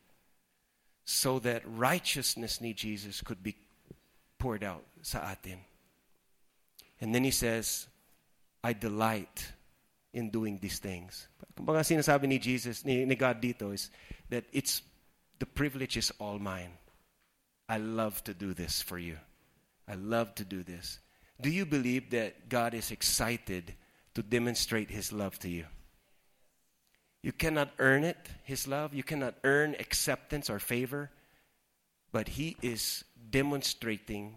So 1.04 1.38
that 1.40 1.62
righteousness 1.64 2.60
ni 2.60 2.72
Jesus 2.72 3.20
could 3.20 3.42
be 3.42 3.56
poured 4.38 4.64
out 4.64 4.84
sa 5.02 5.20
atin. 5.32 5.60
And 7.00 7.14
then 7.14 7.24
he 7.24 7.30
says, 7.30 7.86
I 8.64 8.72
delight 8.72 9.52
in 10.12 10.30
doing 10.30 10.58
these 10.60 10.78
things. 10.78 11.28
Kumbaga 11.56 11.80
sinasabi 11.80 12.28
ni 12.28 12.38
Jesus, 12.38 12.84
ni, 12.84 13.04
ni 13.04 13.14
God 13.14 13.40
dito 13.40 13.72
is 13.72 13.90
that 14.30 14.44
it's, 14.52 14.82
the 15.38 15.46
privilege 15.46 15.96
is 15.96 16.12
all 16.18 16.38
mine. 16.38 16.70
I 17.68 17.78
love 17.78 18.22
to 18.24 18.34
do 18.34 18.54
this 18.54 18.80
for 18.80 18.98
you. 18.98 19.16
I 19.88 19.94
love 19.94 20.34
to 20.36 20.44
do 20.44 20.62
this. 20.62 20.98
Do 21.40 21.50
you 21.50 21.66
believe 21.66 22.10
that 22.10 22.48
God 22.48 22.74
is 22.74 22.90
excited 22.90 23.74
to 24.14 24.22
demonstrate 24.22 24.90
His 24.90 25.12
love 25.12 25.38
to 25.40 25.48
you? 25.48 25.66
You 27.22 27.32
cannot 27.32 27.70
earn 27.78 28.04
it, 28.04 28.16
His 28.44 28.66
love. 28.66 28.94
You 28.94 29.02
cannot 29.02 29.34
earn 29.44 29.76
acceptance 29.78 30.48
or 30.48 30.58
favor. 30.58 31.10
But 32.12 32.28
He 32.28 32.56
is 32.62 33.04
demonstrating 33.30 34.36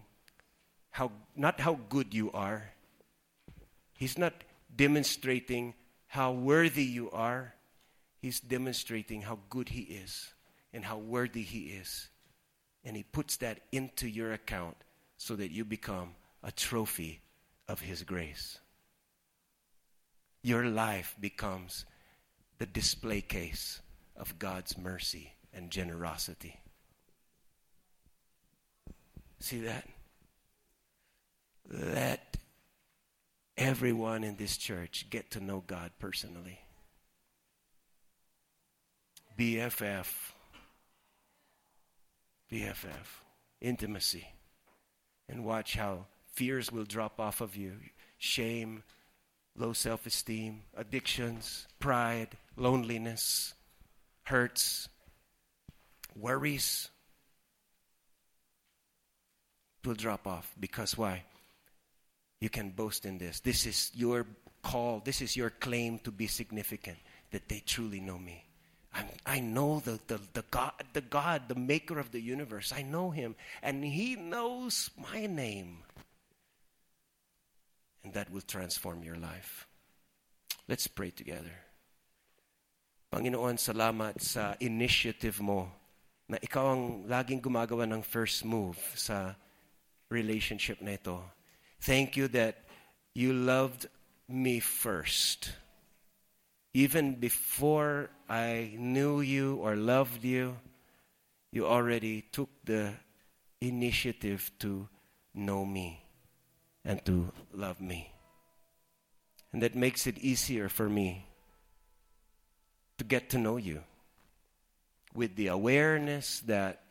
how, 0.90 1.12
not 1.36 1.60
how 1.60 1.78
good 1.88 2.14
you 2.14 2.30
are. 2.32 2.70
He's 3.94 4.18
not 4.18 4.34
demonstrating 4.74 5.74
how 6.06 6.32
worthy 6.32 6.84
you 6.84 7.10
are. 7.10 7.54
He's 8.18 8.40
demonstrating 8.40 9.22
how 9.22 9.38
good 9.48 9.68
He 9.68 9.82
is 9.82 10.32
and 10.72 10.84
how 10.84 10.98
worthy 10.98 11.42
He 11.42 11.60
is. 11.60 12.08
And 12.84 12.96
He 12.96 13.02
puts 13.02 13.36
that 13.38 13.60
into 13.72 14.08
your 14.08 14.32
account 14.32 14.76
so 15.16 15.36
that 15.36 15.50
you 15.50 15.64
become 15.64 16.14
a 16.42 16.50
trophy 16.50 17.20
of 17.68 17.80
His 17.80 18.02
grace. 18.02 18.58
Your 20.42 20.64
life 20.64 21.14
becomes 21.20 21.84
the 22.58 22.66
display 22.66 23.20
case 23.20 23.80
of 24.16 24.38
God's 24.38 24.76
mercy 24.76 25.32
and 25.52 25.70
generosity. 25.70 26.60
See 29.38 29.60
that? 29.60 29.86
Let 31.70 32.36
everyone 33.56 34.24
in 34.24 34.36
this 34.36 34.56
church 34.56 35.06
get 35.10 35.30
to 35.32 35.40
know 35.40 35.62
God 35.66 35.92
personally. 35.98 36.58
BFF. 39.38 40.06
BFF. 42.50 43.22
Intimacy. 43.60 44.26
And 45.28 45.44
watch 45.44 45.76
how 45.76 46.06
fears 46.32 46.72
will 46.72 46.84
drop 46.84 47.20
off 47.20 47.40
of 47.40 47.54
you 47.54 47.74
shame, 48.18 48.82
low 49.56 49.72
self 49.72 50.06
esteem, 50.06 50.62
addictions, 50.76 51.66
pride, 51.78 52.36
loneliness, 52.56 53.54
hurts, 54.24 54.88
worries 56.16 56.88
will 59.84 59.94
drop 59.94 60.26
off. 60.26 60.52
Because 60.58 60.98
why? 60.98 61.24
You 62.40 62.48
can 62.48 62.70
boast 62.70 63.04
in 63.04 63.18
this. 63.18 63.40
This 63.40 63.66
is 63.66 63.92
your 63.94 64.26
call, 64.62 65.00
this 65.04 65.20
is 65.20 65.36
your 65.36 65.50
claim 65.50 65.98
to 66.00 66.10
be 66.10 66.26
significant, 66.26 66.96
that 67.30 67.48
they 67.48 67.62
truly 67.64 68.00
know 68.00 68.18
me. 68.18 68.44
I'm, 68.92 69.06
i 69.26 69.38
know 69.38 69.80
the, 69.80 70.00
the, 70.08 70.20
the, 70.32 70.44
God, 70.50 70.72
the 70.92 71.00
God, 71.00 71.42
the 71.48 71.54
maker 71.54 71.98
of 71.98 72.10
the 72.10 72.20
universe. 72.20 72.72
I 72.74 72.82
know 72.82 73.10
him, 73.10 73.36
and 73.62 73.84
he 73.84 74.16
knows 74.16 74.90
my 74.96 75.26
name. 75.26 75.78
And 78.02 78.14
that 78.14 78.32
will 78.32 78.40
transform 78.40 79.04
your 79.04 79.16
life. 79.16 79.68
Let's 80.66 80.86
pray 80.86 81.10
together. 81.10 81.54
Panginoon, 83.12 83.58
salamat 83.58 84.22
sa 84.22 84.54
initiative 84.62 85.42
mo 85.42 85.66
na 86.30 86.38
ikaw 86.38 86.72
ang 86.72 86.82
laging 87.10 87.42
gumagawa 87.42 87.82
ng 87.90 88.06
first 88.06 88.46
move 88.46 88.78
sa 88.94 89.34
relationship 90.08 90.78
na 90.78 90.94
ito. 90.94 91.18
Thank 91.80 92.16
you 92.16 92.28
that 92.28 92.58
you 93.14 93.32
loved 93.32 93.86
me 94.28 94.60
first. 94.60 95.52
Even 96.74 97.14
before 97.14 98.10
I 98.28 98.74
knew 98.76 99.20
you 99.20 99.56
or 99.56 99.76
loved 99.76 100.22
you, 100.24 100.56
you 101.50 101.66
already 101.66 102.22
took 102.32 102.50
the 102.64 102.92
initiative 103.60 104.50
to 104.60 104.88
know 105.34 105.64
me 105.64 106.04
and 106.84 107.04
to 107.06 107.32
love 107.52 107.80
me. 107.80 108.12
And 109.52 109.62
that 109.62 109.74
makes 109.74 110.06
it 110.06 110.18
easier 110.18 110.68
for 110.68 110.88
me 110.88 111.26
to 112.98 113.04
get 113.04 113.30
to 113.30 113.38
know 113.38 113.56
you 113.56 113.82
with 115.14 115.34
the 115.34 115.48
awareness 115.48 116.40
that 116.40 116.84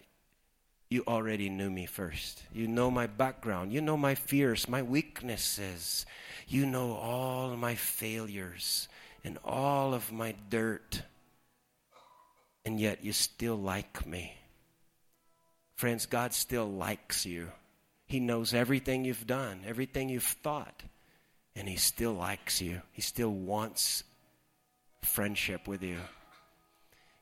you 0.90 1.04
already 1.08 1.50
knew 1.50 1.70
me 1.70 1.86
first. 1.86 2.42
You 2.52 2.68
know 2.68 2.90
my 2.90 3.06
background. 3.06 3.72
You 3.72 3.82
know 3.82 3.98
my 3.98 4.16
fears, 4.16 4.68
my 4.68 4.82
weaknesses. 4.82 6.06
You 6.48 6.66
know 6.66 6.94
all 6.94 7.56
my 7.56 7.76
failures 7.76 8.88
and 9.24 9.38
all 9.44 9.94
of 9.94 10.12
my 10.12 10.34
dirt. 10.50 11.04
And 12.66 12.80
yet 12.80 13.04
you 13.04 13.14
still 13.14 13.56
like 13.56 14.06
me. 14.08 14.34
Friends, 15.76 16.08
God 16.08 16.34
still 16.34 16.70
likes 16.70 17.26
you. 17.26 17.52
He 18.08 18.20
knows 18.20 18.56
everything 18.56 19.06
you've 19.06 19.28
done, 19.28 19.62
everything 19.68 20.10
you've 20.10 20.24
thought, 20.24 20.84
and 21.56 21.70
He 21.70 21.78
still 21.78 22.14
likes 22.14 22.60
you. 22.60 22.82
He 22.92 23.04
still 23.04 23.30
wants 23.30 24.04
friendship 25.04 25.68
with 25.68 25.84
you. 25.84 25.98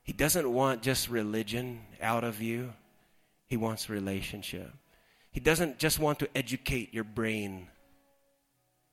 He 0.04 0.14
doesn't 0.14 0.50
want 0.52 0.82
just 0.82 1.10
religion 1.10 1.82
out 2.02 2.24
of 2.24 2.42
you, 2.42 2.74
He 3.48 3.58
wants 3.58 3.90
relationship. 3.90 4.72
He 5.32 5.40
doesn't 5.40 5.78
just 5.78 6.00
want 6.00 6.20
to 6.20 6.30
educate 6.36 6.94
your 6.94 7.04
brain, 7.04 7.68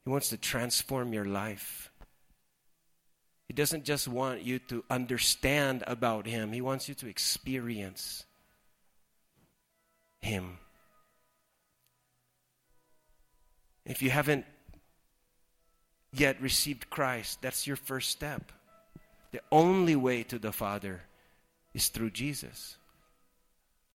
He 0.05 0.11
wants 0.11 0.28
to 0.30 0.36
transform 0.36 1.12
your 1.12 1.24
life. 1.24 1.90
He 3.46 3.52
doesn't 3.52 3.84
just 3.84 4.09
want 4.09 4.42
you 4.42 4.59
to 4.70 4.82
understand 4.88 5.84
about 5.86 6.26
Him, 6.26 6.52
He 6.52 6.61
wants 6.61 6.88
you 6.88 6.94
to 6.96 7.09
experience 7.09 8.24
Him. 10.20 10.59
If 13.84 14.02
you 14.02 14.11
haven't 14.11 14.46
yet 16.12 16.40
received 16.40 16.88
Christ, 16.88 17.42
that's 17.42 17.66
your 17.66 17.76
first 17.76 18.11
step. 18.11 18.52
The 19.32 19.40
only 19.50 19.96
way 19.96 20.22
to 20.24 20.38
the 20.38 20.52
Father 20.52 21.02
is 21.74 21.88
through 21.88 22.11
Jesus. 22.11 22.76